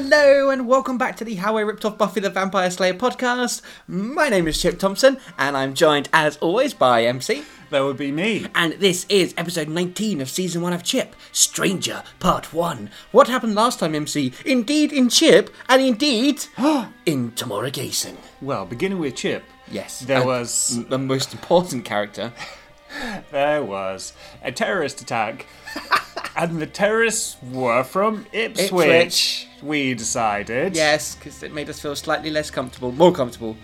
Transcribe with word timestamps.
Hello 0.00 0.50
and 0.50 0.68
welcome 0.68 0.96
back 0.96 1.16
to 1.16 1.24
the 1.24 1.34
How 1.34 1.56
I 1.56 1.62
Ripped 1.62 1.84
Off 1.84 1.98
Buffy 1.98 2.20
the 2.20 2.30
Vampire 2.30 2.70
Slayer 2.70 2.94
podcast. 2.94 3.62
My 3.88 4.28
name 4.28 4.46
is 4.46 4.62
Chip 4.62 4.78
Thompson 4.78 5.18
and 5.36 5.56
I'm 5.56 5.74
joined 5.74 6.08
as 6.12 6.36
always 6.36 6.72
by 6.72 7.04
MC. 7.04 7.42
That 7.70 7.80
would 7.80 7.96
be 7.96 8.12
me. 8.12 8.46
And 8.54 8.74
this 8.74 9.06
is 9.08 9.34
episode 9.36 9.66
19 9.66 10.20
of 10.20 10.30
season 10.30 10.62
1 10.62 10.72
of 10.72 10.84
Chip, 10.84 11.16
Stranger 11.32 12.04
Part 12.20 12.54
1. 12.54 12.90
What 13.10 13.26
happened 13.26 13.56
last 13.56 13.80
time, 13.80 13.96
MC? 13.96 14.32
Indeed 14.46 14.92
in 14.92 15.08
Chip, 15.08 15.50
and 15.68 15.82
indeed 15.82 16.44
in 17.04 17.32
Tamora 17.32 17.72
Gayson. 17.72 18.18
Well, 18.40 18.66
beginning 18.66 19.00
with 19.00 19.16
Chip. 19.16 19.42
Yes. 19.68 19.98
There 19.98 20.18
and 20.18 20.26
was 20.26 20.80
the 20.88 20.98
most 20.98 21.32
important 21.32 21.84
character. 21.84 22.32
there 23.30 23.62
was 23.62 24.12
a 24.42 24.52
terrorist 24.52 25.00
attack, 25.00 25.46
and 26.36 26.60
the 26.60 26.66
terrorists 26.66 27.36
were 27.52 27.84
from 27.84 28.26
Ipswich. 28.32 28.70
Ipswich. 28.70 29.48
We 29.62 29.94
decided. 29.94 30.76
Yes, 30.76 31.14
because 31.14 31.42
it 31.42 31.52
made 31.52 31.68
us 31.68 31.80
feel 31.80 31.96
slightly 31.96 32.30
less 32.30 32.50
comfortable, 32.50 32.92
more 32.92 33.12
comfortable. 33.12 33.56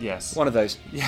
Yes. 0.00 0.34
One 0.34 0.46
of 0.46 0.52
those. 0.52 0.78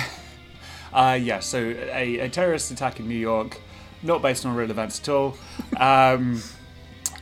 Uh, 0.93 1.19
yeah. 1.21 1.41
So 1.41 1.57
a, 1.91 2.19
a 2.19 2.29
terrorist 2.29 2.71
attack 2.71 3.01
in 3.01 3.09
New 3.09 3.17
York, 3.17 3.59
not 4.01 4.21
based 4.21 4.45
on 4.45 4.55
real 4.55 4.71
events 4.71 5.01
at 5.01 5.09
all, 5.09 5.35
um, 5.75 6.41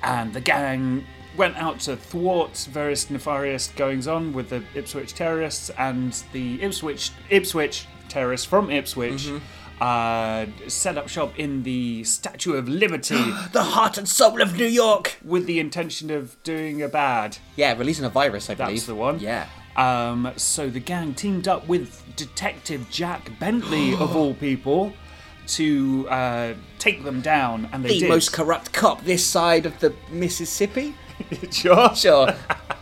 and 0.04 0.32
the 0.32 0.42
gang 0.42 1.04
went 1.36 1.58
out 1.58 1.80
to 1.80 1.96
thwart 1.96 2.56
various 2.72 3.10
nefarious 3.10 3.70
goings 3.70 4.08
on 4.08 4.32
with 4.32 4.50
the 4.50 4.64
Ipswich 4.76 5.16
terrorists 5.16 5.72
and 5.72 6.24
the 6.34 6.62
Ipswich 6.62 7.10
Ipswich 7.32 7.88
terrorists 8.10 8.46
from 8.46 8.70
Ipswich. 8.70 9.32
Uh, 9.84 10.46
set 10.70 10.98
up 10.98 11.10
shop 11.10 11.38
in 11.38 11.64
the 11.64 12.06
Statue 12.06 12.54
of 12.54 12.70
Liberty 12.70 13.16
The 13.52 13.64
heart 13.64 13.98
and 13.98 14.08
soul 14.08 14.42
of 14.42 14.56
New 14.56 14.66
York! 14.66 15.18
with 15.22 15.46
the 15.46 15.60
intention 15.60 16.10
of 16.10 16.42
doing 16.44 16.82
a 16.82 16.88
bad. 16.88 17.38
Yeah, 17.58 17.78
releasing 17.78 18.06
a 18.06 18.10
virus, 18.10 18.50
I 18.50 18.56
believe. 18.56 18.76
That's 18.76 18.86
the 18.86 18.96
one. 18.96 19.20
Yeah. 19.20 19.48
Um, 19.76 20.32
so 20.38 20.70
the 20.70 20.80
gang 20.80 21.14
teamed 21.14 21.50
up 21.50 21.68
with 21.68 22.02
Detective 22.16 22.88
Jack 22.90 23.38
Bentley, 23.42 23.94
of 23.96 24.16
all 24.20 24.34
people, 24.36 24.94
to 25.48 26.08
uh, 26.10 26.54
take 26.80 27.04
them 27.04 27.20
down, 27.20 27.68
and 27.74 27.84
they 27.84 27.90
The 27.90 28.00
did. 28.02 28.10
most 28.10 28.32
corrupt 28.32 28.72
cop 28.72 29.04
this 29.04 29.26
side 29.26 29.66
of 29.66 29.78
the 29.82 29.94
Mississippi? 30.10 30.96
sure. 31.52 31.94
Sure. 31.94 32.34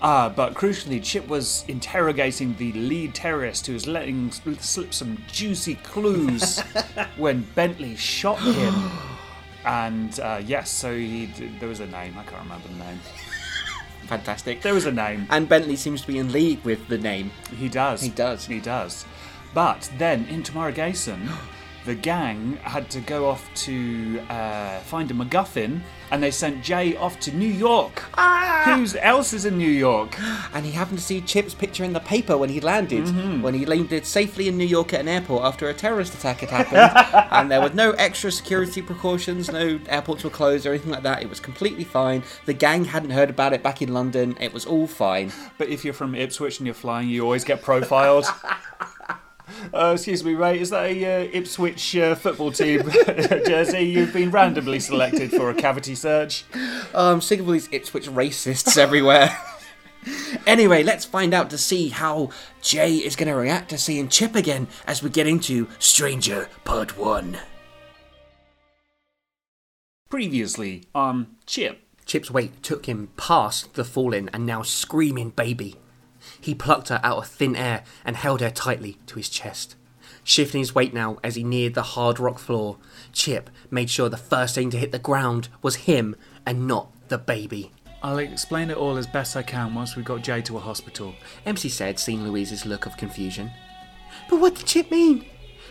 Ah, 0.00 0.32
but 0.34 0.54
crucially, 0.54 1.02
Chip 1.02 1.26
was 1.26 1.64
interrogating 1.66 2.54
the 2.56 2.72
lead 2.72 3.14
terrorist 3.14 3.66
who 3.66 3.72
was 3.72 3.86
letting 3.86 4.30
slip 4.30 4.94
some 4.94 5.22
juicy 5.26 5.74
clues 5.76 6.60
when 7.16 7.42
Bentley 7.54 7.96
shot 7.96 8.38
him. 8.38 8.74
And 9.64 10.18
uh, 10.20 10.40
yes, 10.44 10.70
so 10.70 10.96
he 10.96 11.26
there 11.58 11.68
was 11.68 11.80
a 11.80 11.86
name. 11.86 12.16
I 12.16 12.22
can't 12.22 12.42
remember 12.42 12.68
the 12.68 12.84
name. 12.84 13.00
Fantastic. 14.06 14.62
There 14.62 14.72
was 14.72 14.86
a 14.86 14.92
name. 14.92 15.26
And 15.30 15.48
Bentley 15.48 15.76
seems 15.76 16.00
to 16.02 16.06
be 16.06 16.18
in 16.18 16.32
league 16.32 16.62
with 16.64 16.88
the 16.88 16.96
name. 16.96 17.30
He 17.56 17.68
does. 17.68 18.00
He 18.00 18.08
does. 18.08 18.46
He 18.46 18.60
does. 18.60 19.04
But 19.52 19.90
then 19.98 20.26
in 20.26 20.42
Tamara 20.42 20.72
Gayson, 20.72 21.28
the 21.88 21.94
gang 21.94 22.58
had 22.62 22.90
to 22.90 23.00
go 23.00 23.26
off 23.26 23.48
to 23.54 24.20
uh, 24.28 24.78
find 24.80 25.10
a 25.10 25.14
MacGuffin, 25.14 25.80
and 26.10 26.22
they 26.22 26.30
sent 26.30 26.62
Jay 26.62 26.94
off 26.96 27.18
to 27.20 27.32
New 27.34 27.48
York. 27.48 28.04
Ah! 28.18 28.62
Who 28.66 28.98
else 28.98 29.32
is 29.32 29.46
in 29.46 29.56
New 29.56 29.70
York? 29.70 30.14
And 30.52 30.66
he 30.66 30.72
happened 30.72 30.98
to 30.98 31.04
see 31.04 31.22
Chip's 31.22 31.54
picture 31.54 31.84
in 31.84 31.94
the 31.94 32.00
paper 32.00 32.36
when 32.36 32.50
he 32.50 32.60
landed, 32.60 33.04
Mm-hmm. 33.06 33.40
when 33.40 33.54
he 33.54 33.64
landed 33.64 34.04
safely 34.04 34.48
in 34.48 34.58
New 34.58 34.66
York 34.66 34.92
at 34.92 35.00
an 35.00 35.08
airport 35.08 35.44
after 35.44 35.68
a 35.70 35.74
terrorist 35.74 36.12
attack 36.14 36.40
had 36.40 36.50
happened. 36.50 37.28
and 37.32 37.50
there 37.50 37.62
were 37.62 37.70
no 37.70 37.92
extra 37.92 38.30
security 38.30 38.82
precautions, 38.82 39.50
no 39.50 39.80
airports 39.88 40.24
were 40.24 40.30
closed 40.30 40.66
or 40.66 40.70
anything 40.74 40.90
like 40.92 41.04
that. 41.04 41.22
It 41.22 41.30
was 41.30 41.40
completely 41.40 41.84
fine. 41.84 42.22
The 42.44 42.52
gang 42.52 42.84
hadn't 42.84 43.10
heard 43.10 43.30
about 43.30 43.54
it 43.54 43.62
back 43.62 43.80
in 43.80 43.94
London. 43.94 44.36
It 44.40 44.52
was 44.52 44.66
all 44.66 44.86
fine. 44.86 45.32
But 45.56 45.68
if 45.68 45.84
you're 45.86 45.94
from 45.94 46.14
Ipswich 46.14 46.58
and 46.58 46.66
you're 46.66 46.74
flying, 46.74 47.08
you 47.08 47.22
always 47.24 47.44
get 47.44 47.62
profiled. 47.62 48.26
Uh, 49.72 49.92
excuse 49.94 50.24
me, 50.24 50.34
Ray. 50.34 50.60
Is 50.60 50.70
that 50.70 50.84
a 50.84 51.04
uh, 51.04 51.30
Ipswich 51.32 51.96
uh, 51.96 52.14
football 52.14 52.52
team 52.52 52.88
jersey? 53.46 53.80
You've 53.80 54.12
been 54.12 54.30
randomly 54.30 54.80
selected 54.80 55.30
for 55.30 55.50
a 55.50 55.54
cavity 55.54 55.94
search. 55.94 56.44
Oh, 56.94 57.12
I'm 57.12 57.20
sick 57.20 57.40
of 57.40 57.46
all 57.46 57.52
these 57.52 57.68
Ipswich 57.72 58.08
racists 58.08 58.76
everywhere. 58.76 59.36
anyway, 60.46 60.82
let's 60.82 61.04
find 61.04 61.34
out 61.34 61.50
to 61.50 61.58
see 61.58 61.88
how 61.88 62.30
Jay 62.62 62.96
is 62.96 63.16
going 63.16 63.28
to 63.28 63.34
react 63.34 63.70
to 63.70 63.78
seeing 63.78 64.08
Chip 64.08 64.34
again 64.34 64.68
as 64.86 65.02
we 65.02 65.10
get 65.10 65.26
into 65.26 65.68
Stranger 65.78 66.48
Part 66.64 66.96
1. 66.96 67.38
Previously 70.08 70.84
on 70.94 71.36
Chip. 71.46 71.82
Chip's 72.06 72.30
weight 72.30 72.62
took 72.62 72.86
him 72.86 73.10
past 73.18 73.74
the 73.74 73.84
fallen 73.84 74.30
and 74.32 74.46
now 74.46 74.62
screaming 74.62 75.30
baby. 75.30 75.76
He 76.40 76.54
plucked 76.54 76.88
her 76.88 77.00
out 77.02 77.18
of 77.18 77.26
thin 77.26 77.56
air 77.56 77.84
and 78.04 78.16
held 78.16 78.40
her 78.40 78.50
tightly 78.50 78.98
to 79.06 79.16
his 79.16 79.28
chest. 79.28 79.76
Shifting 80.24 80.60
his 80.60 80.74
weight 80.74 80.92
now 80.92 81.18
as 81.22 81.36
he 81.36 81.42
neared 81.42 81.74
the 81.74 81.82
hard 81.82 82.20
rock 82.20 82.38
floor, 82.38 82.78
Chip 83.12 83.50
made 83.70 83.90
sure 83.90 84.08
the 84.08 84.16
first 84.16 84.54
thing 84.54 84.70
to 84.70 84.78
hit 84.78 84.92
the 84.92 84.98
ground 84.98 85.48
was 85.62 85.76
him 85.76 86.16
and 86.44 86.66
not 86.66 86.92
the 87.08 87.18
baby. 87.18 87.72
I'll 88.02 88.18
explain 88.18 88.70
it 88.70 88.76
all 88.76 88.96
as 88.96 89.06
best 89.06 89.36
I 89.36 89.42
can 89.42 89.74
once 89.74 89.96
we've 89.96 90.04
got 90.04 90.22
Jay 90.22 90.40
to 90.42 90.56
a 90.56 90.60
hospital. 90.60 91.14
MC 91.44 91.68
said, 91.68 91.98
seeing 91.98 92.22
Louise's 92.22 92.64
look 92.64 92.86
of 92.86 92.96
confusion. 92.96 93.50
But 94.30 94.40
what 94.40 94.54
did 94.54 94.66
Chip 94.66 94.90
mean? 94.90 95.24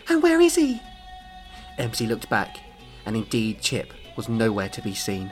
And 0.10 0.22
where 0.22 0.42
is 0.42 0.56
he? 0.56 0.82
MC 1.78 2.06
looked 2.08 2.30
back, 2.30 2.58
and 3.06 3.16
indeed 3.16 3.62
Chip 3.62 3.94
was 4.16 4.28
nowhere 4.28 4.70
to 4.70 4.82
be 4.82 4.94
seen. 4.94 5.32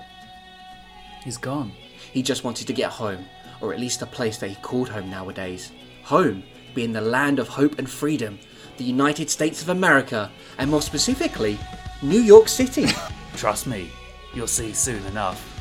He's 1.24 1.38
gone. 1.38 1.72
He 2.13 2.22
just 2.22 2.44
wanted 2.44 2.68
to 2.68 2.74
get 2.74 2.92
home, 2.92 3.25
or 3.65 3.73
at 3.73 3.79
least 3.79 4.01
a 4.01 4.06
place 4.06 4.38
that 4.38 4.50
he 4.50 4.56
called 4.56 4.89
home 4.89 5.09
nowadays. 5.09 5.71
Home 6.03 6.44
being 6.75 6.94
the 6.94 7.01
land 7.01 7.39
of 7.39 7.47
hope 7.47 7.79
and 7.79 7.89
freedom, 7.89 8.38
the 8.77 8.83
United 8.83 9.29
States 9.29 9.62
of 9.62 9.69
America, 9.69 10.31
and 10.57 10.69
more 10.69 10.81
specifically, 10.81 11.57
New 12.01 12.19
York 12.19 12.47
City. 12.47 12.88
Trust 13.35 13.65
me, 13.65 13.89
you'll 14.33 14.47
see 14.47 14.73
soon 14.73 15.03
enough. 15.06 15.51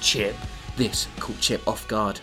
Chip. 0.00 0.34
this 0.76 1.06
caught 1.20 1.38
Chip 1.40 1.66
off 1.68 1.86
guard. 1.88 2.18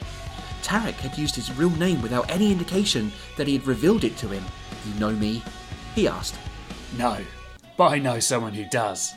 Tarek 0.64 0.96
had 0.96 1.18
used 1.18 1.36
his 1.36 1.56
real 1.56 1.70
name 1.72 2.02
without 2.02 2.30
any 2.30 2.52
indication 2.52 3.12
that 3.38 3.48
he 3.48 3.54
had 3.58 3.68
revealed 3.68 4.04
it 4.04 4.18
to 4.18 4.28
him. 4.28 4.44
You 4.86 5.00
know 5.00 5.12
me? 5.12 5.44
He 5.96 6.08
asked. 6.08 6.36
No, 6.98 7.18
but 7.78 7.92
I 7.92 8.00
know 8.00 8.20
someone 8.20 8.54
who 8.54 8.66
does. 8.66 9.14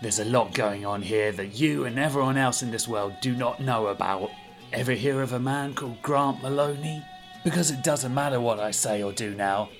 There's 0.00 0.20
a 0.20 0.24
lot 0.24 0.54
going 0.54 0.86
on 0.86 1.02
here 1.02 1.32
that 1.32 1.58
you 1.58 1.84
and 1.84 1.98
everyone 1.98 2.36
else 2.36 2.62
in 2.62 2.70
this 2.70 2.86
world 2.86 3.14
do 3.20 3.34
not 3.34 3.60
know 3.60 3.88
about. 3.88 4.30
Ever 4.72 4.92
hear 4.92 5.22
of 5.22 5.32
a 5.32 5.40
man 5.40 5.72
called 5.72 6.02
Grant 6.02 6.42
Maloney? 6.42 7.02
Because 7.42 7.70
it 7.70 7.82
doesn't 7.82 8.12
matter 8.12 8.38
what 8.38 8.60
I 8.60 8.70
say 8.70 9.02
or 9.02 9.12
do 9.12 9.34
now. 9.34 9.70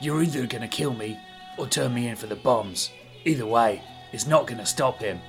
You're 0.00 0.22
either 0.22 0.46
gonna 0.46 0.66
kill 0.66 0.94
me 0.94 1.18
or 1.58 1.66
turn 1.66 1.92
me 1.92 2.08
in 2.08 2.16
for 2.16 2.26
the 2.26 2.36
bombs. 2.36 2.90
Either 3.26 3.44
way, 3.44 3.82
it's 4.12 4.26
not 4.26 4.46
gonna 4.46 4.64
stop 4.64 4.98
him. 5.00 5.20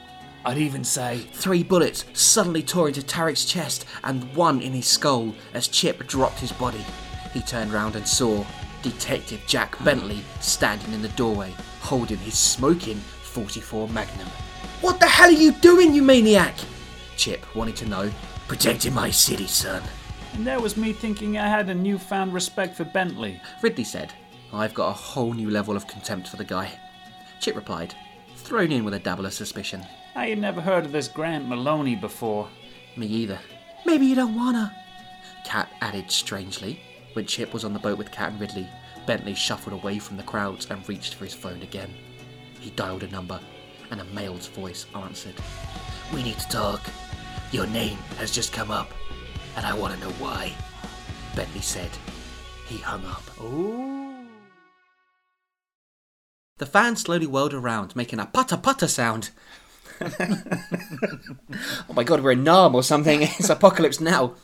I'd 0.46 0.58
even 0.58 0.86
say 0.86 1.20
Three 1.34 1.62
bullets 1.62 2.06
suddenly 2.14 2.64
tore 2.64 2.88
into 2.88 3.02
Tarek's 3.02 3.44
chest 3.44 3.86
and 4.06 4.34
one 4.34 4.62
in 4.62 4.72
his 4.72 4.88
skull 4.88 5.36
as 5.54 5.68
Chip 5.68 6.08
dropped 6.08 6.40
his 6.40 6.54
body. 6.54 6.86
He 7.34 7.42
turned 7.42 7.74
round 7.74 7.98
and 7.98 8.08
saw 8.08 8.46
Detective 8.82 9.42
Jack 9.46 9.78
Bentley 9.84 10.22
standing 10.40 10.94
in 10.94 11.02
the 11.02 11.10
doorway, 11.10 11.54
holding 11.82 12.18
his 12.20 12.38
smoking 12.38 12.98
44 13.24 13.90
Magnum. 13.90 14.28
What 14.80 15.02
the 15.02 15.06
hell 15.06 15.28
are 15.28 15.34
you 15.34 15.52
doing, 15.52 15.94
you 15.94 16.02
maniac? 16.02 16.56
Chip 17.18 17.54
wanted 17.54 17.76
to 17.76 17.90
know. 17.90 18.10
Protecting 18.52 18.94
my 18.94 19.10
city, 19.10 19.48
son. 19.48 19.82
And 20.34 20.46
there 20.46 20.60
was 20.60 20.76
me 20.76 20.92
thinking 20.92 21.38
I 21.38 21.48
had 21.48 21.70
a 21.70 21.74
newfound 21.74 22.34
respect 22.34 22.76
for 22.76 22.84
Bentley. 22.84 23.40
Ridley 23.62 23.86
said, 23.86 24.12
I've 24.52 24.74
got 24.74 24.90
a 24.90 24.92
whole 24.92 25.32
new 25.32 25.50
level 25.50 25.78
of 25.78 25.88
contempt 25.88 26.28
for 26.28 26.36
the 26.36 26.44
guy. 26.44 26.78
Chip 27.40 27.56
replied, 27.56 27.96
thrown 28.36 28.74
in 28.74 28.84
with 28.84 28.94
a 28.94 29.00
dabble 29.00 29.26
of 29.26 29.32
suspicion. 29.32 29.86
I 30.16 30.28
had 30.28 30.38
never 30.38 30.60
heard 30.60 30.84
of 30.84 30.92
this 30.92 31.08
Grant 31.08 31.48
Maloney 31.48 31.96
before. 31.96 32.50
Me 32.98 33.08
either. 33.08 33.40
Maybe 33.86 34.06
you 34.06 34.16
don't 34.16 34.36
wanna. 34.36 34.76
Cat 35.46 35.70
added 35.80 36.12
strangely. 36.12 36.82
When 37.14 37.28
Chip 37.28 37.54
was 37.54 37.64
on 37.64 37.72
the 37.72 37.80
boat 37.80 37.98
with 37.98 38.12
Cat 38.12 38.34
and 38.34 38.42
Ridley, 38.42 38.68
Bentley 39.06 39.34
shuffled 39.34 39.82
away 39.82 39.98
from 39.98 40.18
the 40.18 40.24
crowds 40.24 40.68
and 40.70 40.88
reached 40.90 41.14
for 41.14 41.24
his 41.24 41.34
phone 41.34 41.62
again. 41.62 41.94
He 42.60 42.72
dialed 42.72 43.04
a 43.04 43.08
number, 43.08 43.40
and 43.92 44.02
a 44.02 44.06
male's 44.14 44.48
voice 44.48 44.88
answered. 44.94 45.36
We 46.14 46.22
need 46.22 46.38
to 46.38 46.50
talk. 46.50 46.82
Your 47.52 47.68
name 47.68 47.98
has 48.18 48.32
just 48.32 48.54
come 48.54 48.72
up, 48.72 48.92
and 49.58 49.66
I 49.66 49.74
want 49.74 49.94
to 49.94 50.00
know 50.00 50.14
why. 50.14 50.54
Bentley 51.36 51.62
said. 51.62 51.90
He 52.68 52.78
hung 52.78 53.06
up. 53.06 53.24
Ooh. 53.42 54.26
The 56.60 56.66
fan 56.66 56.96
slowly 56.96 57.28
whirled 57.28 57.54
around, 57.54 57.96
making 57.96 58.20
a 58.20 58.26
putter 58.26 58.56
putter 58.56 58.88
sound. 58.88 59.32
oh 60.02 61.94
my 61.94 62.04
god, 62.04 62.22
we're 62.22 62.32
in 62.32 62.44
Nam 62.44 62.74
or 62.74 62.84
something. 62.84 63.22
It's 63.24 63.50
apocalypse 63.50 64.00
now. 64.00 64.36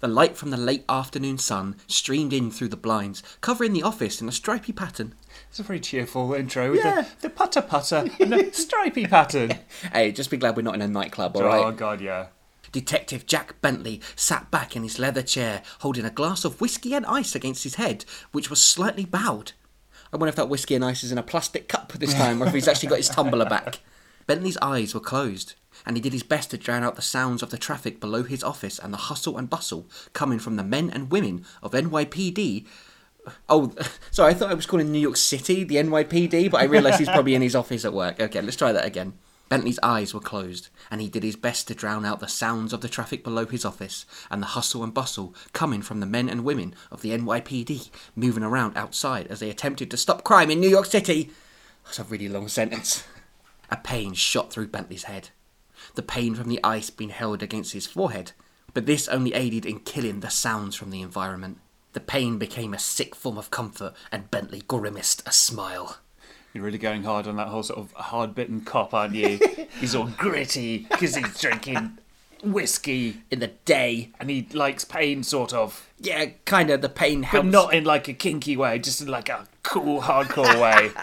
The 0.00 0.08
light 0.08 0.36
from 0.36 0.50
the 0.50 0.56
late 0.56 0.84
afternoon 0.88 1.38
sun 1.38 1.76
streamed 1.86 2.32
in 2.32 2.50
through 2.50 2.68
the 2.68 2.76
blinds, 2.76 3.22
covering 3.40 3.72
the 3.72 3.82
office 3.82 4.20
in 4.20 4.28
a 4.28 4.32
stripy 4.32 4.72
pattern. 4.72 5.14
It's 5.48 5.58
a 5.58 5.62
very 5.62 5.80
cheerful 5.80 6.32
intro 6.34 6.70
with 6.70 6.84
Yeah. 6.84 7.02
the, 7.02 7.22
the 7.22 7.30
putter 7.30 7.62
putter 7.62 8.04
and 8.20 8.32
the 8.32 8.50
stripy 8.52 9.06
pattern. 9.06 9.58
Hey, 9.92 10.12
just 10.12 10.30
be 10.30 10.36
glad 10.36 10.56
we're 10.56 10.62
not 10.62 10.74
in 10.74 10.82
a 10.82 10.88
nightclub, 10.88 11.36
all 11.36 11.42
oh, 11.42 11.46
right? 11.46 11.56
Oh 11.56 11.60
alright? 11.60 11.76
god, 11.76 12.00
yeah. 12.00 12.26
Detective 12.76 13.24
Jack 13.24 13.62
Bentley 13.62 14.02
sat 14.16 14.50
back 14.50 14.76
in 14.76 14.82
his 14.82 14.98
leather 14.98 15.22
chair, 15.22 15.62
holding 15.78 16.04
a 16.04 16.10
glass 16.10 16.44
of 16.44 16.60
whiskey 16.60 16.92
and 16.92 17.06
ice 17.06 17.34
against 17.34 17.64
his 17.64 17.76
head, 17.76 18.04
which 18.32 18.50
was 18.50 18.62
slightly 18.62 19.06
bowed. 19.06 19.52
I 20.12 20.18
wonder 20.18 20.28
if 20.28 20.36
that 20.36 20.50
whiskey 20.50 20.74
and 20.74 20.84
ice 20.84 21.02
is 21.02 21.10
in 21.10 21.16
a 21.16 21.22
plastic 21.22 21.68
cup 21.68 21.94
this 21.94 22.12
time, 22.12 22.42
or 22.42 22.48
if 22.48 22.52
he's 22.52 22.68
actually 22.68 22.90
got 22.90 22.98
his 22.98 23.08
tumbler 23.08 23.46
back. 23.46 23.80
Bentley's 24.26 24.58
eyes 24.60 24.92
were 24.92 25.00
closed, 25.00 25.54
and 25.86 25.96
he 25.96 26.02
did 26.02 26.12
his 26.12 26.22
best 26.22 26.50
to 26.50 26.58
drown 26.58 26.84
out 26.84 26.96
the 26.96 27.00
sounds 27.00 27.42
of 27.42 27.48
the 27.48 27.56
traffic 27.56 27.98
below 27.98 28.24
his 28.24 28.44
office 28.44 28.78
and 28.78 28.92
the 28.92 28.98
hustle 28.98 29.38
and 29.38 29.48
bustle 29.48 29.88
coming 30.12 30.38
from 30.38 30.56
the 30.56 30.62
men 30.62 30.90
and 30.90 31.10
women 31.10 31.46
of 31.62 31.72
NYPD. 31.72 32.66
Oh, 33.48 33.72
sorry, 34.10 34.32
I 34.32 34.34
thought 34.34 34.50
I 34.50 34.54
was 34.54 34.66
calling 34.66 34.92
New 34.92 34.98
York 34.98 35.16
City 35.16 35.64
the 35.64 35.76
NYPD, 35.76 36.50
but 36.50 36.60
I 36.60 36.64
realised 36.64 36.98
he's 36.98 37.08
probably 37.08 37.34
in 37.34 37.40
his 37.40 37.56
office 37.56 37.86
at 37.86 37.94
work. 37.94 38.20
Okay, 38.20 38.42
let's 38.42 38.56
try 38.56 38.72
that 38.72 38.84
again. 38.84 39.14
Bentley's 39.48 39.78
eyes 39.82 40.12
were 40.12 40.20
closed, 40.20 40.68
and 40.90 41.00
he 41.00 41.08
did 41.08 41.22
his 41.22 41.36
best 41.36 41.68
to 41.68 41.74
drown 41.74 42.04
out 42.04 42.18
the 42.18 42.26
sounds 42.26 42.72
of 42.72 42.80
the 42.80 42.88
traffic 42.88 43.22
below 43.22 43.46
his 43.46 43.64
office 43.64 44.04
and 44.30 44.42
the 44.42 44.48
hustle 44.48 44.82
and 44.82 44.92
bustle 44.92 45.34
coming 45.52 45.82
from 45.82 46.00
the 46.00 46.06
men 46.06 46.28
and 46.28 46.44
women 46.44 46.74
of 46.90 47.02
the 47.02 47.10
NYPD 47.10 47.90
moving 48.16 48.42
around 48.42 48.76
outside 48.76 49.28
as 49.28 49.40
they 49.40 49.50
attempted 49.50 49.90
to 49.90 49.96
stop 49.96 50.24
crime 50.24 50.50
in 50.50 50.60
New 50.60 50.68
York 50.68 50.86
City. 50.86 51.30
That's 51.84 52.00
a 52.00 52.04
really 52.04 52.28
long 52.28 52.48
sentence. 52.48 53.04
A 53.70 53.76
pain 53.76 54.14
shot 54.14 54.52
through 54.52 54.68
Bentley's 54.68 55.04
head. 55.04 55.30
The 55.94 56.02
pain 56.02 56.34
from 56.34 56.48
the 56.48 56.60
ice 56.62 56.90
being 56.90 57.10
held 57.10 57.42
against 57.42 57.72
his 57.72 57.86
forehead, 57.86 58.32
but 58.74 58.86
this 58.86 59.08
only 59.08 59.34
aided 59.34 59.66
in 59.66 59.80
killing 59.80 60.20
the 60.20 60.30
sounds 60.30 60.76
from 60.76 60.90
the 60.90 61.02
environment. 61.02 61.58
The 61.92 62.00
pain 62.00 62.38
became 62.38 62.74
a 62.74 62.78
sick 62.78 63.14
form 63.14 63.38
of 63.38 63.50
comfort, 63.50 63.94
and 64.12 64.30
Bentley 64.30 64.62
grimaced 64.68 65.26
a 65.26 65.32
smile. 65.32 65.98
You're 66.56 66.64
really 66.64 66.78
going 66.78 67.02
hard 67.02 67.26
on 67.26 67.36
that 67.36 67.48
whole 67.48 67.62
sort 67.62 67.78
of 67.78 67.92
hard 67.92 68.34
bitten 68.34 68.62
cop, 68.62 68.94
aren't 68.94 69.14
you? 69.14 69.38
he's 69.78 69.94
all 69.94 70.06
gritty 70.06 70.86
because 70.90 71.14
he's 71.14 71.38
drinking 71.38 71.98
whiskey 72.42 73.18
In 73.30 73.40
the 73.40 73.48
day, 73.66 74.12
and 74.18 74.30
he 74.30 74.48
likes 74.54 74.82
pain, 74.82 75.22
sort 75.22 75.52
of. 75.52 75.86
yeah, 76.00 76.30
kind 76.46 76.70
of 76.70 76.80
the 76.80 76.88
pain 76.88 77.26
But 77.30 77.44
not 77.44 77.74
in 77.74 77.84
like 77.84 78.08
a 78.08 78.14
kinky 78.14 78.56
way, 78.56 78.78
just 78.78 79.02
in 79.02 79.08
like 79.08 79.28
a 79.28 79.46
cool, 79.64 80.00
hardcore 80.00 80.58
way. 80.58 80.92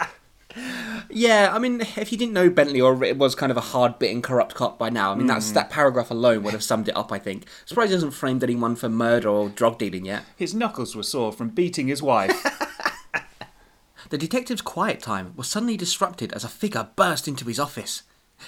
Yeah, 1.10 1.50
I 1.52 1.58
mean, 1.58 1.80
if 1.80 2.12
you 2.12 2.18
didn't 2.18 2.32
know 2.32 2.48
Bentley 2.48 2.80
or 2.80 3.02
it 3.02 3.18
was 3.18 3.34
kind 3.34 3.50
of 3.50 3.56
a 3.56 3.60
hard 3.60 3.98
bitten 3.98 4.22
corrupt 4.22 4.54
cop 4.54 4.78
by 4.78 4.88
now, 4.88 5.10
I 5.10 5.16
mean, 5.16 5.26
that's 5.26 5.48
hmm. 5.48 5.54
that 5.54 5.68
paragraph 5.68 6.12
alone 6.12 6.44
would 6.44 6.52
have 6.52 6.62
summed 6.62 6.88
it 6.88 6.96
up. 6.96 7.10
I 7.10 7.18
think. 7.18 7.46
Surprised 7.64 7.90
he 7.90 7.94
hasn't 7.94 8.14
framed 8.14 8.44
anyone 8.44 8.76
for 8.76 8.88
murder 8.88 9.28
or 9.28 9.48
drug 9.48 9.78
dealing 9.78 10.04
yet. 10.04 10.24
His 10.36 10.54
knuckles 10.54 10.94
were 10.94 11.02
sore 11.02 11.32
from 11.32 11.48
beating 11.48 11.88
his 11.88 12.02
wife. 12.02 12.44
The 14.10 14.18
detective's 14.18 14.62
quiet 14.62 15.00
time 15.00 15.32
was 15.36 15.48
suddenly 15.48 15.76
disrupted 15.76 16.32
as 16.32 16.44
a 16.44 16.48
figure 16.48 16.88
burst 16.96 17.26
into 17.26 17.46
his 17.46 17.58
office. 17.58 18.02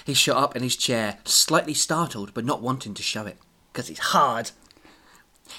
He 0.05 0.13
shot 0.13 0.37
up 0.37 0.55
in 0.55 0.63
his 0.63 0.75
chair, 0.75 1.17
slightly 1.25 1.73
startled 1.73 2.33
but 2.33 2.45
not 2.45 2.61
wanting 2.61 2.93
to 2.93 3.03
show 3.03 3.25
it, 3.25 3.37
because 3.71 3.89
it's 3.89 3.99
hard. 3.99 4.51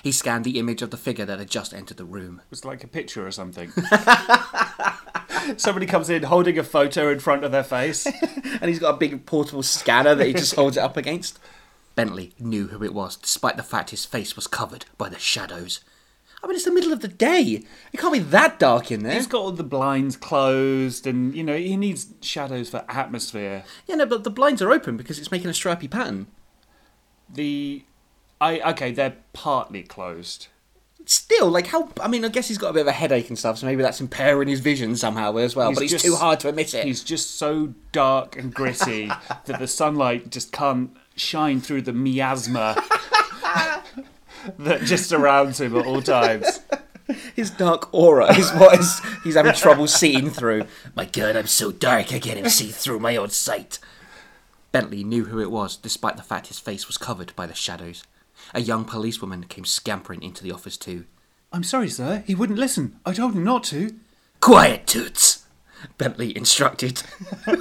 He 0.02 0.12
scanned 0.12 0.44
the 0.44 0.58
image 0.58 0.82
of 0.82 0.90
the 0.90 0.96
figure 0.96 1.24
that 1.24 1.38
had 1.38 1.50
just 1.50 1.72
entered 1.74 1.96
the 1.96 2.04
room. 2.04 2.42
It 2.44 2.50
was 2.50 2.64
like 2.64 2.84
a 2.84 2.88
picture 2.88 3.26
or 3.26 3.30
something. 3.30 3.72
Somebody 5.56 5.86
comes 5.86 6.10
in 6.10 6.24
holding 6.24 6.58
a 6.58 6.64
photo 6.64 7.10
in 7.10 7.20
front 7.20 7.42
of 7.42 7.52
their 7.52 7.64
face. 7.64 8.06
and 8.60 8.64
he's 8.64 8.78
got 8.78 8.94
a 8.94 8.98
big 8.98 9.24
portable 9.24 9.62
scanner 9.62 10.14
that 10.14 10.26
he 10.26 10.34
just 10.34 10.54
holds 10.54 10.76
it 10.76 10.80
up 10.80 10.96
against. 10.96 11.38
Bentley 11.94 12.32
knew 12.38 12.68
who 12.68 12.84
it 12.84 12.94
was, 12.94 13.16
despite 13.16 13.56
the 13.56 13.62
fact 13.62 13.90
his 13.90 14.04
face 14.04 14.36
was 14.36 14.46
covered 14.46 14.84
by 14.98 15.08
the 15.08 15.18
shadows. 15.18 15.80
I 16.42 16.46
mean, 16.46 16.54
it's 16.54 16.64
the 16.64 16.70
middle 16.72 16.92
of 16.92 17.00
the 17.00 17.08
day. 17.08 17.64
It 17.92 17.96
can't 17.98 18.12
be 18.12 18.18
that 18.20 18.58
dark 18.60 18.92
in 18.92 19.02
there. 19.02 19.14
He's 19.14 19.26
got 19.26 19.40
all 19.40 19.50
the 19.50 19.64
blinds 19.64 20.16
closed, 20.16 21.06
and 21.06 21.34
you 21.34 21.42
know 21.42 21.56
he 21.56 21.76
needs 21.76 22.06
shadows 22.22 22.70
for 22.70 22.84
atmosphere. 22.88 23.64
Yeah, 23.86 23.96
no, 23.96 24.06
but 24.06 24.22
the 24.24 24.30
blinds 24.30 24.62
are 24.62 24.70
open 24.70 24.96
because 24.96 25.18
it's 25.18 25.32
making 25.32 25.50
a 25.50 25.54
stripy 25.54 25.88
pattern. 25.88 26.28
The, 27.32 27.84
I 28.40 28.60
okay, 28.72 28.92
they're 28.92 29.16
partly 29.32 29.82
closed. 29.82 30.46
Still, 31.06 31.48
like 31.50 31.66
how? 31.68 31.90
I 32.00 32.06
mean, 32.06 32.24
I 32.24 32.28
guess 32.28 32.48
he's 32.48 32.58
got 32.58 32.68
a 32.70 32.72
bit 32.74 32.82
of 32.82 32.86
a 32.86 32.92
headache 32.92 33.28
and 33.30 33.38
stuff, 33.38 33.58
so 33.58 33.66
maybe 33.66 33.82
that's 33.82 34.00
impairing 34.00 34.48
his 34.48 34.60
vision 34.60 34.94
somehow 34.94 35.36
as 35.38 35.56
well. 35.56 35.72
but 35.72 35.82
he's 35.82 35.90
just- 35.90 36.04
too 36.04 36.14
hard 36.16 36.38
to 36.40 36.48
admit 36.48 36.72
it. 36.74 36.84
He's 36.84 37.02
just 37.02 37.36
so 37.36 37.74
dark 37.92 38.36
and 38.36 38.54
gritty 38.54 39.06
that 39.46 39.58
the 39.58 39.66
sunlight 39.66 40.30
just 40.30 40.52
can't 40.52 40.94
shine 41.16 41.60
through 41.60 41.82
the 41.82 41.92
miasma 41.92 42.76
that 44.58 44.82
just 44.82 45.08
surrounds 45.08 45.60
him 45.60 45.76
at 45.76 45.86
all 45.86 46.02
times. 46.02 46.60
His 47.34 47.50
dark 47.50 47.92
aura 47.94 48.36
is 48.36 48.50
what 48.52 48.78
is 48.78 49.00
he's 49.24 49.34
having 49.34 49.54
trouble 49.54 49.86
seeing 49.86 50.28
through. 50.28 50.66
My 50.94 51.06
God, 51.06 51.36
I'm 51.36 51.46
so 51.46 51.72
dark 51.72 52.12
I 52.12 52.18
can't 52.18 52.38
even 52.38 52.50
see 52.50 52.68
through 52.68 53.00
my 53.00 53.16
own 53.16 53.30
sight. 53.30 53.78
Bentley 54.72 55.04
knew 55.04 55.24
who 55.24 55.40
it 55.40 55.50
was, 55.50 55.78
despite 55.78 56.18
the 56.18 56.22
fact 56.22 56.48
his 56.48 56.58
face 56.58 56.86
was 56.86 56.98
covered 56.98 57.34
by 57.34 57.46
the 57.46 57.54
shadows. 57.54 58.04
A 58.52 58.60
young 58.60 58.84
policewoman 58.84 59.44
came 59.44 59.64
scampering 59.64 60.22
into 60.22 60.44
the 60.44 60.52
office 60.52 60.76
too. 60.76 61.06
I'm 61.50 61.64
sorry, 61.64 61.88
sir. 61.88 62.22
He 62.26 62.34
wouldn't 62.34 62.58
listen. 62.58 62.98
I 63.06 63.14
told 63.14 63.34
him 63.34 63.44
not 63.44 63.64
to. 63.64 63.94
Quiet, 64.40 64.86
Toots! 64.86 65.46
Bentley 65.96 66.36
instructed. 66.36 67.02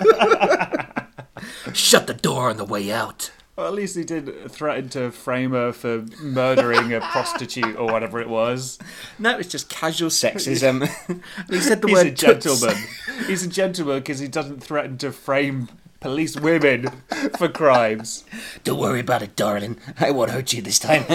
Shut 1.74 2.08
the 2.08 2.17
door 2.20 2.50
on 2.50 2.58
the 2.58 2.65
way 2.65 2.91
out. 2.91 3.32
Well, 3.58 3.66
at 3.66 3.74
least 3.74 3.96
he 3.96 4.04
did 4.04 4.52
threaten 4.52 4.88
to 4.90 5.10
frame 5.10 5.52
her 5.52 5.74
for 5.74 6.06
murdering 6.22 6.94
a 6.94 7.00
prostitute 7.12 7.76
or 7.76 7.88
whatever 7.92 8.20
it 8.20 8.30
was. 8.30 8.78
No, 9.18 9.40
it's 9.40 9.50
just 9.50 9.68
casual 9.68 10.12
sexism. 10.12 10.86
he 11.50 11.60
said 11.60 11.82
the 11.82 11.88
He's 11.88 11.98
word 11.98 12.06
a 12.06 12.10
toots. 12.12 12.22
gentleman. 12.22 12.78
He's 13.26 13.44
a 13.44 13.48
gentleman 13.50 13.98
because 13.98 14.20
he 14.20 14.28
doesn't 14.28 14.62
threaten 14.62 15.00
to 15.00 15.12
frame 15.12 15.70
police 16.00 16.40
women 16.40 17.02
for 17.40 17.50
crimes. 17.50 18.26
Don't 18.64 18.80
worry 18.80 19.00
about 19.00 19.24
it, 19.24 19.36
darling. 19.36 19.78
I 20.00 20.12
won't 20.12 20.30
hurt 20.30 20.54
you 20.54 20.62
this 20.62 20.78
time. 20.78 21.06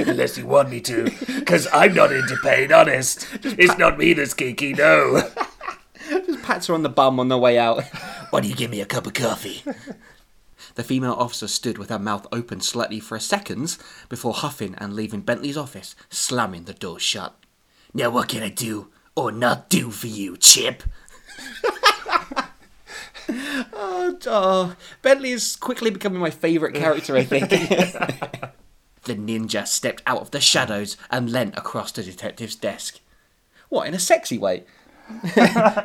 Unless 0.00 0.36
you 0.38 0.48
want 0.48 0.70
me 0.70 0.80
to, 0.80 1.04
because 1.38 1.68
I'm 1.72 1.94
not 1.94 2.12
into 2.12 2.36
pain, 2.42 2.72
honest. 2.72 3.28
It's 3.44 3.78
not 3.78 3.98
me 3.98 4.14
that's 4.14 4.34
kinky, 4.34 4.72
no. 4.74 5.30
Just 6.10 6.42
pats 6.42 6.66
her 6.66 6.74
on 6.74 6.82
the 6.82 6.88
bum 6.88 7.20
on 7.20 7.28
the 7.28 7.38
way 7.38 7.56
out. 7.56 7.84
Why 8.30 8.40
don't 8.40 8.50
you 8.50 8.56
give 8.56 8.72
me 8.72 8.80
a 8.80 8.86
cup 8.86 9.06
of 9.06 9.14
coffee? 9.14 9.62
The 10.76 10.84
female 10.84 11.14
officer 11.14 11.48
stood 11.48 11.78
with 11.78 11.88
her 11.88 11.98
mouth 11.98 12.26
open 12.30 12.60
slightly 12.60 13.00
for 13.00 13.16
a 13.16 13.20
seconds 13.20 13.78
before 14.08 14.34
huffing 14.34 14.74
and 14.76 14.94
leaving 14.94 15.22
Bentley's 15.22 15.56
office, 15.56 15.96
slamming 16.10 16.64
the 16.64 16.74
door 16.74 17.00
shut. 17.00 17.34
Now 17.94 18.10
what 18.10 18.28
can 18.28 18.42
I 18.42 18.50
do 18.50 18.90
or 19.16 19.32
not 19.32 19.70
do 19.70 19.90
for 19.90 20.06
you, 20.06 20.36
Chip? 20.36 20.82
oh, 23.72 24.18
oh, 24.26 24.76
Bentley 25.00 25.30
is 25.30 25.56
quickly 25.56 25.90
becoming 25.90 26.20
my 26.20 26.30
favourite 26.30 26.74
character, 26.74 27.16
I 27.16 27.24
think. 27.24 27.48
the 29.04 29.14
ninja 29.14 29.66
stepped 29.66 30.02
out 30.06 30.20
of 30.20 30.30
the 30.30 30.40
shadows 30.40 30.98
and 31.10 31.30
leant 31.30 31.56
across 31.56 31.90
the 31.90 32.02
detective's 32.02 32.54
desk. 32.54 33.00
What, 33.70 33.88
in 33.88 33.94
a 33.94 33.98
sexy 33.98 34.36
way? 34.36 34.64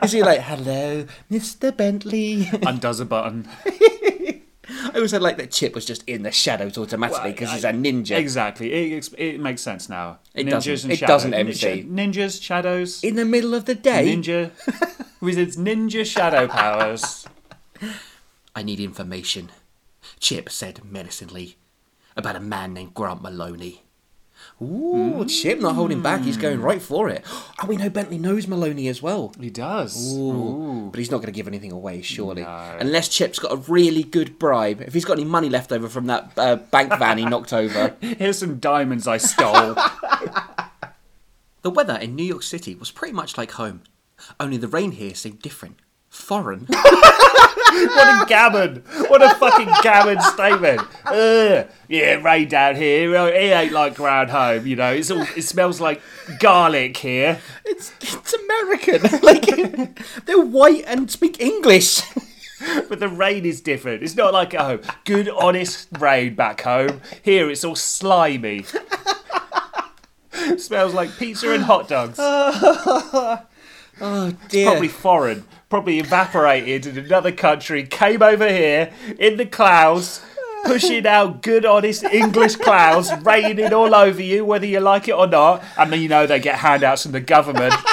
Is 0.03 0.11
he 0.11 0.21
like, 0.21 0.41
hello, 0.41 1.05
Mr. 1.29 1.75
Bentley? 1.75 2.49
Undoes 2.65 2.99
a 2.99 3.05
button. 3.05 3.47
I 4.93 4.99
also 4.99 5.19
like 5.19 5.37
that 5.37 5.51
Chip 5.51 5.75
was 5.75 5.85
just 5.85 6.03
in 6.07 6.23
the 6.23 6.31
shadows 6.31 6.77
automatically 6.77 7.31
because 7.31 7.51
he's 7.51 7.63
a 7.63 7.71
ninja. 7.71 8.17
Exactly. 8.17 8.71
It, 8.95 9.09
it 9.17 9.39
makes 9.39 9.61
sense 9.61 9.89
now. 9.89 10.19
It 10.33 10.47
Ninjas 10.47 10.51
doesn't. 10.51 10.83
and 10.85 10.93
It 10.93 10.97
shadows. 10.97 11.07
doesn't, 11.23 11.33
MC. 11.33 11.83
Ninjas, 11.89 12.41
shadows, 12.41 13.03
In 13.03 13.15
the 13.15 13.25
middle 13.25 13.53
of 13.53 13.65
the 13.65 13.75
day, 13.75 14.15
ninja. 14.15 14.51
With 15.21 15.37
its 15.37 15.55
ninja 15.57 16.05
shadow 16.05 16.47
powers. 16.47 17.27
I 18.55 18.63
need 18.63 18.79
information. 18.79 19.51
Chip 20.19 20.49
said 20.49 20.83
menacingly 20.83 21.57
about 22.17 22.35
a 22.35 22.39
man 22.39 22.73
named 22.73 22.93
Grant 22.93 23.21
Maloney. 23.21 23.83
Ooh, 24.61 25.25
Chip 25.25 25.59
not 25.59 25.75
holding 25.75 26.01
back. 26.01 26.21
He's 26.21 26.37
going 26.37 26.61
right 26.61 26.81
for 26.81 27.09
it. 27.09 27.25
Oh, 27.27 27.65
we 27.67 27.77
know 27.77 27.89
Bentley 27.89 28.19
knows 28.19 28.47
Maloney 28.47 28.87
as 28.87 29.01
well. 29.01 29.33
He 29.39 29.49
does. 29.49 30.15
Ooh. 30.15 30.89
But 30.91 30.99
he's 30.99 31.09
not 31.09 31.17
going 31.17 31.27
to 31.27 31.31
give 31.31 31.47
anything 31.47 31.71
away, 31.71 32.01
surely. 32.03 32.43
No. 32.43 32.77
Unless 32.79 33.09
Chip's 33.09 33.39
got 33.39 33.51
a 33.51 33.55
really 33.55 34.03
good 34.03 34.37
bribe. 34.37 34.81
If 34.81 34.93
he's 34.93 35.05
got 35.05 35.13
any 35.13 35.25
money 35.25 35.49
left 35.49 35.71
over 35.71 35.89
from 35.89 36.05
that 36.07 36.31
uh, 36.37 36.57
bank 36.57 36.89
van 36.99 37.17
he 37.17 37.25
knocked 37.25 37.53
over. 37.53 37.95
Here's 38.01 38.37
some 38.37 38.59
diamonds 38.59 39.07
I 39.07 39.17
stole. 39.17 39.75
The 41.63 41.69
weather 41.69 41.95
in 41.95 42.15
New 42.15 42.23
York 42.23 42.41
City 42.41 42.73
was 42.73 42.89
pretty 42.89 43.13
much 43.13 43.37
like 43.37 43.51
home. 43.51 43.83
Only 44.39 44.57
the 44.57 44.67
rain 44.67 44.93
here 44.93 45.13
seemed 45.13 45.41
different. 45.41 45.77
Foreign. 46.11 46.65
what 46.69 48.23
a 48.23 48.25
gammon! 48.27 48.83
What 49.07 49.23
a 49.23 49.33
fucking 49.35 49.69
gammon 49.81 50.19
statement! 50.19 50.81
Ugh. 51.05 51.67
Yeah, 51.87 52.15
rain 52.15 52.49
down 52.49 52.75
here. 52.75 53.09
Well, 53.09 53.27
It 53.27 53.31
ain't 53.31 53.71
like 53.71 53.95
ground 53.95 54.29
home, 54.29 54.67
you 54.67 54.75
know. 54.75 54.91
It's 54.91 55.09
all. 55.09 55.21
It 55.21 55.43
smells 55.43 55.79
like 55.79 56.01
garlic 56.39 56.97
here. 56.97 57.39
it's, 57.63 57.93
it's 58.01 58.33
American. 58.33 59.19
like, 59.23 59.45
they're 60.25 60.45
white 60.45 60.83
and 60.85 61.09
speak 61.09 61.39
English. 61.41 62.01
But 62.87 62.99
the 62.99 63.09
rain 63.09 63.43
is 63.43 63.59
different. 63.59 64.03
It's 64.03 64.15
not 64.15 64.33
like 64.33 64.53
at 64.53 64.61
home. 64.61 64.81
Good, 65.03 65.27
honest 65.29 65.87
rain 65.97 66.35
back 66.35 66.61
home. 66.61 67.01
Here, 67.23 67.49
it's 67.49 67.63
all 67.63 67.75
slimy. 67.75 68.65
smells 70.57 70.93
like 70.93 71.17
pizza 71.17 71.51
and 71.53 71.63
hot 71.63 71.87
dogs. 71.87 72.19
Oh, 74.01 74.33
dear. 74.49 74.71
Probably 74.71 74.87
foreign. 74.87 75.45
Probably 75.69 75.99
evaporated 75.99 76.85
in 76.87 76.97
another 76.97 77.31
country. 77.31 77.83
Came 77.85 78.21
over 78.23 78.49
here 78.49 78.91
in 79.19 79.37
the 79.37 79.45
clouds. 79.45 80.21
pushing 80.65 81.07
out 81.07 81.41
good, 81.41 81.65
honest 81.65 82.03
English 82.03 82.55
clouds, 82.57 83.11
raining 83.23 83.73
all 83.73 83.95
over 83.95 84.21
you, 84.21 84.43
whether 84.45 84.65
you 84.65 84.79
like 84.79 85.07
it 85.07 85.13
or 85.13 85.27
not. 85.27 85.63
And 85.77 85.91
then 85.93 86.01
you 86.01 86.09
know 86.09 86.27
they 86.27 86.39
get 86.39 86.59
handouts 86.59 87.03
from 87.03 87.13
the 87.13 87.21
government. 87.21 87.73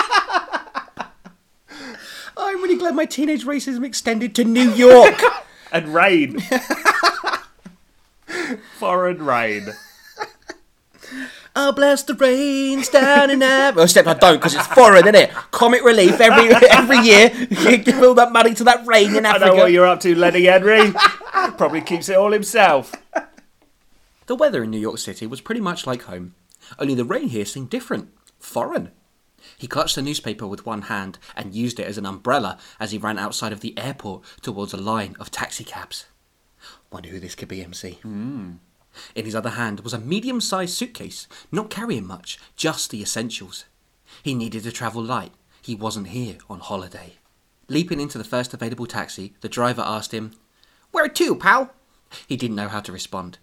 I'm 2.36 2.62
really 2.62 2.76
glad 2.76 2.94
my 2.94 3.04
teenage 3.04 3.44
racism 3.44 3.84
extended 3.84 4.34
to 4.36 4.44
New 4.44 4.70
York. 4.70 5.20
and 5.72 5.94
rain. 5.94 6.40
Foreign 8.78 9.22
rain. 9.22 9.66
I'll 11.58 11.72
bless 11.72 12.04
the 12.04 12.14
rains 12.14 12.88
down 12.88 13.30
in 13.30 13.40
there. 13.40 13.72
Well, 13.72 13.82
except 13.82 14.06
I 14.06 14.14
don't 14.14 14.36
because 14.36 14.54
it's 14.54 14.68
foreign, 14.68 15.02
isn't 15.02 15.14
it? 15.16 15.30
Comic 15.50 15.82
relief 15.82 16.20
every 16.20 16.54
every 16.70 16.98
year. 16.98 17.32
You 17.50 17.78
give 17.78 18.00
all 18.00 18.14
that 18.14 18.30
money 18.30 18.54
to 18.54 18.62
that 18.62 18.86
rain 18.86 19.16
in 19.16 19.26
Africa. 19.26 19.46
I 19.46 19.48
know 19.48 19.54
what 19.56 19.72
you're 19.72 19.84
up 19.84 19.98
to, 20.00 20.14
Lenny 20.14 20.44
Henry. 20.44 20.92
Probably 21.56 21.80
keeps 21.80 22.08
it 22.08 22.16
all 22.16 22.30
himself. 22.30 22.94
The 24.26 24.36
weather 24.36 24.62
in 24.62 24.70
New 24.70 24.78
York 24.78 24.98
City 24.98 25.26
was 25.26 25.40
pretty 25.40 25.60
much 25.60 25.84
like 25.84 26.02
home, 26.02 26.36
only 26.78 26.94
the 26.94 27.04
rain 27.04 27.28
here 27.28 27.44
seemed 27.44 27.70
different, 27.70 28.10
foreign. 28.38 28.92
He 29.56 29.66
clutched 29.66 29.96
the 29.96 30.02
newspaper 30.02 30.46
with 30.46 30.64
one 30.64 30.82
hand 30.82 31.18
and 31.34 31.56
used 31.56 31.80
it 31.80 31.88
as 31.88 31.98
an 31.98 32.06
umbrella 32.06 32.58
as 32.78 32.92
he 32.92 32.98
ran 32.98 33.18
outside 33.18 33.52
of 33.52 33.62
the 33.62 33.76
airport 33.76 34.22
towards 34.42 34.72
a 34.72 34.76
line 34.76 35.16
of 35.18 35.32
taxicabs. 35.32 36.06
Wonder 36.92 37.08
who 37.08 37.18
this 37.18 37.34
could 37.34 37.48
be, 37.48 37.64
MC. 37.64 37.98
Hmm. 38.02 38.52
In 39.14 39.24
his 39.24 39.34
other 39.34 39.50
hand 39.50 39.80
was 39.80 39.92
a 39.92 39.98
medium 39.98 40.40
sized 40.40 40.76
suitcase, 40.76 41.26
not 41.50 41.70
carrying 41.70 42.06
much, 42.06 42.38
just 42.56 42.90
the 42.90 43.02
essentials. 43.02 43.64
He 44.22 44.34
needed 44.34 44.62
to 44.64 44.72
travel 44.72 45.02
light. 45.02 45.32
He 45.62 45.74
wasn't 45.74 46.08
here 46.08 46.38
on 46.48 46.60
holiday. 46.60 47.14
Leaping 47.68 48.00
into 48.00 48.18
the 48.18 48.24
first 48.24 48.54
available 48.54 48.86
taxi, 48.86 49.34
the 49.40 49.48
driver 49.48 49.82
asked 49.84 50.12
him, 50.12 50.32
Where 50.90 51.08
to, 51.08 51.36
pal? 51.36 51.72
He 52.26 52.36
didn't 52.36 52.56
know 52.56 52.68
how 52.68 52.80
to 52.80 52.92
respond. 52.92 53.38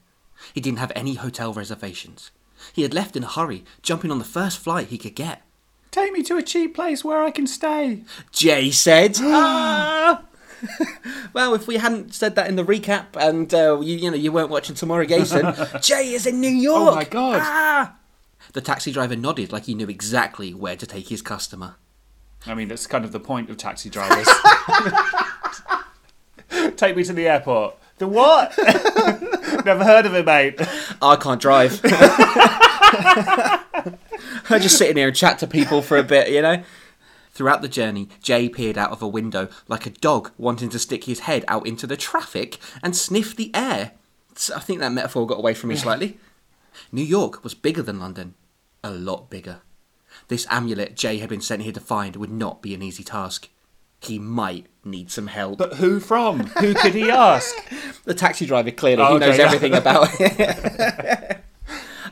He 0.54 0.62
didn't 0.62 0.80
have 0.80 0.92
any 0.96 1.16
hotel 1.16 1.54
reservations. 1.54 2.32
He 2.74 2.82
had 2.82 2.94
left 2.94 3.16
in 3.16 3.24
a 3.24 3.28
hurry, 3.28 3.64
jumping 3.82 4.12
on 4.12 4.20
the 4.20 4.26
first 4.26 4.58
flight 4.58 4.88
he 4.88 4.98
could 4.98 5.16
get. 5.16 5.44
Take 5.92 6.12
me 6.12 6.24
to 6.24 6.38
a 6.38 6.44
cheap 6.44 6.76
place 6.76 7.06
where 7.06 7.24
I 7.24 7.32
can 7.32 7.48
stay. 7.48 8.04
Jay 8.32 8.72
said. 8.72 9.18
ah! 9.22 10.24
well, 11.34 11.54
if 11.54 11.68
we 11.68 11.78
hadn't 11.78 12.14
said 12.14 12.36
that 12.36 12.48
in 12.48 12.56
the 12.56 12.64
recap, 12.64 13.08
and 13.16 13.54
uh, 13.54 13.80
you, 13.82 13.98
you 13.98 14.12
know 14.12 14.18
you 14.18 14.32
weren't 14.32 14.50
watching 14.50 14.76
Tomorrow 14.76 15.06
Gason, 15.06 15.82
Jay 15.84 16.14
is 16.14 16.26
in 16.26 16.40
New 16.40 16.50
York. 16.50 16.92
Oh 16.92 16.96
my 16.96 17.04
God. 17.04 17.42
Ah! 17.44 17.96
The 18.54 18.62
taxi 18.62 18.92
driver 18.92 19.16
nodded 19.16 19.52
like 19.52 19.66
he 19.66 19.74
knew 19.74 19.88
exactly 19.88 20.54
where 20.54 20.76
to 20.76 20.86
take 20.86 21.10
his 21.10 21.22
customer. 21.22 21.76
I 22.46 22.54
mean, 22.54 22.68
that's 22.68 22.88
kind 22.88 23.04
of 23.04 23.12
the 23.12 23.20
point 23.20 23.50
of 23.50 23.58
taxi 23.58 23.90
drivers. 23.90 24.28
Take 26.78 26.96
me 26.96 27.04
to 27.04 27.14
the 27.14 27.28
airport. 27.28 27.76
The 27.98 28.08
what? 28.08 28.54
Never 29.66 29.84
heard 29.84 30.06
of 30.06 30.14
it, 30.14 30.26
mate. 30.26 30.60
I 31.02 31.16
can't 31.16 31.42
drive. 31.42 31.82
I 34.50 34.60
just 34.60 34.78
sit 34.78 34.92
in 34.92 34.98
here 34.98 35.08
and 35.08 35.16
chat 35.16 35.40
to 35.40 35.48
people 35.48 35.82
for 35.82 35.98
a 35.98 36.04
bit, 36.04 36.30
you 36.30 36.42
know. 36.42 36.64
Throughout 37.36 37.62
the 37.62 37.68
journey, 37.68 38.08
Jay 38.24 38.48
peered 38.50 38.78
out 38.78 38.92
of 38.92 39.02
a 39.02 39.08
window 39.08 39.50
like 39.68 39.86
a 39.86 39.90
dog 39.92 40.32
wanting 40.38 40.70
to 40.70 40.80
stick 40.80 41.04
his 41.04 41.20
head 41.20 41.44
out 41.50 41.68
into 41.68 41.86
the 41.86 41.98
traffic 41.98 42.58
and 42.82 42.96
sniff 42.96 43.36
the 43.36 43.52
air. 43.54 43.92
So 44.36 44.56
I 44.56 44.60
think 44.60 44.80
that 44.80 44.94
metaphor 44.94 45.28
got 45.28 45.38
away 45.38 45.54
from 45.54 45.70
me 45.70 45.76
slightly. 45.76 46.18
New 46.94 47.04
York 47.04 47.44
was 47.44 47.54
bigger 47.54 47.82
than 47.82 48.00
London, 48.00 48.36
a 48.84 48.90
lot 48.90 49.30
bigger. 49.30 49.60
This 50.30 50.48
amulet 50.50 50.96
Jay 50.96 51.18
had 51.18 51.30
been 51.30 51.42
sent 51.42 51.62
here 51.64 51.74
to 51.74 51.80
find 51.82 52.16
would 52.16 52.32
not 52.32 52.62
be 52.62 52.74
an 52.74 52.82
easy 52.82 53.04
task. 53.04 53.50
He 54.00 54.18
might 54.18 54.68
need 54.86 55.12
some 55.12 55.28
help. 55.28 55.58
But 55.58 55.74
who 55.76 56.00
from? 56.00 56.48
Who 56.48 56.74
could 56.74 56.94
he 56.96 57.10
ask? 57.12 57.54
The 58.06 58.14
taxi 58.14 58.46
driver 58.46 58.70
clearly 58.70 59.02
Oh, 59.02 59.08
he 59.10 59.16
okay, 59.16 59.26
knows 59.30 59.38
yeah. 59.40 59.46
everything 59.46 59.74
about 59.74 60.08
it. 60.20 61.42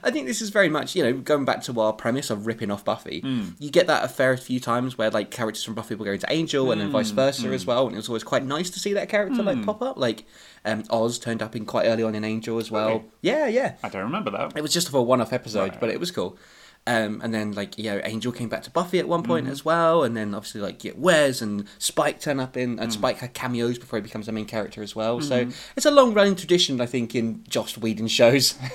I 0.03 0.11
think 0.11 0.27
this 0.27 0.41
is 0.41 0.49
very 0.49 0.69
much, 0.69 0.95
you 0.95 1.03
know, 1.03 1.13
going 1.13 1.45
back 1.45 1.63
to 1.63 1.79
our 1.79 1.93
premise 1.93 2.29
of 2.29 2.45
ripping 2.45 2.69
off 2.71 2.83
Buffy. 2.83 3.21
Hmm. 3.21 3.49
You 3.59 3.71
get 3.71 3.87
that 3.87 4.03
a 4.03 4.07
fair 4.07 4.35
few 4.37 4.59
times 4.59 4.97
where 4.97 5.09
like 5.09 5.31
characters 5.31 5.63
from 5.63 5.73
Buffy 5.75 5.95
will 5.95 6.05
go 6.05 6.11
into 6.11 6.27
Angel 6.29 6.71
and 6.71 6.81
then 6.81 6.91
vice 6.91 7.09
Hmm. 7.11 7.15
versa 7.15 7.47
as 7.49 7.65
well, 7.65 7.85
and 7.87 7.93
it 7.95 7.97
was 7.97 8.09
always 8.09 8.23
quite 8.23 8.45
nice 8.45 8.69
to 8.71 8.79
see 8.79 8.93
that 8.93 9.09
character 9.09 9.41
like 9.41 9.63
pop 9.65 9.81
up. 9.81 9.97
Like 9.97 10.25
um, 10.65 10.83
Oz 10.89 11.19
turned 11.19 11.41
up 11.41 11.55
in 11.55 11.65
quite 11.65 11.85
early 11.87 12.03
on 12.03 12.15
in 12.15 12.23
Angel 12.23 12.57
as 12.57 12.69
well. 12.71 12.87
Really? 12.89 13.03
Yeah, 13.21 13.47
yeah. 13.47 13.75
I 13.83 13.89
don't 13.89 14.03
remember 14.03 14.31
that. 14.31 14.53
It 14.57 14.61
was 14.61 14.73
just 14.73 14.89
for 14.89 14.97
a 14.97 15.03
one-off 15.03 15.31
episode, 15.33 15.59
Right. 15.71 15.79
but 15.79 15.89
it 15.89 15.99
was 15.99 16.11
cool. 16.11 16.37
Um, 16.85 17.21
and 17.23 17.33
then 17.33 17.53
like 17.53 17.77
you 17.77 17.85
know, 17.85 18.01
Angel 18.03 18.33
came 18.33 18.49
back 18.49 18.63
to 18.63 18.69
Buffy 18.71 18.99
at 18.99 19.07
one 19.07 19.21
Mm-hmm. 19.21 19.31
point 19.31 19.47
as 19.47 19.63
well, 19.63 20.03
and 20.03 20.17
then 20.17 20.35
obviously 20.35 20.59
like 20.59 20.83
yeah, 20.83 20.91
Wes 20.97 21.41
and 21.41 21.65
Spike 21.79 22.19
turn 22.19 22.41
up 22.41 22.57
in, 22.57 22.75
Mm. 22.75 22.81
and 22.81 22.91
Spike 22.93 23.19
had 23.19 23.33
cameos 23.33 23.79
before 23.79 23.99
he 23.99 24.03
becomes 24.03 24.27
a 24.27 24.33
main 24.33 24.45
character 24.45 24.83
as 24.83 24.93
well. 24.93 25.21
So 25.21 25.47
it's 25.77 25.85
a 25.85 25.91
long-running 25.91 26.35
tradition, 26.35 26.81
I 26.81 26.85
think, 26.87 27.15
in 27.15 27.43
Joss 27.47 27.77
Whedon 27.77 28.09
shows. 28.09 28.55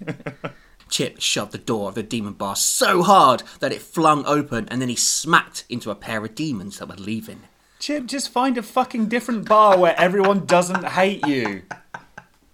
Chip 0.96 1.20
shoved 1.20 1.52
the 1.52 1.58
door 1.58 1.90
of 1.90 1.94
the 1.94 2.02
demon 2.02 2.32
bar 2.32 2.56
so 2.56 3.02
hard 3.02 3.42
that 3.60 3.70
it 3.70 3.82
flung 3.82 4.24
open, 4.24 4.66
and 4.70 4.80
then 4.80 4.88
he 4.88 4.96
smacked 4.96 5.66
into 5.68 5.90
a 5.90 5.94
pair 5.94 6.24
of 6.24 6.34
demons 6.34 6.78
that 6.78 6.88
were 6.88 6.94
leaving. 6.94 7.40
Chip, 7.78 8.06
just 8.06 8.30
find 8.30 8.56
a 8.56 8.62
fucking 8.62 9.08
different 9.08 9.46
bar 9.46 9.76
where 9.78 9.94
everyone 10.00 10.46
doesn't 10.46 10.86
hate 10.86 11.26
you. 11.26 11.64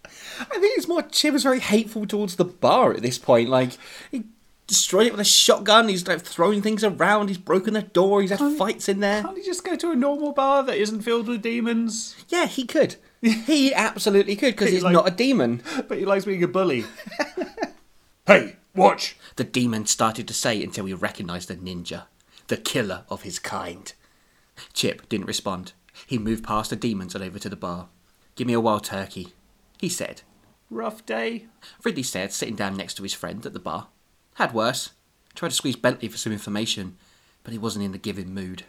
I 0.05 0.59
think 0.59 0.77
it's 0.77 0.89
more 0.89 1.03
Chip 1.03 1.35
is 1.35 1.45
very 1.45 1.61
hateful 1.61 2.05
towards 2.05 2.35
the 2.35 2.45
bar 2.45 2.93
at 2.93 3.01
this 3.01 3.17
point. 3.17 3.49
Like 3.49 3.79
he 4.11 4.25
destroyed 4.67 5.07
it 5.07 5.13
with 5.13 5.21
a 5.21 5.25
shotgun. 5.25 5.89
He's 5.89 6.09
like 6.09 6.23
throwing 6.23 6.63
things 6.63 6.83
around. 6.83 7.29
He's 7.29 7.39
broken 7.39 7.75
the 7.75 7.83
door. 7.83 8.23
He's 8.23 8.31
had 8.31 8.59
fights 8.59 8.89
in 8.89 8.99
there. 8.99 9.23
Can't 9.23 9.37
he 9.39 9.45
just 9.45 9.63
go 9.65 9.77
to 9.77 9.93
a 9.93 9.95
normal 9.95 10.33
bar 10.33 10.65
that 10.65 10.77
isn't 10.79 11.03
filled 11.03 11.29
with 11.29 11.43
demons? 11.43 12.17
Yeah, 12.29 12.47
he 12.47 12.65
could. 12.67 12.97
He 13.21 13.73
absolutely 13.89 14.35
could 14.35 14.55
because 14.57 14.71
he's 14.71 14.83
Like- 14.83 14.95
not 14.95 15.07
a 15.07 15.13
demon. 15.13 15.63
But 15.87 15.99
he 15.99 16.05
likes 16.05 16.25
being 16.25 16.43
a 16.43 16.49
bully. 16.49 16.85
hey, 18.27 18.57
watch! 18.75 19.17
The 19.37 19.45
demon 19.45 19.87
started 19.87 20.29
to 20.29 20.35
say 20.35 20.63
until 20.63 20.87
he 20.87 20.95
recognized 20.95 21.49
the 21.49 21.57
ninja, 21.57 22.05
the 22.49 22.57
killer 22.57 23.05
of 23.09 23.23
his 23.23 23.39
kind. 23.39 23.93
Chip 24.73 25.09
didn't 25.09 25.27
respond. 25.27 25.73
He 26.07 26.19
moved 26.19 26.45
past 26.45 26.71
the 26.71 26.77
demons 26.77 27.15
and 27.15 27.23
over 27.23 27.39
to 27.39 27.49
the 27.49 27.57
bar. 27.57 27.89
Give 28.35 28.47
me 28.47 28.53
a 28.53 28.61
wild 28.61 28.85
turkey, 28.85 29.29
he 29.79 29.89
said. 29.89 30.23
Rough 30.71 31.05
day. 31.05 31.47
Ridley 31.85 32.03
said, 32.03 32.33
sitting 32.33 32.57
down 32.57 32.77
next 32.77 32.95
to 32.95 33.03
his 33.03 33.13
friend 33.13 33.45
at 33.45 33.53
the 33.53 33.59
bar. 33.59 33.89
Had 34.35 34.55
worse. 34.55 34.91
Tried 35.35 35.51
to 35.51 35.55
squeeze 35.55 35.77
Bentley 35.77 36.09
for 36.09 36.17
some 36.17 36.33
information, 36.33 36.97
but 37.45 37.53
he 37.53 37.59
wasn't 37.59 37.85
in 37.85 37.93
the 37.93 37.99
giving 37.99 38.33
mood. 38.33 38.65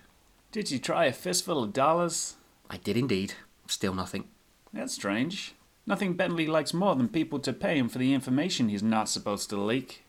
Did 0.52 0.70
you 0.70 0.80
try 0.80 1.06
a 1.06 1.14
fistful 1.14 1.64
of 1.64 1.74
dollars? 1.74 2.36
I 2.70 2.78
did 2.78 2.98
indeed. 2.98 3.34
Still 3.68 3.94
nothing. 3.94 4.26
That's 4.74 4.94
strange. 4.94 5.56
Nothing 5.86 6.14
Bentley 6.14 6.48
likes 6.48 6.74
more 6.74 6.96
than 6.96 7.10
people 7.10 7.40
to 7.40 7.52
pay 7.52 7.78
him 7.78 7.90
for 7.90 7.98
the 7.98 8.14
information 8.14 8.70
he's 8.70 8.84
not 8.84 9.10
supposed 9.10 9.50
to 9.50 9.58
leak. 9.58 10.04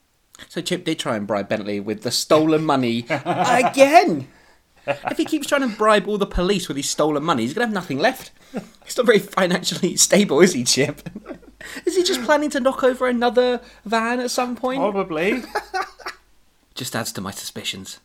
So 0.49 0.61
Chip 0.61 0.85
did 0.85 0.99
try 0.99 1.17
and 1.17 1.27
bribe 1.27 1.49
Bentley 1.49 1.81
with 1.81 2.03
the 2.03 2.11
stolen 2.11 2.65
money 2.65 3.07
again. 3.09 4.29
If 4.87 5.17
he 5.17 5.25
keeps 5.25 5.47
trying 5.47 5.69
to 5.69 5.77
bribe 5.77 6.07
all 6.07 6.19
the 6.19 6.27
police 6.27 6.69
with 6.69 6.77
his 6.77 6.89
stolen 6.89 7.25
money, 7.25 7.43
he's 7.43 7.55
going 7.55 7.63
to 7.63 7.67
have 7.69 7.75
nothing 7.75 7.99
left. 7.99 8.31
He's 8.85 8.97
not 8.97 9.07
very 9.07 9.19
financially 9.19 9.97
stable, 9.97 10.41
is 10.41 10.53
he, 10.53 10.65
Chip? 10.65 11.09
Is 11.87 11.97
he 11.97 12.03
just 12.03 12.23
planning 12.25 12.51
to 12.51 12.61
knock 12.61 12.85
over 12.85 13.09
another 13.09 13.63
van 13.87 14.21
at 14.21 14.31
some 14.31 14.55
point? 14.55 14.81
Probably. 14.81 15.43
Just 16.75 16.95
adds 16.95 17.11
to 17.13 17.23
my 17.23 17.31
suspicions. 17.31 18.01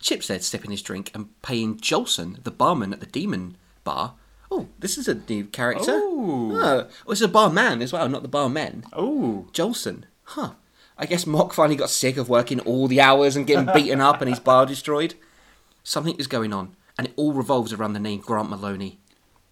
Chip 0.00 0.22
said, 0.22 0.44
sipping 0.44 0.70
his 0.70 0.82
drink 0.82 1.10
and 1.12 1.30
paying 1.42 1.78
Jolson, 1.78 2.40
the 2.44 2.52
barman 2.52 2.92
at 2.92 3.00
the 3.00 3.06
Demon 3.06 3.56
Bar. 3.82 4.14
Oh, 4.54 4.68
this 4.78 4.98
is 4.98 5.08
a 5.08 5.14
new 5.14 5.44
character. 5.46 5.92
Ooh. 5.92 6.58
Oh, 6.60 6.88
it's 7.08 7.22
a 7.22 7.28
barman 7.28 7.80
as 7.80 7.90
well, 7.90 8.06
not 8.06 8.22
the 8.22 8.28
barmen. 8.28 8.84
oh. 8.92 9.46
Jolson. 9.52 10.04
Huh. 10.24 10.50
I 10.98 11.06
guess 11.06 11.26
Mock 11.26 11.54
finally 11.54 11.76
got 11.76 11.88
sick 11.88 12.18
of 12.18 12.28
working 12.28 12.60
all 12.60 12.86
the 12.86 13.00
hours 13.00 13.34
and 13.34 13.46
getting 13.46 13.72
beaten 13.72 14.00
up 14.02 14.20
and 14.20 14.28
his 14.28 14.38
bar 14.48 14.66
destroyed. 14.66 15.14
Something 15.82 16.16
is 16.16 16.26
going 16.26 16.52
on, 16.52 16.76
and 16.98 17.06
it 17.08 17.14
all 17.16 17.32
revolves 17.32 17.72
around 17.72 17.94
the 17.94 17.98
name 17.98 18.20
Grant 18.20 18.50
Maloney. 18.50 18.98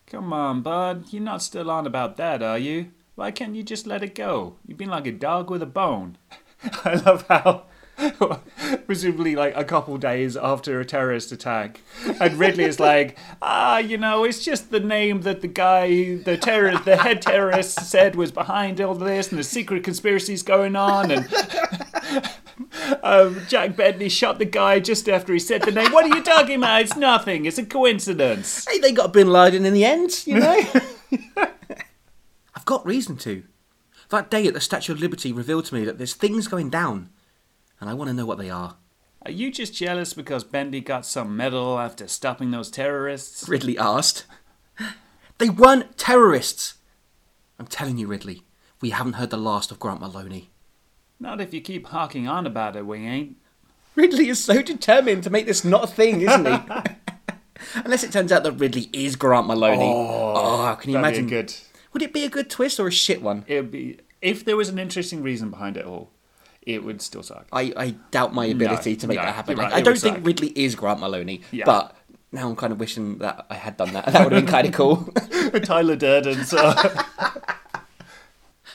Come 0.06 0.34
on, 0.34 0.60
bud. 0.60 1.06
You're 1.10 1.22
not 1.22 1.40
still 1.42 1.70
on 1.70 1.86
about 1.86 2.18
that, 2.18 2.42
are 2.42 2.58
you? 2.58 2.90
Why 3.14 3.30
can't 3.30 3.54
you 3.56 3.62
just 3.62 3.86
let 3.86 4.02
it 4.02 4.14
go? 4.14 4.56
You've 4.66 4.78
been 4.78 4.90
like 4.90 5.06
a 5.06 5.12
dog 5.12 5.48
with 5.50 5.62
a 5.62 5.66
bone. 5.66 6.18
I 6.84 6.94
love 6.94 7.24
how, 7.26 7.64
presumably, 8.86 9.36
like 9.36 9.56
a 9.56 9.64
couple 9.64 9.96
days 9.98 10.36
after 10.36 10.80
a 10.80 10.84
terrorist 10.84 11.32
attack, 11.32 11.80
and 12.20 12.38
Ridley 12.38 12.64
is 12.64 12.80
like, 12.80 13.18
ah, 13.42 13.78
you 13.78 13.98
know, 13.98 14.24
it's 14.24 14.44
just 14.44 14.70
the 14.70 14.80
name 14.80 15.22
that 15.22 15.40
the 15.40 15.48
guy, 15.48 16.16
the 16.16 16.36
terror, 16.36 16.76
the 16.78 16.96
head 16.96 17.22
terrorist 17.22 17.80
said 17.80 18.16
was 18.16 18.32
behind 18.32 18.80
all 18.80 18.94
this, 18.94 19.30
and 19.30 19.38
the 19.38 19.44
secret 19.44 19.84
conspiracies 19.84 20.42
going 20.42 20.76
on, 20.76 21.10
and. 21.10 21.28
Um, 23.02 23.40
Jack 23.48 23.74
Bentley 23.76 24.08
shot 24.08 24.38
the 24.38 24.44
guy 24.44 24.80
just 24.80 25.08
after 25.08 25.32
he 25.32 25.38
said 25.38 25.62
the 25.62 25.70
name. 25.70 25.92
What 25.92 26.04
are 26.04 26.14
you 26.14 26.22
talking 26.22 26.56
about? 26.56 26.82
It's 26.82 26.96
nothing. 26.96 27.46
It's 27.46 27.58
a 27.58 27.64
coincidence. 27.64 28.66
Hey, 28.68 28.78
they 28.78 28.92
got 28.92 29.12
Bin 29.12 29.32
Laden 29.32 29.64
in 29.64 29.72
the 29.72 29.84
end, 29.84 30.26
you 30.26 30.38
know? 30.38 30.62
I've 32.54 32.64
got 32.64 32.84
reason 32.84 33.16
to. 33.18 33.44
That 34.10 34.30
day 34.30 34.46
at 34.46 34.54
the 34.54 34.60
Statue 34.60 34.92
of 34.92 35.00
Liberty 35.00 35.32
revealed 35.32 35.66
to 35.66 35.74
me 35.74 35.84
that 35.84 35.98
there's 35.98 36.14
things 36.14 36.48
going 36.48 36.68
down, 36.68 37.10
and 37.80 37.88
I 37.88 37.94
want 37.94 38.08
to 38.08 38.14
know 38.14 38.26
what 38.26 38.38
they 38.38 38.50
are. 38.50 38.76
Are 39.24 39.30
you 39.30 39.50
just 39.50 39.74
jealous 39.74 40.12
because 40.12 40.44
Bentley 40.44 40.80
got 40.80 41.04
some 41.04 41.36
medal 41.36 41.78
after 41.78 42.08
stopping 42.08 42.50
those 42.50 42.70
terrorists? 42.70 43.48
Ridley 43.48 43.76
asked. 43.78 44.24
They 45.38 45.48
weren't 45.50 45.96
terrorists. 45.96 46.74
I'm 47.58 47.66
telling 47.66 47.98
you, 47.98 48.06
Ridley, 48.06 48.42
we 48.80 48.90
haven't 48.90 49.14
heard 49.14 49.30
the 49.30 49.36
last 49.36 49.70
of 49.70 49.78
Grant 49.78 50.00
Maloney. 50.00 50.50
Not 51.18 51.40
if 51.40 51.52
you 51.52 51.60
keep 51.60 51.88
harking 51.88 52.28
on 52.28 52.46
about 52.46 52.76
it, 52.76 52.86
we 52.86 52.98
ain't. 52.98 53.36
Ridley 53.94 54.28
is 54.28 54.42
so 54.42 54.62
determined 54.62 55.22
to 55.24 55.30
make 55.30 55.46
this 55.46 55.64
not 55.64 55.84
a 55.84 55.86
thing, 55.86 56.22
isn't 56.22 56.46
he? 56.46 56.58
Unless 57.74 58.04
it 58.04 58.12
turns 58.12 58.32
out 58.32 58.42
that 58.44 58.52
Ridley 58.52 58.88
is 58.92 59.16
Grant 59.16 59.46
Maloney. 59.46 59.84
Oh, 59.84 60.34
ah, 60.36 60.74
can 60.76 60.90
you 60.90 60.98
imagine? 60.98 61.26
good. 61.26 61.54
Would 61.92 62.02
it 62.02 62.12
be 62.12 62.24
a 62.24 62.30
good 62.30 62.48
twist 62.48 62.80
or 62.80 62.86
a 62.88 62.92
shit 62.92 63.20
one? 63.20 63.44
It'd 63.46 63.70
be 63.70 63.98
if 64.22 64.44
there 64.44 64.56
was 64.56 64.68
an 64.68 64.78
interesting 64.78 65.22
reason 65.22 65.50
behind 65.50 65.76
it 65.76 65.84
all, 65.84 66.10
it 66.62 66.84
would 66.84 67.00
still 67.00 67.22
suck. 67.22 67.46
I, 67.52 67.72
I 67.76 67.90
doubt 68.10 68.34
my 68.34 68.46
ability 68.46 68.96
to 68.96 69.06
make 69.06 69.16
no, 69.16 69.24
that 69.24 69.34
happen. 69.34 69.56
right, 69.58 69.72
I, 69.72 69.76
I 69.76 69.80
don't 69.80 69.98
think 69.98 70.16
suck. 70.16 70.26
Ridley 70.26 70.48
is 70.54 70.74
Grant 70.74 71.00
Maloney, 71.00 71.40
Yeah. 71.50 71.64
but 71.64 71.96
now 72.32 72.48
I'm 72.48 72.56
kind 72.56 72.72
of 72.72 72.78
wishing 72.78 73.18
that 73.18 73.46
I 73.50 73.54
had 73.54 73.76
done 73.76 73.92
that. 73.94 74.06
That 74.12 74.24
would 74.24 74.32
have 74.32 74.44
been 74.44 74.50
kind 74.50 74.66
of 74.66 74.72
cool. 74.74 75.12
Tyler 75.64 75.96
Durden. 75.96 76.44
So 76.44 76.56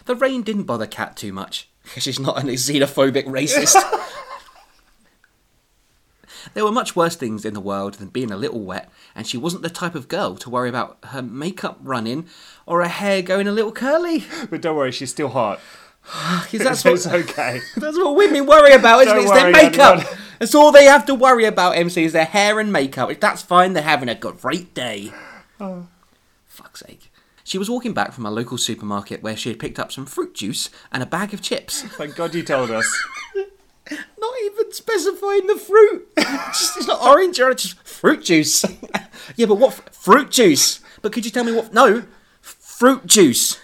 the 0.06 0.15
rain 0.15 0.42
didn't 0.42 0.63
bother 0.63 0.88
Kat 0.88 1.15
too 1.15 1.32
much 1.32 1.70
because 1.84 2.04
she's 2.04 2.20
not 2.20 2.39
a 2.39 2.42
xenophobic 2.42 3.25
racist. 3.25 3.75
there 6.54 6.63
were 6.65 6.72
much 6.72 6.96
worse 6.96 7.15
things 7.15 7.46
in 7.46 7.54
the 7.54 7.60
world 7.62 7.96
than 7.96 8.08
being 8.10 8.32
a 8.32 8.38
little 8.38 8.62
wet, 8.62 8.89
and 9.13 9.27
she 9.27 9.38
wasn't 9.38 9.62
the 9.63 9.70
type 9.70 9.94
of 9.96 10.08
girl 10.08 10.36
to 10.38 10.50
worry 10.50 10.70
about 10.70 10.98
her 11.06 11.22
makeup 11.22 11.77
running 11.82 12.27
or 12.65 12.82
her 12.82 12.88
hair 12.89 13.22
going 13.22 13.48
a 13.48 13.51
little 13.51 13.72
curly. 13.72 14.24
but 14.50 14.62
don't 14.62 14.75
worry, 14.75 14.92
she's 14.92 15.12
still 15.12 15.29
hot. 15.29 15.60
'Cause 16.05 16.59
that's 16.59 16.85
it's 16.85 17.05
what, 17.05 17.15
okay. 17.29 17.61
that's 17.77 17.98
what 17.98 18.15
women 18.15 18.46
worry 18.46 18.74
about, 18.74 19.01
isn't 19.01 19.18
it? 19.18 19.22
Don't 19.22 19.24
It's 19.24 19.41
their 19.41 19.51
makeup. 19.51 20.18
That's 20.39 20.53
all 20.53 20.74
they 20.74 20.83
have 20.83 21.05
to 21.05 21.15
worry 21.15 21.46
about, 21.46 21.77
MC, 21.77 22.03
is 22.03 22.11
their 22.11 22.25
hair 22.25 22.59
and 22.59 22.70
makeup. 22.72 23.09
If 23.09 23.22
that's 23.22 23.41
fine, 23.41 23.72
they're 23.72 23.81
having 23.81 24.09
a 24.09 24.15
great 24.15 24.74
day. 24.74 25.13
Fuck's 26.46 26.81
sake. 26.81 27.09
She 27.46 27.57
was 27.57 27.70
walking 27.70 27.94
back 27.94 28.11
from 28.11 28.25
a 28.25 28.31
local 28.31 28.57
supermarket 28.57 29.24
where 29.24 29.37
she 29.37 29.48
had 29.48 29.59
picked 29.59 29.79
up 29.79 29.94
some 29.94 30.05
fruit 30.05 30.33
juice 30.35 30.70
and 30.91 31.01
a 31.01 31.05
bag 31.05 31.33
of 31.33 31.41
chips. 31.41 31.83
Thank 31.98 32.15
God 32.18 32.35
you 32.35 32.44
told 32.44 32.70
us. 32.70 32.85
Not 34.20 34.33
even 34.44 34.74
specifying 34.74 35.48
the 35.48 35.55
fruit. 35.55 36.07
It's, 36.18 36.59
just, 36.59 36.77
it's 36.79 36.87
not 36.87 37.01
orange 37.01 37.39
or 37.39 37.50
it's 37.51 37.63
just 37.63 37.87
fruit 37.87 38.24
juice. 38.25 38.65
yeah, 39.37 39.46
but 39.46 39.55
what 39.55 39.72
f- 39.74 39.94
fruit 39.96 40.31
juice? 40.31 40.81
But 41.01 41.13
could 41.13 41.24
you 41.24 41.31
tell 41.31 41.44
me 41.46 41.53
what? 41.53 41.74
No, 41.74 42.00
f- 42.00 42.05
fruit 42.41 43.05
juice. 43.05 43.57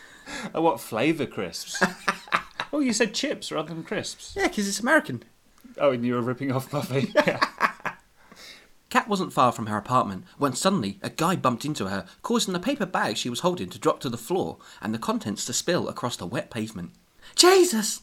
Oh, 0.56 0.62
what 0.62 0.80
flavour 0.80 1.26
crisps? 1.26 1.84
Oh, 2.74 2.80
you 2.80 2.94
said 2.94 3.14
chips 3.14 3.52
rather 3.52 3.74
than 3.74 3.84
crisps. 3.84 4.34
Yeah, 4.36 4.48
because 4.48 4.68
it's 4.68 4.80
American. 4.80 5.24
Oh, 5.78 5.92
and 5.92 6.06
you 6.06 6.16
were 6.16 6.22
ripping 6.22 6.52
off 6.52 6.70
Buffy. 6.72 7.12
Yeah. 7.16 7.40
Kat 8.90 9.08
wasn't 9.08 9.32
far 9.32 9.54
from 9.54 9.68
her 9.68 9.78
apartment 9.78 10.26
when 10.38 10.54
suddenly 10.54 11.00
a 11.02 11.10
guy 11.10 11.38
bumped 11.38 11.64
into 11.64 11.88
her, 11.88 12.06
causing 12.24 12.54
the 12.54 12.60
paper 12.60 12.86
bag 12.86 13.16
she 13.16 13.30
was 13.30 13.40
holding 13.40 13.70
to 13.70 13.80
drop 13.80 14.02
to 14.02 14.10
the 14.10 14.18
floor 14.18 14.58
and 14.82 14.94
the 14.94 15.00
contents 15.00 15.46
to 15.46 15.54
spill 15.54 15.88
across 15.88 16.18
the 16.18 16.26
wet 16.28 16.52
pavement. 16.52 16.92
Jesus, 17.36 18.02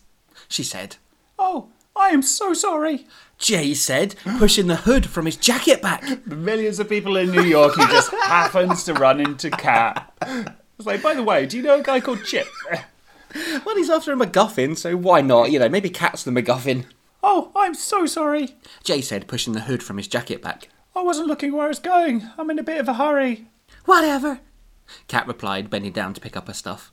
she 0.48 0.62
said. 0.62 0.96
Oh, 1.38 1.68
I 1.94 2.08
am 2.08 2.22
so 2.22 2.54
sorry. 2.54 3.06
Jay 3.36 3.74
said, 3.74 4.14
pushing 4.38 4.66
the 4.66 4.76
hood 4.76 5.06
from 5.06 5.26
his 5.26 5.36
jacket 5.36 5.82
back. 5.82 6.02
The 6.26 6.36
millions 6.36 6.78
of 6.80 6.88
people 6.88 7.18
in 7.18 7.30
New 7.30 7.42
York 7.42 7.74
who 7.74 7.86
just 7.88 8.10
happens 8.10 8.84
to 8.84 8.94
run 8.94 9.20
into 9.20 9.50
Cat. 9.50 10.12
It's 10.78 10.86
like, 10.86 11.02
by 11.02 11.12
the 11.12 11.22
way, 11.22 11.44
do 11.44 11.58
you 11.58 11.62
know 11.62 11.80
a 11.80 11.82
guy 11.82 12.00
called 12.00 12.24
Chip? 12.24 12.48
Well, 13.64 13.76
he's 13.76 13.90
after 13.90 14.12
a 14.12 14.16
MacGuffin, 14.16 14.76
so 14.76 14.96
why 14.96 15.20
not? 15.20 15.50
You 15.50 15.58
know, 15.58 15.68
maybe 15.68 15.90
Kat's 15.90 16.24
the 16.24 16.30
MacGuffin. 16.30 16.84
Oh, 17.22 17.50
I'm 17.54 17.74
so 17.74 18.06
sorry. 18.06 18.56
Jay 18.82 19.00
said, 19.00 19.28
pushing 19.28 19.52
the 19.52 19.60
hood 19.62 19.82
from 19.82 19.96
his 19.98 20.08
jacket 20.08 20.40
back. 20.40 20.68
I 20.96 21.02
wasn't 21.02 21.28
looking 21.28 21.52
where 21.52 21.66
I 21.66 21.68
was 21.68 21.78
going. 21.78 22.28
I'm 22.38 22.50
in 22.50 22.58
a 22.58 22.62
bit 22.62 22.80
of 22.80 22.88
a 22.88 22.94
hurry. 22.94 23.46
Whatever. 23.84 24.40
Cat 25.08 25.26
replied, 25.26 25.68
bending 25.70 25.92
down 25.92 26.14
to 26.14 26.20
pick 26.20 26.36
up 26.36 26.46
her 26.46 26.54
stuff. 26.54 26.92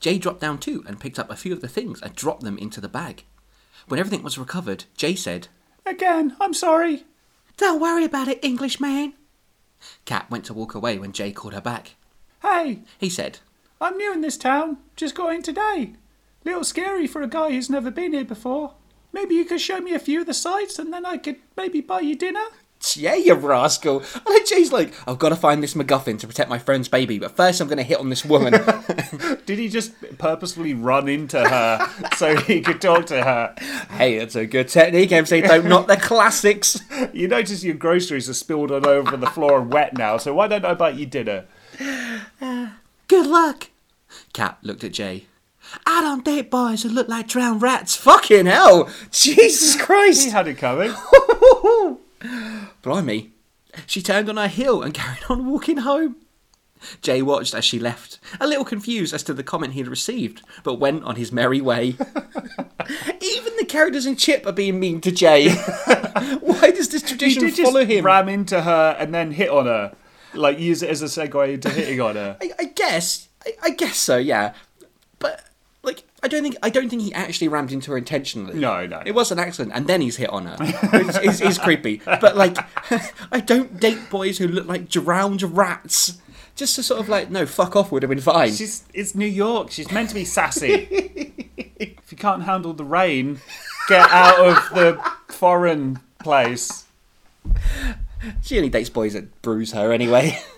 Jay 0.00 0.18
dropped 0.18 0.40
down 0.40 0.58
too 0.58 0.82
and 0.86 1.00
picked 1.00 1.18
up 1.18 1.30
a 1.30 1.36
few 1.36 1.52
of 1.52 1.60
the 1.60 1.68
things 1.68 2.00
and 2.00 2.14
dropped 2.14 2.42
them 2.42 2.56
into 2.58 2.80
the 2.80 2.88
bag. 2.88 3.24
When 3.86 4.00
everything 4.00 4.22
was 4.22 4.38
recovered, 4.38 4.84
Jay 4.96 5.14
said, 5.14 5.48
Again, 5.84 6.36
I'm 6.40 6.54
sorry. 6.54 7.04
Don't 7.58 7.80
worry 7.80 8.04
about 8.04 8.28
it, 8.28 8.42
Englishman. 8.42 9.12
Cat 10.06 10.30
went 10.30 10.44
to 10.46 10.54
walk 10.54 10.74
away 10.74 10.98
when 10.98 11.12
Jay 11.12 11.32
called 11.32 11.52
her 11.54 11.60
back. 11.60 11.96
Hey, 12.42 12.80
He 12.98 13.10
said, 13.10 13.40
I'm 13.84 13.98
new 13.98 14.14
in 14.14 14.22
this 14.22 14.38
town. 14.38 14.78
Just 14.96 15.14
got 15.14 15.34
in 15.34 15.42
today. 15.42 15.92
Little 16.42 16.64
scary 16.64 17.06
for 17.06 17.20
a 17.20 17.28
guy 17.28 17.50
who's 17.50 17.68
never 17.68 17.90
been 17.90 18.14
here 18.14 18.24
before. 18.24 18.72
Maybe 19.12 19.34
you 19.34 19.44
could 19.44 19.60
show 19.60 19.78
me 19.78 19.92
a 19.92 19.98
few 19.98 20.22
of 20.22 20.26
the 20.26 20.32
sights 20.32 20.78
and 20.78 20.90
then 20.90 21.04
I 21.04 21.18
could 21.18 21.36
maybe 21.54 21.82
buy 21.82 22.00
you 22.00 22.16
dinner? 22.16 22.46
Yeah, 22.94 23.14
you 23.14 23.34
rascal. 23.34 23.98
And 23.98 24.26
then 24.26 24.46
Jay's 24.46 24.72
like, 24.72 24.94
I've 25.06 25.18
got 25.18 25.28
to 25.30 25.36
find 25.36 25.62
this 25.62 25.74
MacGuffin 25.74 26.18
to 26.20 26.26
protect 26.26 26.48
my 26.48 26.58
friend's 26.58 26.88
baby, 26.88 27.18
but 27.18 27.36
first 27.36 27.60
I'm 27.60 27.68
going 27.68 27.76
to 27.76 27.84
hit 27.84 27.98
on 27.98 28.08
this 28.08 28.24
woman. 28.24 28.52
Did 29.46 29.58
he 29.58 29.68
just 29.68 29.92
purposefully 30.16 30.72
run 30.72 31.06
into 31.06 31.46
her 31.46 31.86
so 32.16 32.36
he 32.36 32.62
could 32.62 32.80
talk 32.80 33.04
to 33.06 33.22
her? 33.22 33.54
hey, 33.90 34.18
that's 34.18 34.34
a 34.34 34.46
good 34.46 34.68
technique, 34.68 35.12
MC. 35.12 35.42
Don't 35.42 35.66
knock 35.66 35.88
the 35.88 35.98
classics. 35.98 36.80
You 37.12 37.28
notice 37.28 37.62
your 37.62 37.74
groceries 37.74 38.28
are 38.28 38.34
spilled 38.34 38.72
all 38.72 38.88
over 38.88 39.16
the 39.16 39.26
floor 39.26 39.60
and 39.60 39.72
wet 39.72 39.96
now, 39.96 40.16
so 40.16 40.34
why 40.34 40.48
don't 40.48 40.64
I 40.64 40.74
buy 40.74 40.90
you 40.90 41.06
dinner? 41.06 41.44
Good 43.08 43.26
luck. 43.26 43.68
Kat 44.34 44.58
looked 44.62 44.84
at 44.84 44.92
Jay. 44.92 45.24
I 45.86 46.02
don't 46.02 46.24
date 46.24 46.50
boys 46.50 46.82
who 46.82 46.90
look 46.90 47.08
like 47.08 47.26
drowned 47.28 47.62
rats. 47.62 47.96
Fucking 47.96 48.44
hell. 48.44 48.90
Jesus 49.10 49.74
Christ! 49.80 50.24
He 50.24 50.30
had 50.30 50.46
it 50.48 50.58
coming. 50.58 50.92
Blimey. 52.82 53.30
She 53.86 54.02
turned 54.02 54.28
on 54.28 54.36
her 54.36 54.48
heel 54.48 54.82
and 54.82 54.92
carried 54.94 55.24
on 55.30 55.46
walking 55.46 55.78
home. 55.78 56.16
Jay 57.00 57.22
watched 57.22 57.54
as 57.54 57.64
she 57.64 57.78
left, 57.78 58.18
a 58.38 58.46
little 58.46 58.64
confused 58.64 59.14
as 59.14 59.22
to 59.22 59.32
the 59.32 59.42
comment 59.42 59.72
he'd 59.72 59.88
received, 59.88 60.42
but 60.64 60.74
went 60.74 61.02
on 61.04 61.16
his 61.16 61.32
merry 61.32 61.62
way. 61.62 61.96
Even 63.22 63.56
the 63.56 63.64
characters 63.66 64.04
in 64.04 64.16
Chip 64.16 64.44
are 64.44 64.52
being 64.52 64.78
mean 64.78 65.00
to 65.00 65.10
Jay. 65.10 65.48
Why 65.54 66.70
does 66.72 66.90
this 66.90 67.00
He 67.02 67.08
tradition 67.16 67.48
follow 67.64 67.86
him? 67.86 68.04
ram 68.04 68.28
into 68.28 68.60
her 68.60 68.94
and 68.98 69.14
then 69.14 69.30
hit 69.30 69.48
on 69.48 69.64
her. 69.64 69.96
Like, 70.34 70.58
use 70.58 70.82
it 70.82 70.90
as 70.90 71.00
a 71.00 71.06
segue 71.06 71.54
into 71.54 71.70
hitting 71.70 72.02
on 72.02 72.16
her. 72.16 72.36
I, 72.42 72.50
I 72.58 72.64
guess, 72.64 73.28
I, 73.46 73.52
I 73.62 73.70
guess 73.70 73.96
so, 73.96 74.16
yeah. 74.16 74.54
But 75.18 75.44
like, 75.82 76.04
I 76.22 76.28
don't 76.28 76.42
think 76.42 76.56
I 76.62 76.70
don't 76.70 76.88
think 76.88 77.02
he 77.02 77.12
actually 77.12 77.48
rammed 77.48 77.72
into 77.72 77.90
her 77.92 77.98
intentionally. 77.98 78.54
No, 78.54 78.86
no. 78.86 79.02
It 79.04 79.14
was 79.14 79.30
an 79.30 79.38
accident, 79.38 79.74
and 79.74 79.86
then 79.86 80.00
he's 80.00 80.16
hit 80.16 80.30
on 80.30 80.46
her. 80.46 80.56
It's, 80.60 81.18
it's, 81.18 81.40
it's 81.40 81.58
creepy, 81.58 82.00
but 82.04 82.36
like, 82.36 82.56
I 83.32 83.40
don't 83.40 83.78
date 83.78 84.10
boys 84.10 84.38
who 84.38 84.48
look 84.48 84.66
like 84.66 84.88
drowned 84.88 85.42
rats. 85.42 86.18
Just 86.56 86.76
to 86.76 86.84
sort 86.84 87.00
of 87.00 87.08
like, 87.08 87.30
no, 87.30 87.46
fuck 87.46 87.74
off 87.74 87.90
would 87.90 88.04
have 88.04 88.10
been 88.10 88.20
fine. 88.20 88.52
She's 88.52 88.84
it's 88.94 89.14
New 89.14 89.26
York. 89.26 89.72
She's 89.72 89.90
meant 89.90 90.08
to 90.10 90.14
be 90.14 90.24
sassy. 90.24 90.88
if 91.78 92.12
you 92.12 92.16
can't 92.16 92.44
handle 92.44 92.72
the 92.72 92.84
rain, 92.84 93.40
get 93.88 94.08
out 94.10 94.38
of 94.38 94.56
the 94.74 95.12
foreign 95.28 95.98
place. 96.20 96.84
She 98.42 98.56
only 98.56 98.70
dates 98.70 98.88
boys 98.88 99.14
that 99.14 99.42
bruise 99.42 99.72
her 99.72 99.92
anyway. 99.92 100.38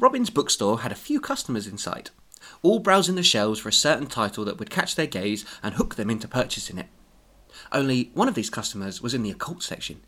Robin's 0.00 0.30
bookstore 0.30 0.80
had 0.80 0.92
a 0.92 0.96
few 0.96 1.20
customers 1.20 1.66
in 1.66 1.76
sight, 1.76 2.12
all 2.62 2.78
browsing 2.78 3.16
the 3.16 3.22
shelves 3.24 3.58
for 3.58 3.68
a 3.68 3.72
certain 3.72 4.06
title 4.06 4.44
that 4.44 4.56
would 4.56 4.70
catch 4.70 4.94
their 4.94 5.08
gaze 5.08 5.44
and 5.60 5.74
hook 5.74 5.96
them 5.96 6.08
into 6.08 6.28
purchasing 6.28 6.78
it. 6.78 6.86
Only 7.72 8.12
one 8.14 8.28
of 8.28 8.36
these 8.36 8.48
customers 8.48 9.02
was 9.02 9.12
in 9.12 9.24
the 9.24 9.30
occult 9.32 9.64
section. 9.64 10.00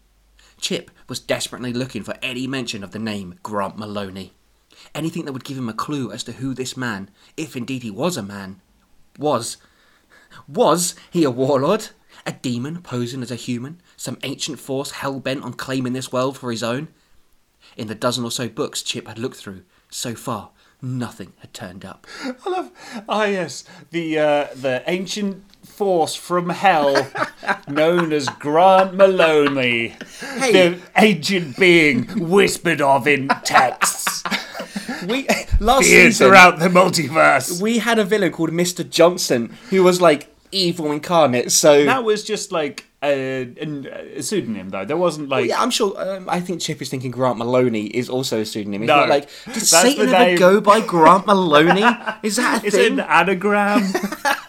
Chip 0.61 0.93
was 1.09 1.19
desperately 1.19 1.73
looking 1.73 2.05
for 2.05 2.17
any 2.23 2.47
mention 2.47 2.85
of 2.85 2.93
the 2.93 3.01
name 3.01 3.41
Grant 3.43 3.79
Maloney. 3.79 4.33
Anything 4.95 5.25
that 5.25 5.33
would 5.33 5.45
give 5.45 5.59
him 5.59 5.69
a 5.69 5.75
clue 5.75 6.13
as 6.13 6.23
to 6.25 6.33
who 6.33 6.55
this 6.55 6.77
man, 6.77 7.11
if 7.37 7.57
indeed 7.57 7.83
he 7.83 7.91
was 7.91 8.17
a 8.17 8.23
man, 8.23 8.61
was. 9.19 9.57
Was 10.47 10.95
he 11.11 11.25
a 11.25 11.33
warlord? 11.33 11.89
A 12.25 12.33
demon 12.33 12.81
posing 12.83 13.23
as 13.23 13.33
a 13.33 13.37
human? 13.37 13.81
Some 13.97 14.19
ancient 14.23 14.61
force 14.61 14.93
hell 14.93 15.19
bent 15.19 15.43
on 15.43 15.55
claiming 15.55 15.95
this 15.95 16.13
world 16.13 16.39
for 16.39 16.53
his 16.53 16.63
own? 16.63 16.89
In 17.77 17.89
the 17.89 17.95
dozen 17.97 18.25
or 18.25 18.31
so 18.31 18.49
books 18.49 18.83
Chip 18.83 19.09
had 19.09 19.19
looked 19.19 19.37
through, 19.37 19.65
so 19.91 20.15
far, 20.15 20.51
nothing 20.83 21.33
had 21.41 21.53
turned 21.53 21.85
up. 21.85 22.07
I 22.47 22.49
love. 22.51 22.71
Ah, 23.09 23.25
yes, 23.25 23.65
the 23.91 24.19
uh, 24.19 24.47
the 24.55 24.83
ancient 24.87 25.45
force 25.67 26.15
from 26.15 26.49
hell, 26.51 27.09
known 27.69 28.13
as 28.13 28.29
Grant 28.29 28.95
Maloney, 28.95 29.95
Hey. 30.39 30.53
the 30.53 30.79
ancient 30.97 31.57
being 31.59 32.07
whispered 32.29 32.81
of 32.81 33.07
in 33.07 33.29
texts, 33.45 34.23
We 35.07 35.27
last 35.61 35.85
feared 35.87 36.13
season 36.13 36.29
throughout 36.29 36.59
the 36.59 36.69
multiverse. 36.69 37.61
we 37.63 37.79
had 37.79 37.99
a 37.99 38.05
villain 38.05 38.33
called 38.33 38.51
Mr. 38.51 38.89
Johnson 38.89 39.57
who 39.71 39.83
was 39.83 40.01
like 40.01 40.35
evil 40.53 40.93
incarnate. 40.93 41.53
So 41.53 41.85
That 41.85 42.05
was 42.05 42.25
just 42.25 42.53
like 42.53 42.85
a, 43.03 43.43
a, 43.57 44.19
a 44.19 44.23
pseudonym, 44.23 44.69
though. 44.71 44.85
There 44.85 44.97
wasn't 44.97 45.29
like. 45.29 45.47
yeah, 45.49 45.61
I'm 45.61 45.71
sure. 45.71 45.95
Um, 45.97 46.29
I 46.29 46.41
think 46.41 46.61
Chip 46.61 46.83
is 46.83 46.89
thinking 46.91 47.11
Grant 47.11 47.39
Maloney 47.39 47.87
is 47.87 48.09
also 48.11 48.41
a 48.41 48.45
pseudonym. 48.45 48.83
It's 48.83 48.89
No, 48.89 48.97
not 49.01 49.09
like 49.09 49.29
did 49.47 49.63
Satan 49.63 50.09
ever 50.09 50.37
go 50.39 50.61
by 50.61 50.81
Grant 50.81 51.27
Maloney? 51.27 51.83
Is 52.23 52.37
that 52.37 52.63
a 52.63 52.67
Is 52.67 52.75
it 52.75 52.93
an 52.93 53.01
anagram? 53.01 53.83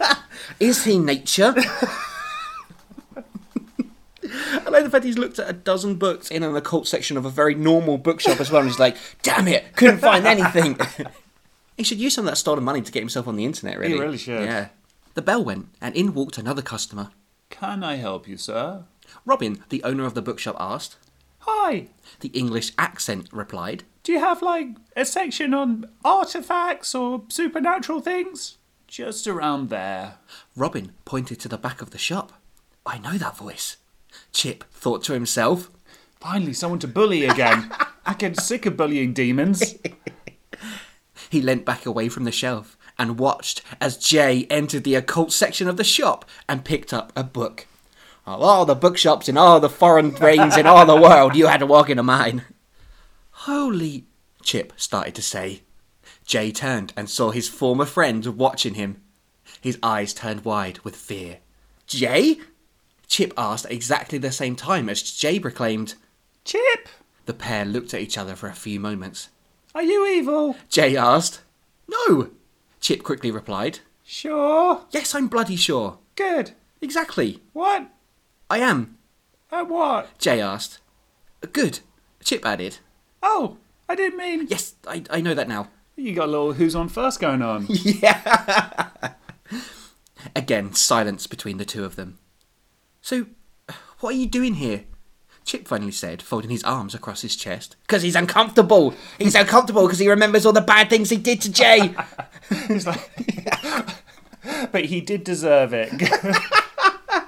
Is 0.60 0.84
he 0.84 0.98
nature? 0.98 1.54
I 4.54 4.68
like 4.70 4.84
the 4.84 4.90
fact 4.90 5.04
he's 5.04 5.18
looked 5.18 5.38
at 5.38 5.48
a 5.48 5.52
dozen 5.52 5.96
books 5.96 6.30
in 6.30 6.42
an 6.42 6.54
occult 6.56 6.86
section 6.86 7.16
of 7.16 7.24
a 7.24 7.30
very 7.30 7.54
normal 7.54 7.98
bookshop 7.98 8.40
as 8.40 8.50
well, 8.50 8.60
and 8.62 8.70
he's 8.70 8.78
like, 8.78 8.96
"Damn 9.22 9.48
it, 9.48 9.74
couldn't 9.76 9.98
find 9.98 10.26
anything." 10.26 10.78
He 11.76 11.84
should 11.84 11.98
use 11.98 12.14
some 12.14 12.26
of 12.26 12.30
that 12.32 12.36
stolen 12.36 12.62
money 12.64 12.80
to 12.82 12.92
get 12.92 13.00
himself 13.00 13.26
on 13.26 13.36
the 13.36 13.44
internet, 13.44 13.78
really. 13.78 13.94
he 13.94 13.98
really 14.00 14.18
should. 14.18 14.44
Yeah. 14.44 14.68
The 15.14 15.22
bell 15.22 15.44
went, 15.44 15.68
and 15.80 15.94
in 15.94 16.14
walked 16.14 16.38
another 16.38 16.62
customer. 16.62 17.10
Can 17.50 17.84
I 17.84 17.96
help 17.96 18.26
you, 18.26 18.36
sir? 18.36 18.84
Robin, 19.26 19.62
the 19.68 19.82
owner 19.84 20.06
of 20.06 20.14
the 20.14 20.22
bookshop, 20.22 20.56
asked. 20.58 20.96
Hi. 21.40 21.88
The 22.20 22.28
English 22.28 22.72
accent 22.78 23.28
replied. 23.32 23.84
Do 24.02 24.12
you 24.12 24.20
have 24.20 24.42
like 24.42 24.68
a 24.96 25.04
section 25.04 25.52
on 25.54 25.90
artifacts 26.04 26.94
or 26.94 27.24
supernatural 27.28 28.00
things? 28.00 28.58
Just 28.86 29.26
around 29.26 29.68
there. 29.68 30.14
Robin 30.56 30.92
pointed 31.04 31.40
to 31.40 31.48
the 31.48 31.58
back 31.58 31.82
of 31.82 31.90
the 31.90 31.98
shop. 31.98 32.32
I 32.86 32.98
know 32.98 33.18
that 33.18 33.36
voice. 33.36 33.76
Chip 34.32 34.64
thought 34.72 35.02
to 35.04 35.12
himself. 35.12 35.70
Finally, 36.20 36.52
someone 36.52 36.78
to 36.80 36.88
bully 36.88 37.24
again. 37.24 37.72
I 38.06 38.14
get 38.14 38.40
sick 38.40 38.66
of 38.66 38.76
bullying 38.76 39.12
demons. 39.12 39.76
He 41.32 41.40
leant 41.40 41.64
back 41.64 41.86
away 41.86 42.10
from 42.10 42.24
the 42.24 42.30
shelf 42.30 42.76
and 43.02 43.18
watched 43.18 43.62
as 43.80 43.98
Jay 43.98 44.46
entered 44.48 44.84
the 44.84 44.94
occult 44.94 45.32
section 45.32 45.66
of 45.66 45.76
the 45.76 45.82
shop 45.84 46.24
and 46.48 46.64
picked 46.64 46.94
up 46.94 47.12
a 47.16 47.24
book. 47.24 47.66
Of 48.24 48.40
all 48.40 48.64
the 48.64 48.76
bookshops 48.76 49.28
in 49.28 49.36
all 49.36 49.58
the 49.58 49.68
foreign 49.68 50.10
brains 50.22 50.56
in 50.56 50.68
all 50.68 50.86
the 50.86 50.96
world, 50.96 51.34
you 51.34 51.48
had 51.48 51.58
to 51.58 51.66
walk 51.66 51.90
into 51.90 52.04
mine. 52.04 52.44
Holy, 53.30 54.04
Chip 54.44 54.72
started 54.76 55.16
to 55.16 55.22
say. 55.22 55.62
Jay 56.24 56.52
turned 56.52 56.92
and 56.96 57.10
saw 57.10 57.32
his 57.32 57.48
former 57.48 57.84
friend 57.84 58.24
watching 58.38 58.74
him. 58.74 59.02
His 59.60 59.78
eyes 59.82 60.14
turned 60.14 60.44
wide 60.44 60.78
with 60.84 60.94
fear. 60.94 61.38
Jay? 61.88 62.38
Chip 63.08 63.34
asked 63.36 63.66
at 63.66 63.72
exactly 63.72 64.18
the 64.18 64.30
same 64.30 64.54
time 64.54 64.88
as 64.88 65.02
Jay 65.02 65.40
proclaimed. 65.40 65.96
Chip, 66.44 66.88
The 67.26 67.34
pair 67.34 67.64
looked 67.64 67.92
at 67.94 68.00
each 68.00 68.16
other 68.16 68.36
for 68.36 68.48
a 68.48 68.54
few 68.54 68.78
moments. 68.78 69.28
are 69.74 69.82
you 69.82 70.06
evil? 70.06 70.54
Jay 70.68 70.96
asked. 70.96 71.40
No! 71.88 72.30
Chip 72.82 73.04
quickly 73.04 73.30
replied. 73.30 73.78
Sure. 74.04 74.82
Yes, 74.90 75.14
I'm 75.14 75.28
bloody 75.28 75.54
sure. 75.54 75.98
Good. 76.16 76.50
Exactly. 76.80 77.40
What? 77.52 77.88
I 78.50 78.58
am. 78.58 78.98
Uh, 79.52 79.64
what? 79.64 80.18
Jay 80.18 80.40
asked. 80.40 80.80
Good. 81.52 81.78
Chip 82.24 82.44
added. 82.44 82.78
Oh, 83.22 83.56
I 83.88 83.94
didn't 83.94 84.18
mean. 84.18 84.48
Yes, 84.50 84.74
I, 84.86 85.04
I 85.08 85.20
know 85.20 85.32
that 85.32 85.48
now. 85.48 85.68
You 85.94 86.12
got 86.12 86.26
a 86.26 86.30
little 86.32 86.54
who's 86.54 86.74
on 86.74 86.88
first 86.88 87.20
going 87.20 87.40
on. 87.40 87.66
Yeah. 87.70 89.12
Again, 90.34 90.72
silence 90.74 91.26
between 91.26 91.58
the 91.58 91.64
two 91.64 91.84
of 91.84 91.96
them. 91.96 92.18
So, 93.00 93.26
what 94.00 94.14
are 94.14 94.16
you 94.16 94.26
doing 94.26 94.54
here? 94.54 94.84
Chip 95.44 95.66
finally 95.66 95.92
said, 95.92 96.22
folding 96.22 96.50
his 96.50 96.64
arms 96.64 96.94
across 96.94 97.22
his 97.22 97.36
chest. 97.36 97.76
Because 97.82 98.02
he's 98.02 98.14
uncomfortable. 98.14 98.94
He's 99.18 99.34
uncomfortable 99.34 99.86
because 99.86 99.98
he 99.98 100.08
remembers 100.08 100.46
all 100.46 100.52
the 100.52 100.60
bad 100.60 100.88
things 100.88 101.10
he 101.10 101.16
did 101.16 101.40
to 101.42 101.52
Jay. 101.52 101.94
He's 102.68 102.86
like, 102.86 103.10
but 104.72 104.84
he 104.84 105.00
did 105.00 105.24
deserve 105.24 105.72
it. 105.72 105.90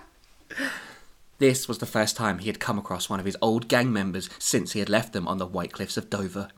this 1.39 1.67
was 1.67 1.79
the 1.79 1.87
first 1.87 2.17
time 2.17 2.39
he 2.39 2.47
had 2.47 2.61
come 2.61 2.79
across 2.79 3.09
one 3.09 3.21
of 3.21 3.27
his 3.27 3.37
old 3.41 3.69
gang 3.69 3.93
members 3.93 4.29
since 4.39 4.73
he 4.73 4.81
had 4.81 4.89
left 4.89 5.13
them 5.13 5.27
on 5.27 5.39
the 5.39 5.47
White 5.47 5.73
Cliffs 5.73 5.97
of 5.97 6.11
Dover. 6.11 6.49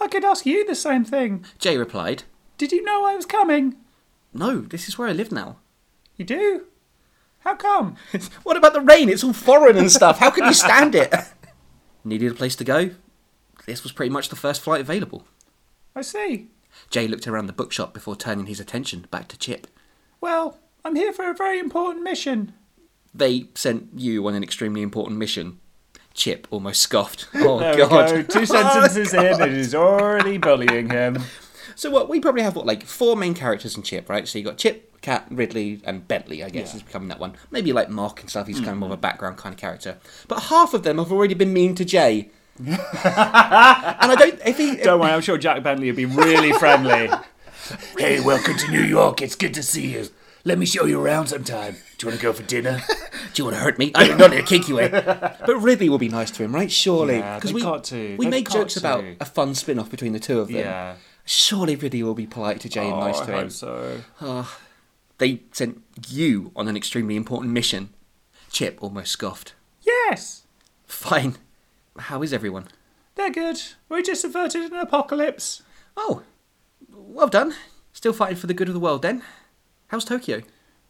I 0.00 0.08
could 0.08 0.24
ask 0.24 0.46
you 0.46 0.64
the 0.64 0.74
same 0.74 1.04
thing. 1.04 1.44
Jay 1.58 1.76
replied, 1.76 2.22
Did 2.56 2.72
you 2.72 2.84
know 2.84 3.04
I 3.04 3.16
was 3.16 3.26
coming? 3.26 3.76
No, 4.32 4.60
this 4.60 4.88
is 4.88 4.96
where 4.96 5.08
I 5.08 5.12
live 5.12 5.32
now. 5.32 5.56
You 6.16 6.24
do? 6.24 6.66
How 7.40 7.54
come? 7.54 7.96
What 8.42 8.56
about 8.56 8.72
the 8.72 8.80
rain? 8.80 9.08
It's 9.08 9.24
all 9.24 9.32
foreign 9.32 9.76
and 9.76 9.90
stuff. 9.90 10.18
How 10.18 10.30
can 10.30 10.44
you 10.44 10.54
stand 10.54 10.94
it? 10.94 11.12
Needed 12.04 12.32
a 12.32 12.34
place 12.34 12.56
to 12.56 12.64
go? 12.64 12.90
This 13.66 13.82
was 13.82 13.92
pretty 13.92 14.10
much 14.10 14.28
the 14.28 14.36
first 14.36 14.60
flight 14.62 14.80
available. 14.80 15.26
I 15.94 16.02
see. 16.02 16.48
Jay 16.90 17.06
looked 17.08 17.26
around 17.28 17.46
the 17.46 17.52
bookshop 17.52 17.92
before 17.92 18.16
turning 18.16 18.46
his 18.46 18.60
attention 18.60 19.06
back 19.10 19.28
to 19.28 19.38
Chip. 19.38 19.66
Well, 20.20 20.58
I'm 20.84 20.96
here 20.96 21.12
for 21.12 21.28
a 21.28 21.34
very 21.34 21.58
important 21.58 22.02
mission. 22.04 22.54
They 23.14 23.48
sent 23.54 23.88
you 23.94 24.26
on 24.26 24.34
an 24.34 24.42
extremely 24.42 24.80
important 24.82 25.18
mission. 25.18 25.58
Chip 26.14 26.46
almost 26.50 26.80
scoffed. 26.80 27.28
Oh, 27.34 27.58
There 27.58 27.76
God. 27.76 28.12
we 28.12 28.22
go. 28.22 28.40
Two 28.40 28.46
sentences 28.46 29.14
oh, 29.14 29.20
in, 29.20 29.42
and 29.42 29.56
he's 29.56 29.74
already 29.74 30.38
bullying 30.38 30.90
him. 30.90 31.22
So 31.78 31.90
what? 31.90 32.08
We 32.08 32.18
probably 32.18 32.42
have 32.42 32.56
what, 32.56 32.66
like 32.66 32.82
four 32.84 33.14
main 33.14 33.34
characters 33.34 33.76
in 33.76 33.84
Chip, 33.84 34.08
right? 34.08 34.26
So 34.26 34.36
you 34.36 34.44
got 34.44 34.58
Chip, 34.58 35.00
Cat, 35.00 35.28
Ridley, 35.30 35.80
and 35.84 36.08
Bentley. 36.08 36.42
I 36.42 36.48
guess 36.48 36.72
Yeah. 36.72 36.78
is 36.78 36.82
becoming 36.82 37.06
that 37.06 37.20
one. 37.20 37.34
Maybe 37.52 37.72
like 37.72 37.88
Mark 37.88 38.20
and 38.20 38.28
stuff. 38.28 38.48
He's 38.48 38.58
kind 38.58 38.70
of 38.70 38.78
more 38.78 38.88
of 38.88 38.94
a 38.94 38.96
mm. 38.96 39.00
background 39.02 39.36
kind 39.36 39.54
of 39.54 39.60
character. 39.60 39.98
But 40.26 40.40
half 40.44 40.74
of 40.74 40.82
them 40.82 40.98
have 40.98 41.12
already 41.12 41.34
been 41.34 41.52
mean 41.52 41.76
to 41.76 41.84
Jay. 41.84 42.30
and 42.58 42.76
I 42.80 44.16
don't. 44.18 44.40
If 44.44 44.58
he, 44.58 44.74
Don't 44.78 44.98
worry, 44.98 45.12
I'm 45.12 45.20
sure 45.20 45.38
Jack 45.38 45.62
Bentley 45.62 45.86
would 45.86 45.96
be 45.96 46.04
really 46.04 46.52
friendly. 46.52 47.10
Hey, 47.98 48.20
welcome 48.20 48.56
to 48.56 48.70
New 48.70 48.82
York. 48.82 49.20
It's 49.20 49.34
good 49.34 49.52
to 49.54 49.62
see 49.62 49.92
you. 49.92 50.08
Let 50.44 50.58
me 50.58 50.64
show 50.64 50.86
you 50.86 50.98
around 51.00 51.26
sometime. 51.26 51.76
Do 51.98 52.06
you 52.06 52.08
want 52.08 52.20
to 52.20 52.26
go 52.26 52.32
for 52.32 52.42
dinner? 52.44 52.80
Do 53.34 53.42
you 53.42 53.44
want 53.44 53.56
to 53.56 53.60
hurt 53.62 53.78
me? 53.78 53.92
I'm 53.94 54.16
not 54.16 54.32
in 54.32 54.38
a 54.38 54.42
kinky 54.42 54.72
way. 54.72 54.88
But 54.88 55.60
Ridley 55.60 55.90
will 55.90 55.98
be 55.98 56.08
nice 56.08 56.30
to 56.30 56.44
him, 56.44 56.54
right? 56.54 56.72
Surely. 56.72 57.18
Yeah, 57.18 57.34
Because 57.34 57.50
they've 57.50 57.56
we, 57.56 57.62
got 57.62 57.84
to. 57.84 58.16
we 58.16 58.28
They've 58.28 58.44
got 58.44 58.54
jokes 58.54 58.74
to. 58.74 58.80
about 58.80 59.04
a 59.20 59.26
fun 59.26 59.54
spin 59.54 59.78
off 59.78 59.90
between 59.90 60.14
the 60.14 60.18
two 60.18 60.40
of 60.40 60.48
them. 60.48 60.56
Yeah. 60.56 60.94
Surely 61.30 61.76
Ridley 61.76 62.02
will 62.02 62.14
be 62.14 62.26
polite 62.26 62.58
to 62.60 62.68
Jay 62.70 62.86
and 62.86 62.94
Oh, 62.94 63.00
nice 63.00 63.20
I 63.20 63.26
to 63.26 63.32
him. 63.32 63.38
hope 63.42 63.50
so. 63.50 64.00
Ah, 64.22 64.58
they 65.18 65.42
sent 65.52 65.82
you 66.08 66.52
on 66.56 66.68
an 66.68 66.76
extremely 66.76 67.16
important 67.16 67.52
mission. 67.52 67.90
Chip 68.50 68.78
almost 68.80 69.12
scoffed. 69.12 69.52
Yes, 69.82 70.44
Fine. 70.86 71.36
How 71.98 72.22
is 72.22 72.32
everyone? 72.32 72.68
they're 73.14 73.30
good. 73.30 73.60
We 73.90 74.02
just 74.02 74.24
averted 74.24 74.70
an 74.72 74.78
apocalypse. 74.78 75.62
Oh, 75.96 76.22
well 76.90 77.26
done. 77.26 77.52
Still 77.92 78.12
fighting 78.14 78.36
for 78.36 78.46
the 78.46 78.54
good 78.54 78.68
of 78.68 78.74
the 78.74 78.80
world 78.80 79.02
then. 79.02 79.22
How's 79.88 80.04
Tokyo? 80.06 80.42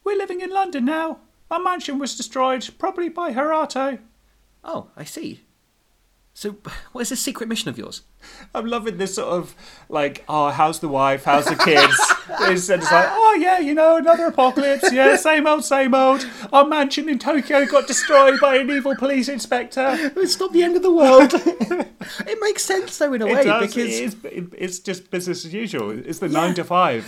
We're 0.04 0.18
living 0.18 0.40
in 0.40 0.50
London 0.50 0.84
now. 0.84 1.18
Our 1.50 1.58
mansion 1.58 1.98
was 1.98 2.16
destroyed, 2.16 2.68
probably 2.78 3.08
by 3.08 3.32
Harato. 3.32 3.98
Oh, 4.62 4.90
I 4.96 5.02
see. 5.04 5.40
So, 6.38 6.54
what 6.92 7.00
is 7.00 7.08
this 7.08 7.20
secret 7.20 7.48
mission 7.48 7.68
of 7.68 7.76
yours? 7.76 8.02
I'm 8.54 8.66
loving 8.66 8.96
this 8.96 9.16
sort 9.16 9.26
of 9.28 9.56
like, 9.88 10.24
oh, 10.28 10.50
how's 10.50 10.78
the 10.78 10.86
wife? 10.86 11.24
How's 11.24 11.46
the 11.46 11.56
kids? 11.56 12.00
Instead, 12.48 12.80
it's 12.80 12.92
like, 12.92 13.08
oh 13.08 13.38
yeah, 13.40 13.58
you 13.58 13.74
know, 13.74 13.96
another 13.96 14.26
apocalypse. 14.26 14.92
Yeah, 14.92 15.16
same 15.16 15.46
old, 15.46 15.64
same 15.64 15.94
old. 15.94 16.26
Our 16.52 16.66
mansion 16.66 17.08
in 17.08 17.18
Tokyo 17.18 17.66
got 17.66 17.86
destroyed 17.86 18.40
by 18.40 18.56
an 18.56 18.70
evil 18.70 18.94
police 18.96 19.28
inspector. 19.28 19.96
It's 20.16 20.38
not 20.38 20.52
the 20.52 20.62
end 20.62 20.76
of 20.76 20.82
the 20.82 20.92
world. 20.92 21.30
it 21.34 22.38
makes 22.40 22.64
sense 22.64 22.96
though 22.98 23.12
in 23.12 23.22
a 23.22 23.26
way 23.26 23.44
does. 23.44 23.74
because 23.74 23.76
It 23.76 24.02
is, 24.02 24.16
it's 24.56 24.78
just 24.78 25.10
business 25.10 25.44
as 25.44 25.52
usual. 25.52 25.90
It's 25.90 26.18
the 26.18 26.28
nine 26.28 26.54
to 26.54 26.64
five. 26.64 27.04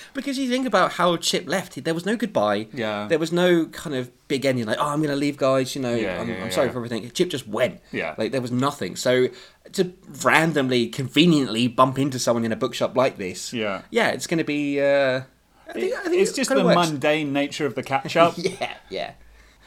because 0.14 0.38
you 0.38 0.48
think 0.48 0.66
about 0.66 0.92
how 0.92 1.16
Chip 1.16 1.48
left, 1.48 1.82
there 1.84 1.94
was 1.94 2.06
no 2.06 2.16
goodbye. 2.16 2.68
Yeah. 2.72 3.06
There 3.08 3.18
was 3.18 3.32
no 3.32 3.66
kind 3.66 3.96
of 3.96 4.10
big 4.28 4.46
ending 4.46 4.64
like, 4.66 4.78
oh, 4.80 4.88
I'm 4.88 5.00
going 5.00 5.10
to 5.10 5.16
leave, 5.16 5.36
guys. 5.36 5.74
You 5.74 5.82
know, 5.82 5.94
Yeah, 5.94 6.20
I'm, 6.20 6.28
yeah, 6.28 6.42
I'm 6.44 6.50
sorry 6.50 6.68
yeah. 6.68 6.72
for 6.72 6.78
everything. 6.78 7.10
Chip 7.10 7.28
just 7.28 7.46
went. 7.46 7.80
Yeah. 7.92 8.14
Like 8.16 8.32
there 8.32 8.40
was 8.40 8.50
nothing. 8.52 8.96
So 8.96 9.28
to 9.72 9.92
randomly, 10.24 10.88
conveniently 10.88 11.68
bump 11.68 11.98
into 11.98 12.18
someone 12.18 12.44
in 12.44 12.52
a 12.52 12.56
bookshop 12.56 12.96
like 12.96 13.16
this. 13.18 13.52
Yeah. 13.52 13.82
Yeah, 13.90 14.08
it's 14.08 14.26
going 14.26 14.38
to 14.38 14.44
be. 14.44 14.51
Uh, 14.80 15.22
I 15.68 15.72
think, 15.72 15.94
I 15.94 16.02
think 16.02 16.22
it's 16.22 16.32
it 16.32 16.36
just 16.36 16.50
the 16.50 16.64
works. 16.64 16.90
mundane 16.90 17.32
nature 17.32 17.66
of 17.66 17.74
the 17.74 17.82
catch 17.82 18.16
up. 18.16 18.34
Yeah, 18.38 18.74
yeah. 18.90 19.12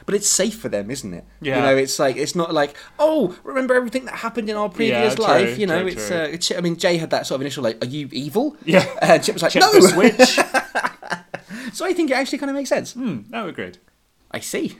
But 0.05 0.13
it's 0.13 0.27
safe 0.29 0.59
for 0.59 0.69
them, 0.69 0.91
isn't 0.91 1.13
it? 1.13 1.25
Yeah. 1.41 1.55
You 1.55 1.61
know, 1.63 1.77
it's 1.77 1.97
like 1.97 2.15
it's 2.15 2.35
not 2.35 2.53
like, 2.53 2.75
oh, 2.99 3.35
remember 3.43 3.73
everything 3.73 4.05
that 4.05 4.15
happened 4.15 4.49
in 4.49 4.55
our 4.55 4.69
previous 4.69 5.15
true, 5.15 5.23
life. 5.23 5.57
You 5.57 5.65
know, 5.65 5.79
true, 5.79 5.87
it's 5.87 6.07
true. 6.07 6.17
uh, 6.17 6.23
it's. 6.25 6.51
I 6.51 6.61
mean, 6.61 6.77
Jay 6.77 6.97
had 6.97 7.09
that 7.09 7.25
sort 7.25 7.37
of 7.37 7.41
initial 7.41 7.63
like, 7.63 7.83
are 7.83 7.87
you 7.87 8.07
evil? 8.11 8.55
Yeah. 8.65 8.85
And 9.01 9.23
Chip 9.23 9.33
was 9.33 9.41
like, 9.41 9.51
Check 9.53 9.61
no. 9.61 9.71
the 9.73 9.87
switch. 9.87 11.73
so 11.73 11.85
I 11.85 11.93
think 11.93 12.11
it 12.11 12.13
actually 12.13 12.37
kind 12.37 12.51
of 12.51 12.55
makes 12.55 12.69
sense. 12.69 12.93
Hmm, 12.93 13.21
no, 13.29 13.47
agreed. 13.47 13.79
I 14.29 14.39
see. 14.41 14.77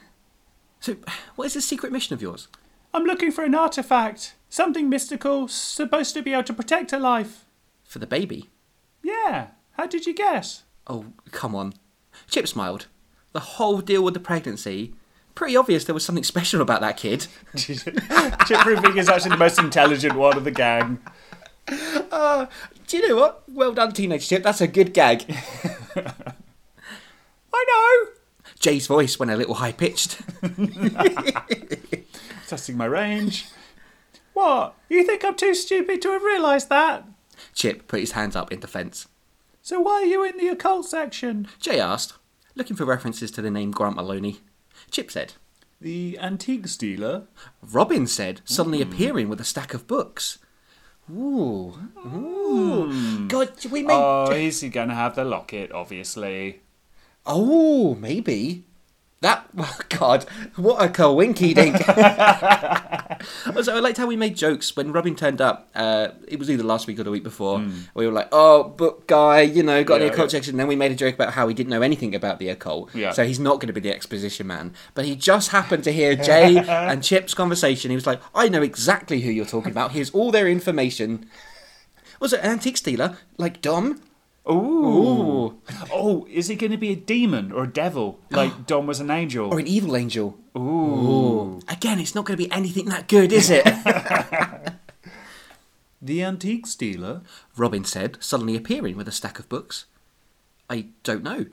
So, 0.80 0.98
what 1.36 1.46
is 1.46 1.56
this 1.56 1.66
secret 1.66 1.92
mission 1.92 2.14
of 2.14 2.22
yours? 2.22 2.48
I'm 2.94 3.04
looking 3.06 3.32
for 3.32 3.44
an 3.44 3.56
artifact. 3.56 4.36
Something 4.50 4.90
mystical, 4.90 5.48
supposed 5.48 6.14
to 6.14 6.22
be 6.22 6.34
able 6.34 6.44
to 6.44 6.54
protect 6.54 6.94
a 6.94 7.00
life. 7.00 7.46
For 7.84 7.98
the 8.00 8.08
baby? 8.08 8.50
Yeah. 9.02 9.48
How 9.78 9.88
did 9.88 10.06
you 10.06 10.14
guess? 10.14 10.64
Oh, 10.88 11.06
come 11.32 11.56
on. 11.56 11.74
Chip 12.30 12.48
smiled. 12.48 12.88
The 13.34 13.40
whole 13.42 13.82
deal 13.82 14.04
with 14.04 14.14
the 14.14 14.20
pregnancy. 14.20 14.94
Pretty 15.34 15.58
obvious 15.58 15.84
there 15.84 15.94
was 15.94 16.06
something 16.06 16.24
special 16.24 16.62
about 16.62 16.80
that 16.82 16.96
kid. 16.96 17.28
Chip 17.58 17.78
Rubik 17.80 18.98
is 18.98 19.10
actually 19.10 19.32
the 19.32 19.38
most 19.38 19.60
intelligent 19.60 20.16
one 20.16 20.38
of 20.38 20.46
the 20.46 20.52
gang. 20.52 21.00
Uh, 22.12 22.46
do 22.88 22.98
you 22.98 23.10
know 23.10 23.16
what? 23.18 23.44
Well 23.50 23.74
done, 23.74 23.92
teenage 23.92 24.30
Chip. 24.30 24.44
That's 24.44 24.62
a 24.62 24.68
good 24.68 24.94
gag. 24.94 25.26
I 25.96 26.14
know. 27.54 28.12
Jay's 28.60 28.88
voice 28.88 29.20
went 29.20 29.32
a 29.32 29.36
little 29.36 29.56
high 29.56 29.74
pitched. 29.74 30.22
Testing 32.48 32.78
my 32.78 32.86
range. 32.86 33.48
What? 34.34 34.76
You 34.90 35.04
think 35.04 35.26
I'm 35.26 35.36
too 35.36 35.54
stupid 35.54 36.02
to 36.04 36.12
have 36.12 36.24
realised 36.24 36.70
that? 36.70 37.06
Chip 37.54 37.88
put 37.88 38.00
his 38.00 38.14
hands 38.14 38.36
up 38.36 38.52
in 38.52 38.60
defence. 38.60 39.08
So 39.66 39.80
why 39.80 40.04
are 40.04 40.06
you 40.06 40.24
in 40.24 40.38
the 40.38 40.50
occult 40.50 40.86
section? 40.86 41.48
Jay 41.60 41.80
asked, 41.80 42.14
looking 42.54 42.76
for 42.76 42.86
references 42.86 43.32
to 43.32 43.42
the 43.42 43.50
name 43.50 43.72
Grant 43.72 43.96
Maloney. 43.96 44.42
Chip 44.92 45.10
said. 45.10 45.34
The 45.82 46.20
antiques 46.20 46.78
dealer? 46.78 47.24
Robin 47.64 48.06
said, 48.06 48.42
suddenly 48.46 48.84
hmm. 48.84 48.92
appearing 48.92 49.28
with 49.28 49.42
a 49.42 49.44
stack 49.44 49.74
of 49.74 49.88
books. 49.88 50.38
Ooh. 51.10 51.72
Hmm. 51.98 52.16
Ooh. 52.16 53.28
God, 53.28 53.54
we 53.72 53.82
made. 53.82 53.96
Oh, 53.96 54.32
he's 54.32 54.62
going 54.62 54.90
to 54.90 54.94
have 54.94 55.16
the 55.16 55.26
locket, 55.26 55.72
obviously. 55.72 56.62
Oh, 57.26 57.96
maybe. 57.96 58.66
That, 59.26 59.50
oh 59.58 59.80
God, 59.90 60.24
what 60.56 60.86
a 60.86 60.88
coinky 60.88 61.56
dink. 61.56 61.76
also, 63.56 63.76
I 63.76 63.80
liked 63.80 63.98
how 63.98 64.06
we 64.06 64.16
made 64.16 64.36
jokes 64.36 64.76
when 64.76 64.92
Robin 64.92 65.16
turned 65.16 65.42
up. 65.42 65.68
Uh, 65.74 66.10
it 66.28 66.38
was 66.38 66.48
either 66.48 66.62
last 66.62 66.86
week 66.86 67.00
or 67.00 67.04
the 67.04 67.10
week 67.10 67.24
before. 67.24 67.66
We 67.96 68.06
were 68.06 68.14
like, 68.14 68.28
oh, 68.32 68.66
book 68.66 69.08
guy, 69.08 69.42
you 69.42 69.64
know, 69.64 69.84
got 69.84 69.96
Yeah, 70.00 70.08
the 70.10 70.14
occult 70.14 70.32
yeah. 70.32 70.38
section. 70.38 70.52
And 70.52 70.60
then 70.60 70.68
we 70.68 70.76
made 70.76 70.92
a 70.92 70.96
joke 70.96 71.16
about 71.16 71.34
how 71.34 71.48
he 71.48 71.56
didn't 71.56 71.72
know 71.72 71.82
anything 71.82 72.14
about 72.14 72.38
the 72.38 72.50
occult. 72.50 72.94
Yeah. 72.94 73.14
So 73.14 73.26
he's 73.26 73.40
not 73.40 73.56
going 73.56 73.66
to 73.66 73.74
be 73.74 73.82
the 73.82 73.92
exposition 73.92 74.46
man. 74.46 74.76
But 74.94 75.06
he 75.06 75.16
just 75.16 75.50
happened 75.50 75.84
to 75.86 75.92
hear 75.92 76.16
Jay 76.16 76.58
and 76.68 77.04
Chip's 77.04 77.34
conversation. 77.34 77.90
He 77.90 77.96
was 77.96 78.06
like, 78.06 78.22
I 78.36 78.48
know 78.48 78.62
exactly 78.62 79.22
who 79.22 79.32
you're 79.32 79.46
talking 79.46 79.72
about. 79.72 79.94
Here's 79.94 80.12
all 80.12 80.32
their 80.32 80.48
information. 80.48 81.28
Was 82.20 82.32
it 82.32 82.42
an 82.42 82.52
antique 82.52 82.78
stealer 82.78 83.18
like 83.40 83.60
Dom? 83.60 84.02
Ooh. 84.50 84.54
Ooh. 84.54 85.62
Oh, 85.92 86.28
is 86.30 86.48
he 86.48 86.56
going 86.56 86.72
to 86.72 86.78
be 86.78 86.92
a 86.92 86.96
demon 86.96 87.52
or 87.52 87.64
a 87.64 87.72
devil? 87.72 88.20
Like 88.30 88.66
Don 88.68 88.86
was 88.86 89.00
an 89.00 89.10
angel. 89.10 89.52
Or 89.52 89.60
an 89.60 89.68
evil 89.68 89.96
angel? 89.96 90.38
Ooh. 90.58 91.60
Again, 91.68 92.00
it's 92.00 92.16
not 92.16 92.26
going 92.26 92.38
to 92.38 92.44
be 92.44 92.52
anything 92.52 92.86
that 92.86 93.08
good, 93.08 93.32
is 93.32 93.50
it? 93.50 93.66
The 96.06 96.22
antique 96.22 96.68
stealer? 96.68 97.24
Robin 97.58 97.84
said, 97.84 98.18
suddenly 98.20 98.56
appearing 98.56 98.96
with 98.96 99.08
a 99.08 99.12
stack 99.12 99.40
of 99.40 99.50
books. 99.50 99.86
I 100.70 100.90
don't 101.02 101.24
know. 101.24 101.48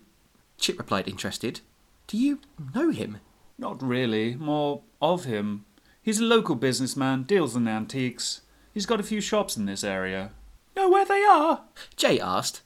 Chip 0.59 0.79
replied, 0.79 1.09
interested. 1.09 1.61
Do 2.07 2.19
you 2.19 2.39
know 2.75 2.91
him? 2.91 3.21
Not 3.57 3.83
really, 3.83 4.35
more 4.35 4.83
of 5.01 5.25
him. 5.25 5.65
He's 6.03 6.21
a 6.21 6.25
local 6.25 6.55
businessman, 6.55 7.23
deals 7.23 7.57
in 7.57 7.67
antiques. 7.67 8.43
He's 8.75 8.85
got 8.85 9.01
a 9.01 9.05
few 9.05 9.23
shops 9.23 9.57
in 9.57 9.65
this 9.65 9.83
area. 9.83 10.33
Know 10.77 10.91
where 10.91 11.07
they 11.07 11.23
are? 11.23 11.63
Jay 11.97 12.21
asked. 12.21 12.61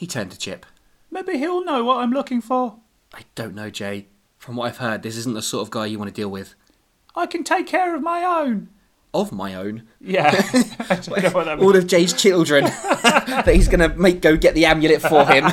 He 0.00 0.06
turned 0.06 0.30
to 0.30 0.38
Chip. 0.38 0.64
Maybe 1.10 1.36
he'll 1.36 1.62
know 1.62 1.84
what 1.84 1.98
I'm 1.98 2.10
looking 2.10 2.40
for. 2.40 2.78
I 3.12 3.24
don't 3.34 3.54
know, 3.54 3.68
Jay. 3.68 4.06
From 4.38 4.56
what 4.56 4.68
I've 4.68 4.78
heard, 4.78 5.02
this 5.02 5.14
isn't 5.14 5.34
the 5.34 5.42
sort 5.42 5.60
of 5.60 5.70
guy 5.70 5.84
you 5.84 5.98
want 5.98 6.08
to 6.08 6.18
deal 6.18 6.30
with. 6.30 6.54
I 7.14 7.26
can 7.26 7.44
take 7.44 7.66
care 7.66 7.94
of 7.94 8.00
my 8.00 8.24
own. 8.24 8.70
Of 9.12 9.30
my 9.30 9.54
own. 9.54 9.82
Yeah. 10.00 10.28
I 10.88 10.94
don't 10.94 11.08
know 11.08 11.30
what 11.32 11.44
that 11.44 11.58
All 11.58 11.76
of 11.76 11.86
Jay's 11.86 12.14
children 12.14 12.64
that 12.64 13.52
he's 13.52 13.68
going 13.68 13.90
to 13.90 13.94
make 13.94 14.22
go 14.22 14.38
get 14.38 14.54
the 14.54 14.64
amulet 14.64 15.02
for 15.02 15.26
him. 15.26 15.52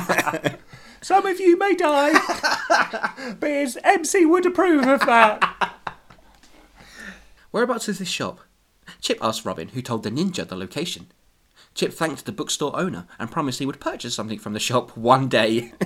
Some 1.02 1.26
of 1.26 1.38
you 1.38 1.58
may 1.58 1.74
die, 1.74 2.14
but 3.38 3.50
his 3.50 3.78
MC 3.84 4.24
would 4.24 4.46
approve 4.46 4.86
of 4.86 5.00
that. 5.00 5.76
Whereabouts 7.50 7.90
is 7.90 7.98
this 7.98 8.08
shop? 8.08 8.40
Chip 9.02 9.18
asked 9.20 9.44
Robin, 9.44 9.68
who 9.68 9.82
told 9.82 10.04
the 10.04 10.10
ninja 10.10 10.48
the 10.48 10.56
location. 10.56 11.08
Chip 11.78 11.92
thanked 11.92 12.24
the 12.24 12.32
bookstore 12.32 12.76
owner 12.76 13.06
and 13.20 13.30
promised 13.30 13.60
he 13.60 13.66
would 13.66 13.78
purchase 13.78 14.12
something 14.12 14.40
from 14.40 14.52
the 14.52 14.58
shop 14.58 14.96
one 14.96 15.28
day. 15.28 15.72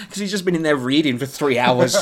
Because 0.00 0.16
he's 0.16 0.30
just 0.30 0.46
been 0.46 0.54
in 0.54 0.62
there 0.62 0.76
reading 0.76 1.18
for 1.18 1.26
three 1.26 1.58
hours. 1.58 1.94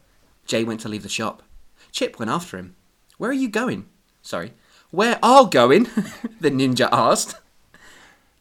Jay 0.46 0.62
went 0.62 0.80
to 0.80 0.90
leave 0.90 1.04
the 1.04 1.08
shop. 1.08 1.42
Chip 1.90 2.18
went 2.18 2.30
after 2.30 2.58
him. 2.58 2.76
Where 3.16 3.30
are 3.30 3.32
you 3.32 3.48
going? 3.48 3.88
Sorry. 4.20 4.52
Where 4.90 5.18
are 5.22 5.46
going? 5.46 5.84
the 6.40 6.50
ninja 6.50 6.90
asked. 6.92 7.36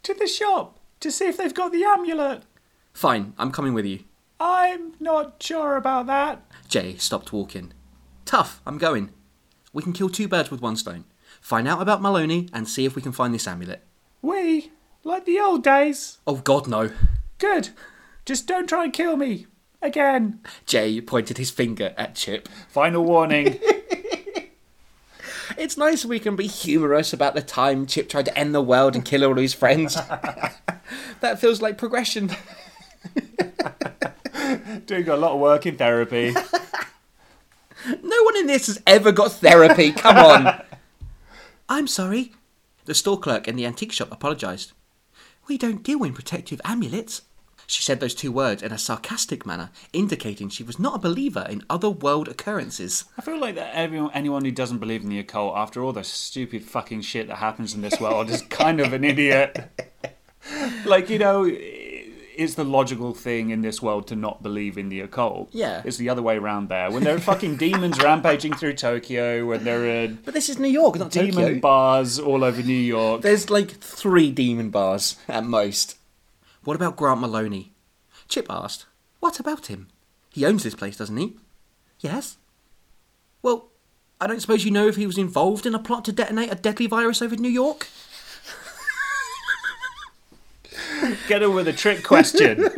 To 0.04 0.13
the 0.13 0.28
shop 0.28 0.80
to 1.00 1.12
see 1.12 1.28
if 1.28 1.38
they've 1.38 1.54
got 1.54 1.72
the 1.72 1.86
amulet. 1.86 2.43
Fine, 2.91 3.36
I'm 3.38 3.52
coming 3.52 3.74
with 3.74 3.86
you. 3.86 4.00
I'm 4.38 4.95
not 5.00 5.41
sure 5.41 5.78
about 5.78 6.08
that. 6.08 6.41
Jay 6.67 6.98
stopped 6.98 7.32
walking. 7.32 7.72
Tough, 8.26 8.60
I'm 8.65 8.80
going. 8.80 9.12
We 9.72 9.82
can 9.82 9.93
kill 9.93 10.10
two 10.10 10.28
birds 10.28 10.52
with 10.52 10.62
one 10.62 10.76
stone. 10.76 11.06
Find 11.39 11.69
out 11.69 11.82
about 11.82 12.02
Maloney 12.02 12.50
and 12.52 12.67
see 12.67 12.84
if 12.84 12.98
we 12.98 13.02
can 13.02 13.13
find 13.13 13.34
this 13.34 13.48
amulet. 13.48 13.86
We, 14.21 14.71
like 15.03 15.25
the 15.25 15.39
old 15.39 15.63
days. 15.63 16.17
Oh 16.27 16.36
god, 16.38 16.67
no. 16.67 16.91
Good. 17.38 17.69
Just 18.25 18.47
don't 18.47 18.67
try 18.67 18.84
and 18.86 18.93
kill 18.93 19.15
me. 19.15 19.47
Again. 19.82 20.41
Jay 20.65 20.99
pointed 20.99 21.38
his 21.38 21.51
finger 21.51 21.93
at 21.97 22.15
Chip. 22.15 22.49
Final 22.69 23.05
warning. 23.05 23.60
It's 25.60 25.75
nice 25.77 26.05
we 26.05 26.19
can 26.19 26.38
be 26.38 26.47
humorous 26.47 27.12
about 27.12 27.36
the 27.36 27.41
time 27.41 27.86
Chip 27.86 28.08
tried 28.08 28.25
to 28.25 28.38
end 28.38 28.55
the 28.55 28.62
world 28.62 28.95
and 28.95 29.03
kill 29.03 29.25
all 29.25 29.36
his 29.36 29.53
friends. 29.53 29.95
that 31.19 31.39
feels 31.39 31.62
like 31.62 31.77
progression. 31.77 32.32
Doing 34.86 35.10
a 35.10 35.17
lot 35.17 35.34
of 35.34 35.39
work 35.41 35.65
in 35.65 35.75
therapy. 35.75 36.34
No 37.86 38.23
one 38.23 38.38
in 38.38 38.47
this 38.47 38.67
has 38.67 38.82
ever 38.88 39.12
got 39.12 39.34
therapy. 39.34 39.91
Come 39.91 40.17
on. 40.17 40.63
I'm 41.67 41.88
sorry. 41.88 42.32
The 42.89 42.95
store 42.95 43.19
clerk 43.19 43.47
in 43.47 43.56
the 43.56 43.67
antique 43.67 43.91
shop 43.91 44.12
apologised. 44.12 44.71
We 45.47 45.60
don't 45.60 45.84
deal 45.84 46.04
in 46.04 46.15
protective 46.15 46.60
amulets. 46.65 47.21
She 47.67 47.84
said 47.84 47.99
those 47.99 48.15
two 48.15 48.32
words 48.32 48.63
in 48.63 48.71
a 48.71 48.80
sarcastic 48.80 49.45
manner, 49.45 49.69
indicating 49.93 50.49
she 50.49 50.63
was 50.63 50.80
not 50.80 50.95
a 50.95 50.97
believer 50.97 51.45
in 51.47 51.63
other 51.69 51.91
world 51.91 52.28
occurrences. 52.28 53.06
I 53.15 53.21
feel 53.21 53.39
like 53.39 53.54
that 53.54 53.75
everyone, 53.75 54.10
anyone 54.15 54.43
who 54.43 54.49
doesn't 54.49 54.80
believe 54.80 55.04
in 55.04 55.10
the 55.10 55.19
occult, 55.19 55.56
after 55.56 55.84
all 55.84 55.93
the 55.93 56.04
stupid 56.04 56.63
fucking 56.63 57.02
shit 57.02 57.28
that 57.28 57.36
happens 57.36 57.75
in 57.75 57.82
this 57.82 57.99
world, 57.99 58.32
is 58.32 58.41
kind 58.41 58.82
of 58.82 58.91
an 58.91 59.04
idiot. 59.04 59.69
like, 60.84 61.12
you 61.12 61.19
know, 61.19 61.45
it's 62.39 62.56
the 62.56 62.63
logical 62.63 63.13
thing 63.13 63.49
in 63.49 63.62
this 63.62 63.82
world 63.82 64.08
to 64.08 64.15
not 64.15 64.41
believe 64.41 64.78
in 64.78 64.89
the 64.89 65.02
occult. 65.02 65.49
Yeah. 65.52 65.82
It's 65.84 65.97
the 65.97 66.10
other 66.10 66.21
way 66.21 66.38
around 66.38 66.69
there. 66.69 66.89
When 66.89 67.04
there 67.04 67.15
are 67.15 67.19
fucking 67.19 67.58
demons 67.58 68.02
rampaging 68.02 68.54
through 68.54 68.73
Tokyo, 68.73 69.45
when 69.45 69.63
there 69.65 70.06
are 70.06 70.08
But 70.25 70.34
this 70.34 70.49
is 70.49 70.58
New 70.58 70.69
York, 70.69 70.97
not 70.97 71.12
demon 71.12 71.34
Tokyo. 71.34 71.60
bars 71.60 72.17
all 72.17 72.43
over 72.43 72.62
New 72.63 72.73
York. 72.73 73.21
There's 73.21 73.49
like 73.49 73.71
three 73.80 74.32
demon 74.32 74.69
bars 74.69 75.17
at 75.28 75.43
most. 75.43 75.97
What 76.63 76.75
about 76.75 76.95
Grant 76.95 77.19
Maloney? 77.19 77.73
Chip 78.28 78.47
asked. 78.49 78.86
What 79.19 79.39
about 79.39 79.67
him? 79.67 79.89
He 80.30 80.45
owns 80.45 80.63
this 80.63 80.75
place, 80.75 80.97
doesn't 80.97 81.17
he? 81.17 81.36
Yes. 81.99 82.38
Well, 83.41 83.69
I 84.21 84.28
don't 84.28 84.39
suppose 84.41 84.65
you 84.65 84.71
know 84.71 84.88
if 84.88 84.95
he 84.95 85.08
was 85.08 85.17
involved 85.17 85.65
in 85.65 85.75
a 85.75 85.80
plot 85.80 86.06
to 86.06 86.12
detonate 86.12 86.52
a 86.52 86.56
deadly 86.56 86.88
virus 86.88 87.21
over 87.21 87.36
New 87.36 87.49
York? 87.49 87.88
Get 91.28 91.42
her 91.42 91.50
with 91.50 91.68
a 91.68 91.74
trick 91.74 92.04
question. 92.04 92.70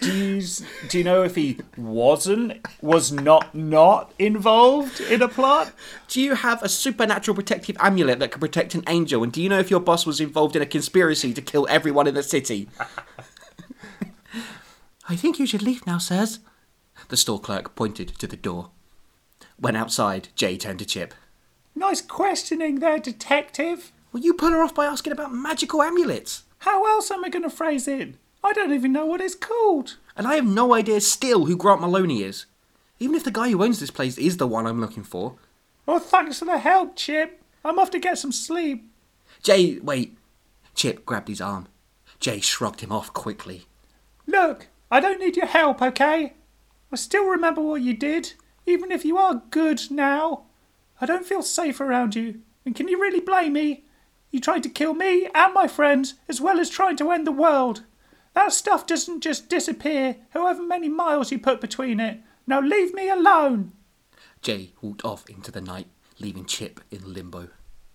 Do 0.00 0.12
you, 0.16 0.42
do 0.88 0.98
you 0.98 1.04
know 1.04 1.22
if 1.24 1.34
he 1.34 1.58
wasn't, 1.76 2.64
was 2.80 3.10
not 3.10 3.52
not 3.54 4.12
involved 4.18 5.00
in 5.00 5.22
a 5.22 5.28
plot? 5.28 5.72
Do 6.06 6.20
you 6.20 6.34
have 6.34 6.62
a 6.62 6.68
supernatural 6.68 7.34
protective 7.34 7.76
amulet 7.80 8.20
that 8.20 8.30
can 8.30 8.40
protect 8.40 8.76
an 8.76 8.84
angel? 8.86 9.24
And 9.24 9.32
do 9.32 9.42
you 9.42 9.48
know 9.48 9.58
if 9.58 9.70
your 9.70 9.80
boss 9.80 10.06
was 10.06 10.20
involved 10.20 10.54
in 10.54 10.62
a 10.62 10.66
conspiracy 10.66 11.32
to 11.34 11.42
kill 11.42 11.66
everyone 11.68 12.06
in 12.06 12.14
the 12.14 12.22
city? 12.22 12.68
I 15.08 15.16
think 15.16 15.38
you 15.38 15.46
should 15.46 15.62
leave 15.62 15.86
now, 15.86 15.98
sirs. 15.98 16.38
The 17.08 17.16
store 17.16 17.40
clerk 17.40 17.74
pointed 17.74 18.08
to 18.18 18.26
the 18.26 18.36
door. 18.36 18.70
When 19.58 19.74
outside, 19.74 20.28
Jay 20.36 20.56
turned 20.56 20.78
to 20.80 20.84
Chip. 20.84 21.14
Nice 21.74 22.02
questioning 22.02 22.80
there, 22.80 22.98
detective. 22.98 23.92
Well, 24.12 24.22
you 24.22 24.34
put 24.34 24.52
her 24.52 24.62
off 24.62 24.74
by 24.74 24.86
asking 24.86 25.12
about 25.12 25.32
magical 25.32 25.82
amulets. 25.82 26.44
How 26.60 26.84
else 26.86 27.10
am 27.10 27.24
I 27.24 27.28
going 27.28 27.42
to 27.44 27.50
phrase 27.50 27.86
it? 27.88 28.14
I 28.42 28.52
don't 28.52 28.72
even 28.72 28.92
know 28.92 29.06
what 29.06 29.20
it's 29.20 29.34
called. 29.34 29.96
And 30.16 30.26
I 30.26 30.34
have 30.34 30.46
no 30.46 30.74
idea 30.74 31.00
still 31.00 31.46
who 31.46 31.56
Grant 31.56 31.80
Maloney 31.80 32.22
is. 32.22 32.46
Even 32.98 33.14
if 33.14 33.24
the 33.24 33.30
guy 33.30 33.50
who 33.50 33.62
owns 33.62 33.80
this 33.80 33.90
place 33.90 34.18
is 34.18 34.36
the 34.36 34.46
one 34.46 34.66
I'm 34.66 34.80
looking 34.80 35.04
for. 35.04 35.36
Well, 35.86 36.00
thanks 36.00 36.38
for 36.38 36.44
the 36.44 36.58
help, 36.58 36.96
Chip. 36.96 37.42
I'm 37.64 37.78
off 37.78 37.90
to 37.92 37.98
get 37.98 38.18
some 38.18 38.32
sleep. 38.32 38.90
Jay, 39.42 39.78
wait. 39.78 40.16
Chip 40.74 41.06
grabbed 41.06 41.28
his 41.28 41.40
arm. 41.40 41.68
Jay 42.20 42.40
shrugged 42.40 42.80
him 42.80 42.92
off 42.92 43.12
quickly. 43.12 43.66
Look, 44.26 44.68
I 44.90 45.00
don't 45.00 45.20
need 45.20 45.36
your 45.36 45.46
help, 45.46 45.80
okay? 45.80 46.34
I 46.90 46.96
still 46.96 47.26
remember 47.26 47.60
what 47.60 47.82
you 47.82 47.94
did, 47.94 48.32
even 48.66 48.90
if 48.90 49.04
you 49.04 49.16
are 49.18 49.42
good 49.50 49.82
now. 49.90 50.44
I 51.00 51.06
don't 51.06 51.26
feel 51.26 51.42
safe 51.42 51.80
around 51.80 52.14
you, 52.14 52.40
and 52.64 52.74
can 52.74 52.88
you 52.88 53.00
really 53.00 53.20
blame 53.20 53.52
me? 53.52 53.84
You 54.30 54.40
tried 54.40 54.62
to 54.64 54.68
kill 54.68 54.94
me 54.94 55.28
and 55.34 55.54
my 55.54 55.66
friends, 55.66 56.14
as 56.28 56.40
well 56.40 56.60
as 56.60 56.68
trying 56.68 56.96
to 56.96 57.10
end 57.10 57.26
the 57.26 57.32
world. 57.32 57.82
That 58.34 58.52
stuff 58.52 58.86
doesn't 58.86 59.20
just 59.20 59.48
disappear, 59.48 60.16
however 60.30 60.62
many 60.62 60.88
miles 60.88 61.32
you 61.32 61.38
put 61.38 61.60
between 61.60 61.98
it. 61.98 62.20
Now 62.46 62.60
leave 62.60 62.94
me 62.94 63.08
alone. 63.08 63.72
Jay 64.42 64.72
walked 64.80 65.04
off 65.04 65.28
into 65.28 65.50
the 65.50 65.60
night, 65.60 65.86
leaving 66.18 66.44
Chip 66.44 66.80
in 66.90 67.12
limbo. 67.12 67.48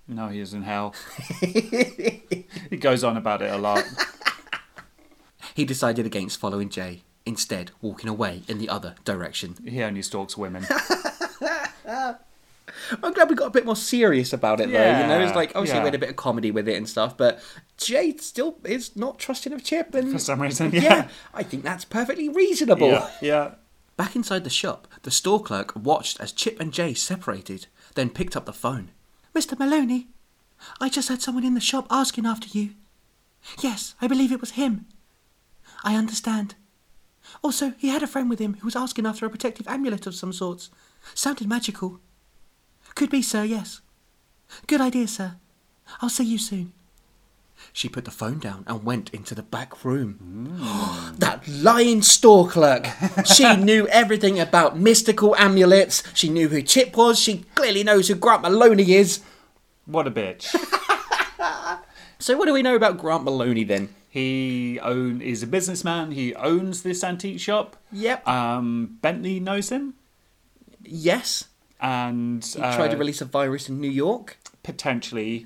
No, 0.08 0.28
he 0.28 0.40
is 0.40 0.54
in 0.54 0.64
hell. 0.64 0.94
he 1.40 2.78
goes 2.80 3.04
on 3.04 3.16
about 3.16 3.42
it 3.42 3.52
a 3.52 3.58
lot. 3.58 3.84
He 5.56 5.66
decided 5.66 6.06
against 6.06 6.40
following 6.40 6.70
Jay, 6.70 7.04
instead 7.26 7.72
walking 7.80 8.10
away 8.10 8.42
in 8.48 8.58
the 8.58 8.70
other 8.70 8.96
direction. 9.06 9.56
He 9.64 9.84
only 9.84 10.02
stalks 10.02 10.36
women. 10.36 10.66
I'm 13.04 13.14
glad 13.14 13.30
we 13.30 13.36
got 13.36 13.48
a 13.48 13.52
bit 13.52 13.66
more 13.66 13.76
serious 13.76 14.34
about 14.34 14.60
it, 14.60 14.72
though. 14.72 15.00
You 15.00 15.08
know, 15.08 15.20
it's 15.20 15.36
like 15.36 15.52
obviously 15.56 15.78
yeah. 15.78 15.84
we 15.84 15.88
had 15.88 15.96
a 15.96 16.00
bit 16.00 16.10
of 16.10 16.16
comedy 16.16 16.52
with 16.52 16.68
it 16.68 16.76
and 16.76 16.88
stuff, 16.88 17.18
but 17.18 17.44
Jay 17.78 18.16
still 18.18 18.58
is 18.64 18.96
not 18.96 19.20
trusting 19.20 19.54
of 19.54 19.64
Chip, 19.64 19.94
and 19.94 20.12
For 20.12 20.20
some 20.20 20.42
reason, 20.42 20.72
yeah, 20.74 20.82
yeah. 20.82 21.08
I 21.34 21.44
think 21.44 21.64
that's 21.64 21.86
perfectly 21.86 22.30
reasonable. 22.30 22.90
Yeah, 22.90 23.10
yeah. 23.22 23.52
Back 23.98 24.16
inside 24.16 24.44
the 24.44 24.50
shop, 24.50 24.88
the 25.04 25.12
store 25.12 25.42
clerk 25.42 25.76
watched 25.76 26.20
as 26.20 26.32
Chip 26.32 26.60
and 26.60 26.74
Jay 26.74 26.94
separated, 26.94 27.68
then 27.96 28.10
picked 28.10 28.36
up 28.36 28.46
the 28.46 28.54
phone. 28.54 28.90
Mr. 29.36 29.58
Maloney? 29.58 30.08
I 30.80 30.90
just 30.90 31.10
had 31.10 31.22
someone 31.22 31.44
in 31.44 31.54
the 31.54 31.60
shop 31.60 31.86
asking 31.92 32.26
after 32.26 32.48
you. 32.58 32.72
Yes, 33.62 33.94
I 34.02 34.08
believe 34.08 34.32
it 34.32 34.42
was 34.42 34.52
him. 34.52 34.86
I 35.84 35.96
understand. 35.96 36.56
Also, 37.44 37.74
he 37.78 37.90
had 37.90 38.04
a 38.04 38.08
friend 38.08 38.30
with 38.30 38.40
him 38.40 38.56
who 38.56 38.66
was 38.66 38.76
asking 38.76 39.06
after 39.06 39.26
a 39.26 39.30
protective 39.30 39.68
amulet 39.68 40.08
of 40.08 40.16
some 40.16 40.34
sorts. 40.34 40.70
Sounded 41.14 41.48
magical. 41.48 42.00
Could 42.96 43.10
be, 43.10 43.22
sir, 43.22 43.44
yes. 43.44 43.82
Good 44.68 44.82
idea, 44.82 45.08
sir. 45.08 45.36
I'll 46.02 46.10
see 46.10 46.24
you 46.24 46.38
soon. 46.38 46.74
She 47.72 47.88
put 47.90 48.06
the 48.06 48.12
phone 48.12 48.40
down 48.40 48.66
and 48.68 48.84
went 48.84 49.10
into 49.14 49.34
the 49.34 49.42
back 49.42 49.84
room. 49.86 50.58
that 51.18 51.48
lying 51.48 52.02
store 52.02 52.48
clerk! 52.48 52.88
she 53.26 53.56
knew 53.58 53.88
everything 53.88 54.40
about 54.40 54.78
mystical 54.78 55.36
amulets. 55.38 56.04
She 56.14 56.30
knew 56.30 56.50
who 56.50 56.62
Chip 56.62 56.96
was. 56.96 57.20
She 57.20 57.46
clearly 57.56 57.84
knows 57.84 58.08
who 58.08 58.16
Grant 58.16 58.42
Maloney 58.42 58.94
is. 58.94 59.22
What 59.86 60.08
a 60.08 60.12
bitch. 60.12 60.54
So, 62.20 62.38
what 62.38 62.46
do 62.46 62.54
we 62.54 62.62
know 62.62 62.76
about 62.76 63.00
Grant 63.00 63.26
Maloney 63.26 63.66
then? 63.66 63.90
he 64.14 64.80
own 64.84 65.22
is 65.22 65.42
a 65.42 65.48
businessman. 65.48 66.12
He 66.12 66.36
owns 66.36 66.84
this 66.84 67.04
antique 67.04 67.40
shop. 67.40 67.76
Yep. 67.92 68.28
Um, 68.28 69.00
Bentley 69.02 69.40
knows 69.40 69.70
him, 69.70 69.96
yes. 70.84 71.46
And 71.84 72.44
He 72.44 72.60
tried 72.60 72.88
to 72.88 72.96
uh, 72.96 73.00
release 73.00 73.22
a 73.22 73.26
virus 73.26 73.70
in 73.70 73.80
New 73.80 73.90
York. 73.92 74.38
potentially. 74.64 75.46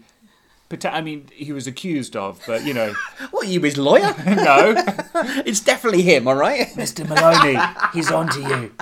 Pote- 0.69 0.86
I 0.86 1.02
mean, 1.02 1.30
he 1.34 1.52
was 1.52 1.65
accused 1.65 2.15
of, 2.15 2.39
but 2.45 2.63
you 2.65 2.73
know, 2.73 2.93
What, 3.32 3.47
you 3.47 3.60
his 3.62 3.78
lawyer? 3.78 4.13
no. 4.26 4.76
it's 5.45 5.60
definitely 5.62 6.04
him, 6.04 6.28
alright? 6.28 6.67
Mr. 6.76 7.08
Maloney, 7.08 7.58
he's 7.93 8.12
on 8.12 8.30
to 8.30 8.41
you. 8.41 8.73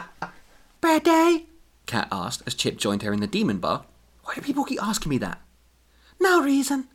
Bad 0.82 1.04
day? 1.04 1.46
Kat 1.86 2.08
asked 2.12 2.44
as 2.46 2.54
Chip 2.56 2.78
joined 2.78 3.04
her 3.04 3.14
in 3.14 3.22
the 3.22 3.28
demon 3.28 3.60
bar. 3.60 3.86
Why 4.24 4.34
do 4.36 4.42
people 4.42 4.66
keep 4.66 4.82
asking 4.84 5.12
me 5.12 5.18
that? 5.20 5.40
No 6.20 6.42
reason. 6.42 6.88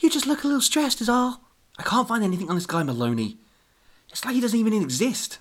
You 0.00 0.10
just 0.10 0.26
look 0.26 0.42
a 0.44 0.46
little 0.46 0.60
stressed, 0.60 1.00
is 1.00 1.08
all. 1.08 1.42
I 1.78 1.82
can't 1.84 2.08
find 2.08 2.24
anything 2.24 2.48
on 2.48 2.56
this 2.56 2.66
guy 2.66 2.82
Maloney. 2.82 3.38
It's 4.10 4.24
like 4.24 4.34
he 4.34 4.40
doesn't 4.40 4.58
even 4.58 4.72
exist. 4.74 5.38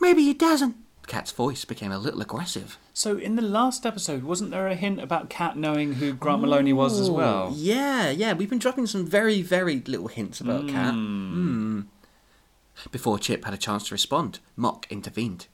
Maybe 0.00 0.22
he 0.22 0.34
doesn't. 0.34 0.76
Kat's 1.10 1.32
voice 1.32 1.64
became 1.64 1.90
a 1.90 1.98
little 1.98 2.22
aggressive. 2.22 2.78
So 2.94 3.18
in 3.18 3.34
the 3.34 3.42
last 3.42 3.84
episode, 3.84 4.22
wasn't 4.22 4.52
there 4.52 4.68
a 4.68 4.76
hint 4.76 5.00
about 5.00 5.28
Kat 5.28 5.56
knowing 5.56 5.94
who 5.94 6.12
Grant 6.12 6.40
Maloney 6.40 6.72
was 6.72 7.00
as 7.00 7.10
well? 7.10 7.52
Yeah, 7.52 8.10
yeah, 8.10 8.32
we've 8.32 8.48
been 8.48 8.60
dropping 8.60 8.86
some 8.86 9.04
very, 9.04 9.42
very 9.42 9.80
little 9.88 10.06
hints 10.06 10.40
about. 10.40 10.70
Hmm. 10.70 11.80
Before 12.92 13.18
Chip 13.18 13.44
had 13.44 13.52
a 13.52 13.58
chance 13.58 13.88
to 13.88 13.94
respond, 13.94 14.38
Mock 14.54 14.86
intervened. 14.88 15.48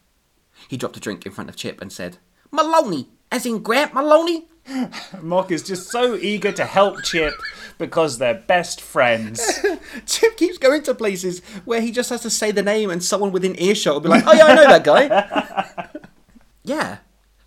He 0.68 0.76
dropped 0.76 0.98
a 0.98 1.00
drink 1.00 1.24
in 1.24 1.32
front 1.32 1.48
of 1.48 1.56
Chip 1.56 1.80
and 1.80 1.90
said, 1.90 2.18
Maloney, 2.50 3.08
as 3.32 3.46
in 3.46 3.62
Grant 3.62 3.94
Maloney? 3.94 4.48
Mock 5.22 5.50
is 5.50 5.62
just 5.62 5.90
so 5.90 6.14
eager 6.16 6.52
to 6.52 6.64
help 6.64 7.02
Chip 7.02 7.34
because 7.78 8.18
they're 8.18 8.34
best 8.34 8.80
friends. 8.80 9.64
Chip 10.06 10.36
keeps 10.36 10.58
going 10.58 10.82
to 10.84 10.94
places 10.94 11.40
where 11.64 11.80
he 11.80 11.92
just 11.92 12.10
has 12.10 12.22
to 12.22 12.30
say 12.30 12.50
the 12.50 12.62
name 12.62 12.90
and 12.90 13.02
someone 13.02 13.32
within 13.32 13.60
earshot 13.60 13.94
will 13.94 14.00
be 14.00 14.08
like, 14.08 14.24
oh 14.26 14.32
yeah, 14.32 14.46
I 14.46 14.54
know 14.54 14.64
that 14.64 14.84
guy. 14.84 15.98
yeah, 16.64 16.98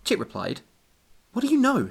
Chip 0.04 0.18
replied. 0.18 0.60
What 1.32 1.42
do 1.42 1.48
you 1.48 1.58
know? 1.58 1.90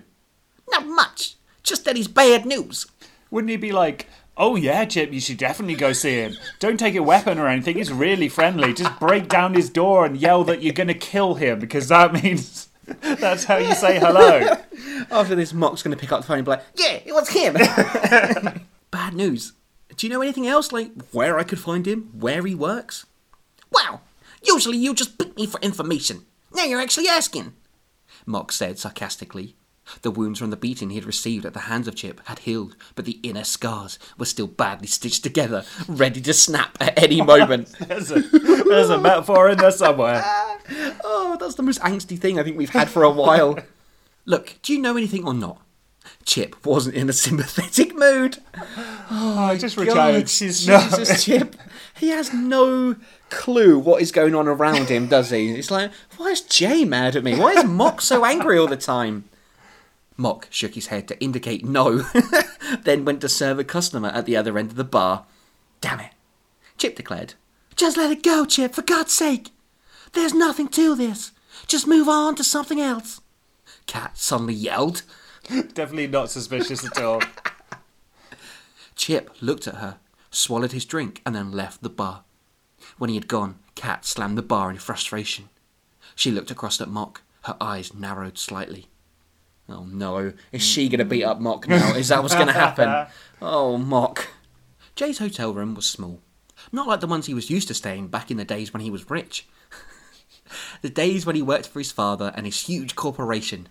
Not 0.71 0.87
much. 0.87 1.35
Just 1.63 1.85
that 1.85 1.95
he's 1.95 2.07
bad 2.07 2.45
news. 2.45 2.85
Wouldn't 3.31 3.51
he 3.51 3.57
be 3.57 3.71
like, 3.71 4.07
"Oh 4.37 4.55
yeah, 4.55 4.85
Chip, 4.85 5.13
you 5.13 5.19
should 5.19 5.37
definitely 5.37 5.75
go 5.75 5.93
see 5.93 6.15
him. 6.15 6.33
Don't 6.59 6.79
take 6.79 6.95
a 6.95 7.03
weapon 7.03 7.37
or 7.37 7.47
anything. 7.47 7.77
He's 7.77 7.91
really 7.91 8.27
friendly. 8.27 8.73
Just 8.73 8.99
break 8.99 9.27
down 9.27 9.53
his 9.53 9.69
door 9.69 10.05
and 10.05 10.17
yell 10.17 10.43
that 10.45 10.63
you're 10.63 10.73
gonna 10.73 10.95
kill 10.95 11.35
him 11.35 11.59
because 11.59 11.89
that 11.89 12.23
means 12.23 12.68
that's 13.01 13.43
how 13.43 13.57
you 13.57 13.73
say 13.73 13.99
hello." 13.99 14.57
After 15.11 15.35
this, 15.35 15.53
Mock's 15.53 15.83
going 15.83 15.95
to 15.95 15.99
pick 15.99 16.11
up 16.11 16.21
the 16.21 16.27
phone 16.27 16.37
and 16.37 16.45
be 16.45 16.51
like, 16.51 16.63
yeah, 16.75 16.99
it 17.05 17.13
was 17.13 17.29
him. 17.29 17.53
bad 18.91 19.13
news. 19.13 19.53
Do 19.95 20.07
you 20.07 20.13
know 20.13 20.21
anything 20.21 20.47
else, 20.47 20.71
like 20.71 20.91
where 21.11 21.37
I 21.37 21.43
could 21.43 21.59
find 21.59 21.87
him, 21.87 22.09
where 22.13 22.45
he 22.45 22.55
works? 22.55 23.05
Wow, 23.71 24.01
usually 24.43 24.77
you 24.77 24.93
just 24.93 25.17
beat 25.17 25.35
me 25.35 25.45
for 25.45 25.59
information. 25.61 26.25
Now 26.53 26.63
you're 26.63 26.81
actually 26.81 27.07
asking. 27.07 27.53
Mock 28.25 28.51
said 28.51 28.79
sarcastically. 28.79 29.55
The 30.03 30.11
wounds 30.11 30.39
from 30.39 30.51
the 30.51 30.57
beating 30.57 30.91
he 30.91 30.97
had 30.97 31.05
received 31.05 31.45
at 31.45 31.53
the 31.53 31.61
hands 31.61 31.87
of 31.87 31.95
Chip 31.95 32.21
had 32.25 32.39
healed, 32.39 32.75
but 32.95 33.05
the 33.05 33.19
inner 33.23 33.43
scars 33.43 33.97
were 34.17 34.25
still 34.25 34.45
badly 34.45 34.87
stitched 34.87 35.23
together, 35.23 35.65
ready 35.87 36.21
to 36.21 36.33
snap 36.33 36.77
at 36.79 37.01
any 37.01 37.21
moment. 37.21 37.69
There's 37.79 38.11
a, 38.11 38.19
there's 38.19 38.91
a 38.91 38.99
metaphor 38.99 39.49
in 39.49 39.57
there 39.57 39.71
somewhere. 39.71 40.23
That's 41.49 41.57
the 41.57 41.63
most 41.63 41.81
angsty 41.81 42.17
thing 42.17 42.37
I 42.37 42.43
think 42.43 42.59
we've 42.59 42.69
had 42.69 42.89
for 42.89 43.01
a 43.01 43.09
while. 43.09 43.57
Look, 44.25 44.57
do 44.61 44.71
you 44.71 44.79
know 44.79 44.95
anything 44.95 45.25
or 45.25 45.33
not? 45.33 45.59
Chip 46.23 46.63
wasn't 46.63 46.95
in 46.95 47.09
a 47.09 47.13
sympathetic 47.13 47.95
mood. 47.95 48.37
Oh, 49.09 49.35
I 49.39 49.57
just 49.57 49.75
God, 49.75 49.87
retired. 49.87 50.29
She's 50.29 50.67
no. 50.67 50.79
Jesus, 50.79 51.23
Chip. 51.23 51.55
He 51.97 52.09
has 52.09 52.31
no 52.31 52.97
clue 53.31 53.79
what 53.79 53.99
is 53.99 54.11
going 54.11 54.35
on 54.35 54.47
around 54.47 54.89
him, 54.89 55.07
does 55.07 55.31
he? 55.31 55.51
It's 55.53 55.71
like, 55.71 55.91
why 56.17 56.27
is 56.27 56.41
Jay 56.41 56.85
mad 56.85 57.15
at 57.15 57.23
me? 57.23 57.35
Why 57.35 57.53
is 57.53 57.65
Mock 57.65 58.01
so 58.01 58.23
angry 58.23 58.59
all 58.59 58.67
the 58.67 58.77
time? 58.77 59.23
Mock 60.17 60.47
shook 60.51 60.75
his 60.75 60.87
head 60.87 61.07
to 61.07 61.19
indicate 61.19 61.65
no, 61.65 62.03
then 62.83 63.05
went 63.05 63.21
to 63.21 63.29
serve 63.29 63.57
a 63.57 63.63
customer 63.63 64.09
at 64.09 64.27
the 64.27 64.37
other 64.37 64.55
end 64.59 64.69
of 64.69 64.77
the 64.77 64.83
bar. 64.83 65.25
Damn 65.81 66.01
it, 66.01 66.11
Chip 66.77 66.95
declared. 66.95 67.33
Just 67.75 67.97
let 67.97 68.11
it 68.11 68.21
go, 68.21 68.45
Chip, 68.45 68.75
for 68.75 68.83
God's 68.83 69.13
sake. 69.13 69.49
There's 70.13 70.33
nothing 70.33 70.67
to 70.69 70.95
this. 70.95 71.31
Just 71.67 71.87
move 71.87 72.07
on 72.09 72.35
to 72.35 72.43
something 72.43 72.79
else. 72.79 73.21
Kat 73.85 74.17
suddenly 74.17 74.53
yelled. 74.53 75.03
Definitely 75.49 76.07
not 76.07 76.29
suspicious 76.29 76.85
at 76.85 77.01
all. 77.01 77.21
Chip 78.95 79.29
looked 79.41 79.67
at 79.67 79.75
her, 79.75 79.97
swallowed 80.29 80.73
his 80.73 80.85
drink, 80.85 81.21
and 81.25 81.35
then 81.35 81.51
left 81.51 81.81
the 81.81 81.89
bar. 81.89 82.23
When 82.97 83.09
he 83.09 83.15
had 83.15 83.27
gone, 83.27 83.59
Kat 83.75 84.05
slammed 84.05 84.37
the 84.37 84.41
bar 84.43 84.69
in 84.69 84.77
frustration. 84.77 85.49
She 86.15 86.31
looked 86.31 86.51
across 86.51 86.81
at 86.81 86.89
Mock, 86.89 87.21
her 87.43 87.55
eyes 87.61 87.93
narrowed 87.93 88.37
slightly. 88.37 88.87
Oh 89.69 89.83
no, 89.85 90.33
is 90.51 90.61
she 90.63 90.89
going 90.89 90.99
to 90.99 91.05
beat 91.05 91.23
up 91.23 91.39
Mock 91.39 91.67
now? 91.67 91.93
Is 91.95 92.09
that 92.09 92.21
what's 92.21 92.35
going 92.35 92.47
to 92.47 92.53
happen? 92.53 93.07
Oh, 93.41 93.77
Mock. 93.77 94.27
Jay's 94.95 95.19
hotel 95.19 95.53
room 95.53 95.73
was 95.73 95.85
small. 95.85 96.19
Not 96.73 96.87
like 96.87 96.99
the 96.99 97.07
ones 97.07 97.27
he 97.27 97.33
was 97.33 97.49
used 97.49 97.69
to 97.69 97.73
staying 97.73 98.09
back 98.09 98.29
in 98.29 98.35
the 98.35 98.43
days 98.43 98.73
when 98.73 98.81
he 98.81 98.89
was 98.91 99.09
rich. 99.09 99.47
The 100.81 100.89
days 100.89 101.25
when 101.25 101.35
he 101.35 101.41
worked 101.41 101.67
for 101.67 101.79
his 101.79 101.91
father 101.91 102.31
and 102.35 102.45
his 102.45 102.61
huge 102.61 102.95
corporation. 102.95 103.69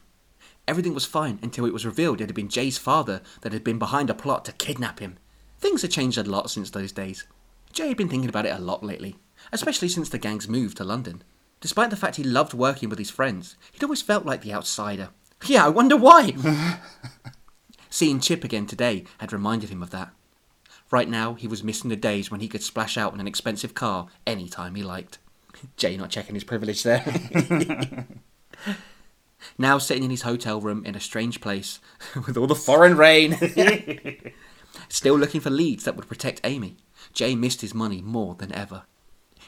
Everything 0.67 0.95
was 0.95 1.07
fine 1.07 1.39
until 1.43 1.65
it 1.65 1.73
was 1.73 1.87
revealed 1.87 2.21
it 2.21 2.29
had 2.29 2.35
been 2.35 2.49
Jay's 2.49 2.77
father 2.79 3.23
that 3.41 3.53
had 3.53 3.65
been 3.65 3.79
behind 3.79 4.11
a 4.11 4.15
plot 4.15 4.45
to 4.45 4.53
kidnap 4.53 5.01
him. 5.01 5.17
Things 5.59 5.83
had 5.83 5.91
changed 5.91 6.19
a 6.19 6.25
lot 6.25 6.51
since 6.51 6.71
those 6.71 6.93
days. 6.93 7.25
Jay 7.73 7.89
had 7.89 7.97
been 7.97 8.09
thinking 8.09 8.29
about 8.29 8.47
it 8.47 8.55
a 8.55 8.59
lot 8.59 8.85
lately, 8.85 9.17
especially 9.53 9.89
since 9.89 10.09
the 10.09 10.19
gang's 10.19 10.49
move 10.49 10.75
to 10.75 10.85
London. 10.85 11.23
Despite 11.61 11.91
the 11.91 11.97
fact 11.97 12.17
he 12.17 12.23
loved 12.23 12.55
working 12.55 12.89
with 12.89 12.99
his 12.99 13.11
friends, 13.11 13.57
he'd 13.73 13.83
always 13.83 14.03
felt 14.03 14.25
like 14.25 14.43
the 14.43 14.53
outsider. 14.53 15.09
Yeah, 15.47 15.65
I 15.65 15.69
wonder 15.69 15.97
why! 15.97 16.35
Seeing 17.91 18.21
Chip 18.21 18.45
again 18.45 18.67
today 18.67 19.05
had 19.19 19.33
reminded 19.33 19.71
him 19.71 19.83
of 19.83 19.91
that. 19.91 20.11
Right 20.91 21.09
now, 21.09 21.35
he 21.35 21.49
was 21.49 21.65
missing 21.65 21.91
the 21.91 21.97
days 21.97 22.31
when 22.31 22.41
he 22.41 22.49
could 22.49 22.63
splash 22.63 22.97
out 22.97 23.13
in 23.13 23.21
an 23.21 23.27
expensive 23.27 23.75
car 23.75 24.09
any 24.27 24.49
time 24.49 24.75
he 24.75 24.83
liked. 24.83 25.19
Jay 25.77 25.97
not 25.97 26.11
checking 26.11 26.35
his 26.35 26.45
privilege 26.45 26.83
there. 26.83 27.05
now 29.59 29.79
sitting 29.79 30.05
in 30.05 30.11
his 30.11 30.23
hotel 30.23 30.61
room 30.61 30.85
in 30.85 30.95
a 30.95 31.01
strange 31.01 31.41
place 31.41 31.81
with 32.27 32.37
all 32.37 32.47
the 32.47 32.55
foreign 32.55 32.97
rain. 32.97 33.37
Still 34.89 35.19
looking 35.19 35.41
for 35.41 35.51
leads 35.51 35.85
that 35.85 35.97
would 35.97 36.09
protect 36.09 36.41
Amy. 36.45 36.77
Jay 37.13 37.35
missed 37.35 37.61
his 37.61 37.75
money 37.75 38.01
more 38.01 38.35
than 38.35 38.53
ever. 38.53 38.85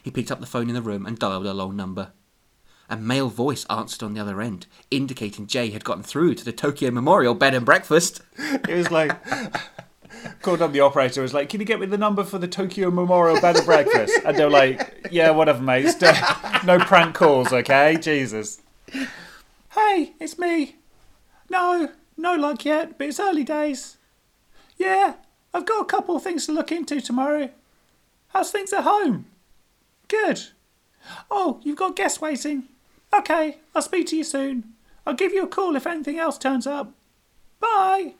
He 0.02 0.10
picked 0.10 0.30
up 0.30 0.40
the 0.40 0.46
phone 0.46 0.68
in 0.68 0.74
the 0.74 0.82
room 0.82 1.06
and 1.06 1.18
dialed 1.18 1.46
a 1.46 1.54
long 1.54 1.76
number. 1.76 2.12
A 2.88 2.96
male 2.96 3.28
voice 3.28 3.64
answered 3.70 4.02
on 4.02 4.14
the 4.14 4.20
other 4.20 4.40
end, 4.40 4.66
indicating 4.90 5.46
Jay 5.46 5.70
had 5.70 5.84
gotten 5.84 6.02
through 6.02 6.34
to 6.34 6.44
the 6.44 6.52
Tokyo 6.52 6.90
Memorial 6.90 7.34
Bed 7.34 7.54
and 7.54 7.64
Breakfast. 7.64 8.20
It 8.36 8.74
was 8.74 8.90
like 8.90 9.12
called 10.42 10.62
up 10.62 10.72
the 10.72 10.80
operator. 10.80 11.22
Was 11.22 11.34
like, 11.34 11.48
"Can 11.48 11.60
you 11.60 11.66
get 11.66 11.80
me 11.80 11.86
the 11.86 11.98
number 11.98 12.24
for 12.24 12.38
the 12.38 12.48
Tokyo 12.48 12.90
Memorial 12.90 13.40
Bed 13.40 13.56
and 13.56 13.66
Breakfast?" 13.66 14.18
And 14.24 14.36
they're 14.36 14.50
like, 14.50 15.08
"Yeah, 15.10 15.30
whatever, 15.30 15.62
mate. 15.62 15.94
No 16.64 16.78
prank 16.78 17.14
calls, 17.14 17.52
okay? 17.52 17.96
Jesus." 17.96 18.60
Hey, 19.72 20.14
it's 20.20 20.38
me. 20.38 20.76
No, 21.48 21.90
no 22.16 22.34
luck 22.34 22.64
yet, 22.64 22.98
but 22.98 23.08
it's 23.08 23.20
early 23.20 23.44
days. 23.44 23.96
Yeah, 24.76 25.14
I've 25.52 25.66
got 25.66 25.82
a 25.82 25.86
couple 25.86 26.16
of 26.16 26.22
things 26.22 26.46
to 26.46 26.52
look 26.52 26.72
into 26.72 27.00
tomorrow. 27.00 27.50
How's 28.28 28.50
things 28.50 28.72
at 28.72 28.84
home? 28.84 29.26
Good. 30.08 30.40
Oh, 31.30 31.60
you've 31.62 31.76
got 31.76 31.96
guests 31.96 32.20
waiting. 32.20 32.64
Okay, 33.12 33.58
I'll 33.74 33.82
speak 33.82 34.06
to 34.08 34.16
you 34.16 34.24
soon. 34.24 34.74
I'll 35.06 35.14
give 35.14 35.32
you 35.32 35.42
a 35.42 35.48
call 35.48 35.76
if 35.76 35.86
anything 35.86 36.18
else 36.18 36.38
turns 36.38 36.66
up. 36.66 36.92
Bye. 37.58 38.14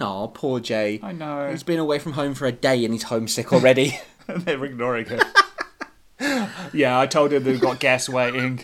Oh, 0.00 0.30
poor 0.34 0.60
Jay. 0.60 1.00
I 1.02 1.12
know. 1.12 1.50
He's 1.50 1.62
been 1.62 1.78
away 1.78 1.98
from 1.98 2.12
home 2.12 2.34
for 2.34 2.46
a 2.46 2.52
day 2.52 2.84
and 2.84 2.92
he's 2.92 3.04
homesick 3.04 3.52
already. 3.52 3.98
They're 4.28 4.64
ignoring 4.64 5.06
him. 5.06 5.20
yeah, 6.72 6.98
I 6.98 7.06
told 7.06 7.32
him 7.32 7.44
they've 7.44 7.60
got 7.60 7.80
guests 7.80 8.08
waiting. 8.08 8.60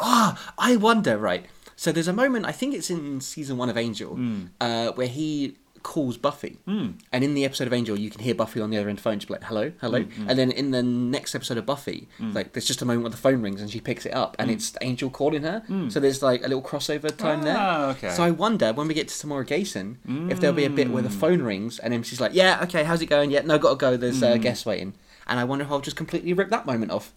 Ah, 0.00 0.52
I 0.58 0.76
wonder, 0.76 1.16
right? 1.16 1.46
So 1.76 1.92
there's 1.92 2.08
a 2.08 2.12
moment, 2.12 2.46
I 2.46 2.52
think 2.52 2.74
it's 2.74 2.90
in 2.90 3.20
season 3.20 3.56
one 3.56 3.68
of 3.68 3.76
Angel, 3.76 4.14
Hmm. 4.14 4.44
uh, 4.60 4.92
where 4.92 5.06
he 5.08 5.56
calls 5.84 6.16
Buffy, 6.16 6.58
hmm. 6.64 6.88
and 7.12 7.22
in 7.22 7.34
the 7.34 7.44
episode 7.44 7.68
of 7.68 7.72
Angel, 7.72 7.96
you 7.96 8.10
can 8.10 8.20
hear 8.20 8.34
Buffy 8.34 8.60
on 8.60 8.70
the 8.70 8.76
other 8.78 8.88
end 8.88 8.98
of 8.98 9.04
the 9.04 9.08
phone, 9.08 9.18
just 9.20 9.28
be 9.28 9.34
like 9.34 9.44
"Hello, 9.44 9.70
hello," 9.80 10.02
hmm, 10.02 10.10
hmm. 10.22 10.28
and 10.28 10.36
then 10.36 10.50
in 10.50 10.72
the 10.72 10.82
next 10.82 11.36
episode 11.36 11.56
of 11.58 11.64
Buffy, 11.66 12.08
like 12.18 12.52
there's 12.54 12.64
just 12.66 12.82
a 12.82 12.84
moment 12.84 13.02
where 13.04 13.10
the 13.10 13.16
phone 13.16 13.40
rings 13.40 13.60
and 13.60 13.70
she 13.70 13.78
picks 13.80 14.04
it 14.04 14.12
up, 14.14 14.34
and 14.40 14.50
it's 14.50 14.76
Angel 14.80 15.08
calling 15.10 15.42
her. 15.44 15.62
So 15.90 16.00
there's 16.00 16.20
like 16.22 16.40
a 16.44 16.48
little 16.48 16.62
crossover 16.62 17.16
time 17.16 17.40
Ah, 17.40 17.44
there. 17.44 17.86
okay. 17.90 18.10
So 18.10 18.24
I 18.24 18.32
wonder 18.32 18.72
when 18.72 18.88
we 18.88 18.94
get 18.94 19.06
to 19.08 19.14
Tamora 19.26 19.46
Gayson 19.46 19.98
if 20.30 20.40
there'll 20.40 20.56
be 20.56 20.64
a 20.64 20.70
bit 20.70 20.90
where 20.90 21.02
the 21.02 21.10
phone 21.10 21.42
rings 21.42 21.78
and 21.78 21.92
then 21.92 22.02
she's 22.02 22.20
like, 22.20 22.34
"Yeah, 22.34 22.60
okay, 22.64 22.82
how's 22.82 23.00
it 23.02 23.06
going? 23.06 23.30
Yeah, 23.30 23.42
no, 23.42 23.58
gotta 23.58 23.76
go. 23.76 23.96
There's 23.96 24.22
uh, 24.22 24.36
guests 24.38 24.66
waiting." 24.66 24.94
And 25.26 25.38
I 25.40 25.44
wonder 25.44 25.64
if 25.64 25.70
I'll 25.70 25.80
just 25.80 25.96
completely 25.96 26.34
rip 26.34 26.50
that 26.50 26.66
moment 26.66 26.90
off. 26.90 27.14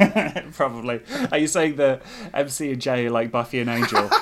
Probably. 0.52 1.00
Are 1.32 1.38
you 1.38 1.48
saying 1.48 1.74
that 1.76 2.02
MC 2.32 2.70
and 2.72 2.80
Jay 2.80 3.06
are 3.06 3.10
like 3.10 3.30
Buffy 3.32 3.58
and 3.60 3.70
Angel? 3.70 4.08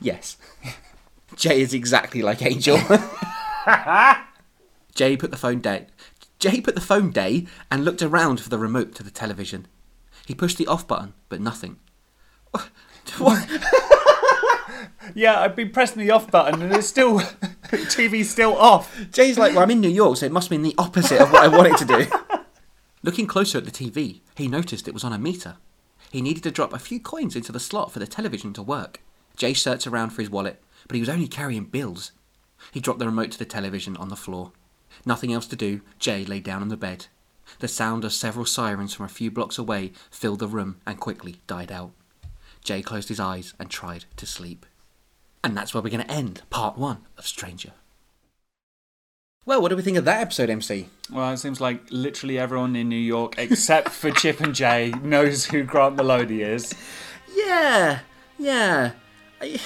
Yes. 0.00 0.36
Jay 1.36 1.60
is 1.60 1.74
exactly 1.74 2.22
like 2.22 2.42
Angel. 2.42 2.76
Jay 4.94 5.16
put 5.16 5.30
the 5.30 5.36
phone 5.36 5.60
down. 5.60 5.86
Jay 6.38 6.60
put 6.60 6.74
the 6.74 6.80
phone 6.80 7.10
down 7.10 7.48
and 7.70 7.84
looked 7.84 8.02
around 8.02 8.40
for 8.40 8.48
the 8.48 8.58
remote 8.58 8.94
to 8.96 9.02
the 9.02 9.10
television. 9.10 9.66
He 10.26 10.34
pushed 10.34 10.58
the 10.58 10.66
off 10.66 10.86
button, 10.86 11.14
but 11.28 11.40
nothing. 11.40 11.78
What? 13.18 13.48
yeah, 15.14 15.40
I've 15.40 15.56
been 15.56 15.70
pressing 15.70 15.98
the 15.98 16.12
off 16.12 16.30
button 16.30 16.62
and 16.62 16.72
it's 16.72 16.86
still 16.86 17.18
TV's 17.18 18.30
still 18.30 18.56
off. 18.56 18.96
Jay's 19.10 19.36
like, 19.36 19.54
well, 19.54 19.64
I'm 19.64 19.72
in 19.72 19.80
New 19.80 19.88
York, 19.88 20.18
so 20.18 20.26
it 20.26 20.32
must 20.32 20.52
mean 20.52 20.62
the 20.62 20.74
opposite 20.78 21.20
of 21.20 21.32
what 21.32 21.42
I 21.42 21.48
want 21.48 21.72
it 21.72 21.78
to 21.78 21.84
do. 21.84 22.06
Looking 23.02 23.26
closer 23.26 23.58
at 23.58 23.64
the 23.64 23.72
TV, 23.72 24.20
he 24.36 24.46
noticed 24.46 24.86
it 24.86 24.94
was 24.94 25.02
on 25.02 25.12
a 25.12 25.18
meter. 25.18 25.56
He 26.12 26.22
needed 26.22 26.44
to 26.44 26.52
drop 26.52 26.72
a 26.72 26.78
few 26.78 27.00
coins 27.00 27.34
into 27.34 27.50
the 27.50 27.58
slot 27.58 27.90
for 27.90 27.98
the 27.98 28.06
television 28.06 28.52
to 28.52 28.62
work. 28.62 29.00
Jay 29.36 29.54
searched 29.54 29.86
around 29.86 30.10
for 30.10 30.22
his 30.22 30.30
wallet, 30.30 30.62
but 30.88 30.94
he 30.94 31.00
was 31.00 31.08
only 31.08 31.28
carrying 31.28 31.64
bills. 31.64 32.12
He 32.72 32.80
dropped 32.80 32.98
the 33.00 33.06
remote 33.06 33.30
to 33.32 33.38
the 33.38 33.44
television 33.44 33.96
on 33.96 34.08
the 34.08 34.16
floor. 34.16 34.52
Nothing 35.06 35.32
else 35.32 35.46
to 35.48 35.56
do, 35.56 35.80
Jay 35.98 36.24
lay 36.24 36.40
down 36.40 36.62
on 36.62 36.68
the 36.68 36.76
bed. 36.76 37.06
The 37.58 37.68
sound 37.68 38.04
of 38.04 38.12
several 38.12 38.46
sirens 38.46 38.94
from 38.94 39.06
a 39.06 39.10
few 39.10 39.30
blocks 39.30 39.58
away 39.58 39.92
filled 40.10 40.38
the 40.38 40.46
room 40.46 40.80
and 40.86 41.00
quickly 41.00 41.36
died 41.46 41.72
out. 41.72 41.90
Jay 42.62 42.82
closed 42.82 43.08
his 43.08 43.18
eyes 43.20 43.54
and 43.58 43.68
tried 43.68 44.04
to 44.16 44.26
sleep. 44.26 44.64
And 45.42 45.56
that's 45.56 45.74
where 45.74 45.82
we're 45.82 45.90
going 45.90 46.04
to 46.06 46.10
end 46.10 46.42
part 46.50 46.78
one 46.78 46.98
of 47.18 47.26
Stranger. 47.26 47.72
Well, 49.44 49.60
what 49.60 49.70
do 49.70 49.76
we 49.76 49.82
think 49.82 49.96
of 49.96 50.04
that 50.04 50.20
episode, 50.20 50.50
MC? 50.50 50.88
Well, 51.12 51.32
it 51.32 51.38
seems 51.38 51.60
like 51.60 51.80
literally 51.90 52.38
everyone 52.38 52.76
in 52.76 52.88
New 52.88 52.94
York, 52.94 53.34
except 53.38 53.88
for 53.88 54.12
Chip 54.12 54.40
and 54.40 54.54
Jay, 54.54 54.90
knows 55.02 55.46
who 55.46 55.64
Grant 55.64 55.96
Maloney 55.96 56.42
is. 56.42 56.72
Yeah, 57.34 58.00
yeah. 58.38 58.92
I- 59.40 59.58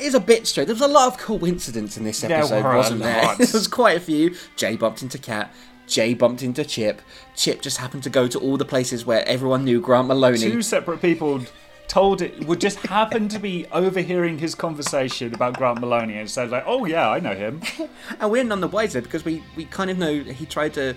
is 0.00 0.14
a 0.14 0.20
bit 0.20 0.46
strange. 0.46 0.66
There 0.66 0.74
was 0.74 0.82
a 0.82 0.88
lot 0.88 1.08
of 1.08 1.18
coincidence 1.18 1.96
in 1.96 2.04
this 2.04 2.22
episode, 2.24 2.64
a 2.64 2.76
wasn't 2.76 3.02
there? 3.02 3.22
There 3.38 3.46
was 3.52 3.66
quite 3.68 3.96
a 3.96 4.00
few. 4.00 4.34
Jay 4.56 4.76
bumped 4.76 5.02
into 5.02 5.18
Kat. 5.18 5.52
Jay 5.86 6.14
bumped 6.14 6.42
into 6.42 6.64
Chip. 6.64 7.02
Chip 7.34 7.62
just 7.62 7.78
happened 7.78 8.02
to 8.04 8.10
go 8.10 8.28
to 8.28 8.38
all 8.38 8.56
the 8.56 8.64
places 8.64 9.04
where 9.04 9.26
everyone 9.26 9.64
knew 9.64 9.80
Grant 9.80 10.08
Maloney. 10.08 10.38
Two 10.38 10.62
separate 10.62 11.00
people 11.02 11.40
told 11.88 12.22
it 12.22 12.44
would 12.44 12.60
just 12.60 12.78
happen 12.86 13.26
to 13.28 13.40
be 13.40 13.66
overhearing 13.72 14.38
his 14.38 14.54
conversation 14.54 15.34
about 15.34 15.56
Grant 15.58 15.80
Maloney 15.80 16.16
and 16.18 16.30
said 16.30 16.50
like, 16.50 16.62
"Oh 16.66 16.84
yeah, 16.84 17.08
I 17.10 17.18
know 17.18 17.34
him." 17.34 17.60
And 18.20 18.30
we're 18.30 18.44
none 18.44 18.60
the 18.60 18.68
wiser 18.68 19.00
because 19.02 19.24
we, 19.24 19.42
we 19.56 19.64
kind 19.64 19.90
of 19.90 19.98
know 19.98 20.20
he 20.22 20.46
tried 20.46 20.74
to 20.74 20.94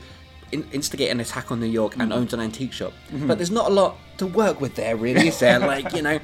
in- 0.52 0.68
instigate 0.72 1.10
an 1.10 1.20
attack 1.20 1.52
on 1.52 1.60
New 1.60 1.66
York 1.66 1.94
Mm-hmm. 1.94 2.02
and 2.02 2.14
owns 2.14 2.34
an 2.34 2.40
antique 2.40 2.74
shop. 2.74 2.94
But 3.12 3.40
there's 3.40 3.50
not 3.50 3.72
a 3.72 3.74
lot 3.74 3.98
to 4.20 4.28
work 4.28 4.62
with 4.62 4.76
there, 4.76 4.96
really, 4.96 5.30
is 5.30 5.40
there? 5.40 5.58
like, 5.74 5.94
you 5.94 6.04
know, 6.04 6.20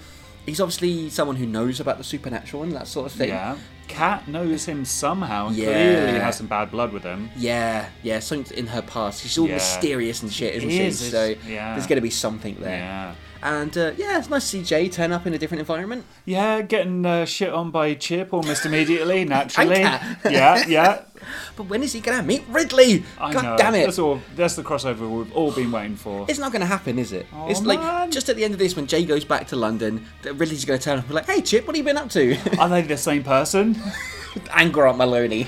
he's 0.50 0.60
obviously 0.62 1.10
someone 1.10 1.36
who 1.38 1.45
knows 1.45 1.80
about 1.80 1.97
the 1.97 2.04
supernatural 2.04 2.64
and 2.64 2.72
that 2.74 2.88
sort 2.88 3.06
of 3.06 3.12
thing. 3.14 3.30
Yeah, 3.30 3.58
Kat 3.88 4.28
knows 4.28 4.66
him 4.66 4.86
somehow. 4.86 5.47
and 5.47 5.56
Yeah. 5.56 5.66
Clearly 5.66 6.20
has 6.20 6.38
some 6.38 6.47
bad 6.47 6.72
blood 6.72 6.91
with 6.93 7.04
him. 7.04 7.30
Yeah, 7.36 7.88
yeah, 8.04 8.20
something 8.20 8.58
in 8.58 8.68
her 8.68 8.82
past. 8.82 9.22
She's 9.24 9.38
all 9.38 9.47
Yeah. 9.47 9.56
mysterious 9.56 10.22
and 10.22 10.32
shit, 10.32 10.56
isn't 10.56 10.70
she? 10.70 10.80
is, 10.82 11.00
so 11.12 11.34
yeah. 11.47 11.74
there's 11.74 11.88
going 11.88 11.97
to 11.97 12.02
be 12.02 12.10
something 12.10 12.56
there. 12.60 13.16
And 13.42 13.78
uh, 13.78 13.92
yeah, 13.98 14.20
it's 14.20 14.30
nice 14.30 14.44
to 14.44 14.50
see 14.50 14.64
Jay 14.64 14.90
turn 14.90 15.12
up 15.12 15.26
in 15.26 15.34
a 15.34 15.38
different 15.38 15.60
environment. 15.60 16.06
Yeah, 16.26 16.62
getting 16.62 17.06
uh, 17.06 17.26
shit 17.26 17.54
on 17.54 17.72
by 17.72 17.94
Chip 17.94 18.34
almost 18.34 18.66
immediately, 18.66 19.24
naturally. 19.26 19.80
Yeah, 19.80 20.66
yeah. 20.68 21.02
But 21.58 21.64
when 21.64 21.84
is 21.84 21.92
he 21.92 22.00
going 22.00 22.18
to 22.18 22.24
meet 22.24 22.46
Ridley? 22.48 23.04
I 23.20 23.34
God 23.34 23.44
know. 23.44 23.58
damn 23.58 23.76
it! 23.76 23.86
That's 23.86 24.00
all. 24.00 24.22
That's 24.38 24.56
the 24.56 24.64
crossover 24.64 25.02
we've 25.10 25.36
all 25.36 25.52
been 25.52 25.70
waiting 25.70 25.98
for. 25.98 26.26
It's 26.30 26.40
not 26.40 26.54
going 26.54 26.62
to 26.62 26.66
happen, 26.66 26.98
is 26.98 27.12
it? 27.12 27.28
Oh, 27.34 27.50
it's 27.50 27.62
like 27.62 27.80
man. 27.80 28.10
just 28.10 28.30
at 28.30 28.38
the 28.38 28.46
end 28.46 28.54
of 28.54 28.60
this, 28.60 28.78
when 28.78 28.88
Jay 28.88 29.04
goes 29.04 29.26
back 29.26 29.46
to 29.48 29.58
London, 29.58 30.06
that 30.22 30.36
Ridley's 30.36 30.64
going 30.64 30.80
to 30.80 30.84
turn 30.84 30.98
up 30.98 31.04
and 31.04 31.10
be 31.10 31.16
like, 31.16 31.26
"Hey, 31.26 31.42
Chip, 31.42 31.68
what 31.68 31.76
have 31.76 31.86
you 31.86 31.94
been 31.94 31.98
up 31.98 32.10
to?" 32.12 32.38
Are 32.58 32.70
they 32.70 32.84
the 32.84 32.96
same 32.96 33.24
person? 33.24 33.76
and 34.56 34.74
Grant 34.74 34.98
Maloney. 34.98 35.48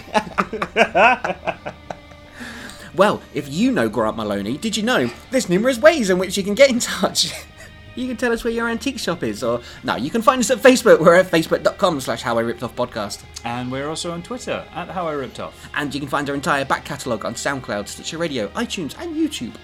well, 2.93 3.21
if 3.33 3.47
you 3.49 3.71
know 3.71 3.87
Grant 3.87 4.17
Maloney, 4.17 4.57
did 4.57 4.75
you 4.75 4.83
know 4.83 5.09
there's 5.31 5.47
numerous 5.47 5.77
ways 5.77 6.09
in 6.09 6.17
which 6.19 6.35
you 6.37 6.43
can 6.43 6.53
get 6.53 6.69
in 6.69 6.79
touch? 6.79 7.31
You 7.95 8.07
can 8.07 8.17
tell 8.17 8.31
us 8.31 8.43
where 8.43 8.53
your 8.53 8.69
antique 8.69 8.99
shop 8.99 9.23
is, 9.23 9.43
or 9.43 9.61
no, 9.83 9.95
you 9.95 10.09
can 10.09 10.21
find 10.21 10.39
us 10.39 10.49
at 10.49 10.59
Facebook. 10.59 10.99
We're 10.99 11.15
at 11.15 11.27
facebook.com 11.27 12.01
slash 12.01 12.21
how 12.21 12.37
I 12.37 12.41
ripped 12.41 12.63
off 12.63 12.75
podcast. 12.75 13.23
And 13.43 13.71
we're 13.71 13.89
also 13.89 14.11
on 14.11 14.23
Twitter 14.23 14.65
at 14.73 14.89
How 14.89 15.07
I 15.07 15.13
Ripped 15.13 15.39
Off. 15.39 15.69
And 15.75 15.93
you 15.93 15.99
can 15.99 16.09
find 16.09 16.29
our 16.29 16.35
entire 16.35 16.65
back 16.65 16.85
catalogue 16.85 17.25
on 17.25 17.33
SoundCloud, 17.33 17.87
Stitcher 17.87 18.17
Radio, 18.17 18.47
iTunes, 18.49 18.95
and 18.99 19.15
YouTube. 19.15 19.55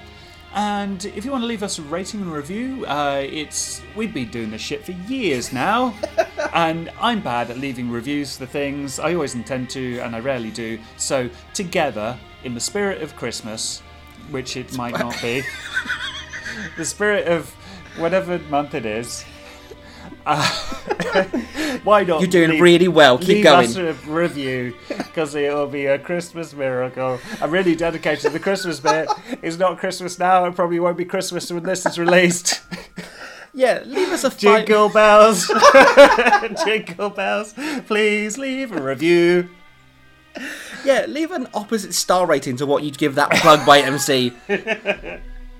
And 0.53 1.05
if 1.05 1.23
you 1.23 1.31
want 1.31 1.43
to 1.43 1.47
leave 1.47 1.61
us 1.61 1.77
a 1.77 1.83
rating 1.83 2.21
and 2.21 2.31
review, 2.31 2.85
uh, 2.87 3.21
it's 3.23 3.81
we've 3.95 4.13
been 4.13 4.31
doing 4.31 4.49
this 4.49 4.61
shit 4.61 4.83
for 4.83 4.93
years 4.93 5.53
now, 5.53 5.93
and 6.53 6.89
I'm 6.99 7.21
bad 7.21 7.51
at 7.51 7.59
leaving 7.59 7.91
reviews 7.91 8.37
for 8.37 8.45
things. 8.45 8.97
I 8.97 9.13
always 9.13 9.35
intend 9.35 9.69
to, 9.71 9.99
and 9.99 10.15
I 10.15 10.19
rarely 10.19 10.49
do. 10.49 10.79
So 10.95 11.29
together, 11.53 12.17
in 12.43 12.53
the 12.55 12.59
spirit 12.59 13.01
of 13.01 13.15
Christmas, 13.15 13.81
which 14.31 14.57
it 14.57 14.75
might 14.75 14.97
not 14.97 15.21
be, 15.21 15.43
the 16.77 16.85
spirit 16.85 17.27
of 17.27 17.53
whatever 17.97 18.39
month 18.49 18.73
it 18.75 18.85
is. 18.85 19.25
Uh, 20.25 20.45
why 21.83 22.03
not? 22.03 22.19
You're 22.19 22.29
doing 22.29 22.51
leave- 22.51 22.61
really 22.61 22.87
well. 22.89 23.17
Keep 23.17 23.27
leave 23.27 23.43
going. 23.43 23.65
us 23.65 23.75
a 23.77 23.93
review 24.05 24.75
because 24.89 25.35
it 25.35 25.53
will 25.53 25.67
be 25.67 25.85
a 25.85 25.97
Christmas 25.97 26.53
miracle. 26.53 27.19
I'm 27.41 27.49
really 27.51 27.75
dedicated 27.75 28.21
to 28.23 28.29
the 28.29 28.39
Christmas 28.39 28.79
bit. 28.79 29.07
It's 29.41 29.57
not 29.57 29.77
Christmas 29.77 30.19
now. 30.19 30.45
It 30.45 30.55
probably 30.55 30.79
won't 30.79 30.97
be 30.97 31.05
Christmas 31.05 31.51
when 31.51 31.63
this 31.63 31.85
is 31.85 31.97
released. 31.97 32.61
Yeah, 33.53 33.81
leave 33.87 34.09
us 34.09 34.23
a 34.23 34.29
five. 34.29 34.39
Jingle 34.67 34.89
bells, 34.89 35.51
jingle 36.63 37.09
bells. 37.09 37.55
Please 37.87 38.37
leave 38.37 38.71
a 38.71 38.79
review. 38.79 39.49
Yeah, 40.85 41.05
leave 41.07 41.31
an 41.31 41.47
opposite 41.55 41.95
star 41.95 42.27
rating 42.27 42.57
to 42.57 42.67
what 42.67 42.83
you'd 42.83 42.99
give 42.99 43.15
that 43.15 43.31
plug 43.31 43.65
by 43.65 43.79
MC. 43.79 44.31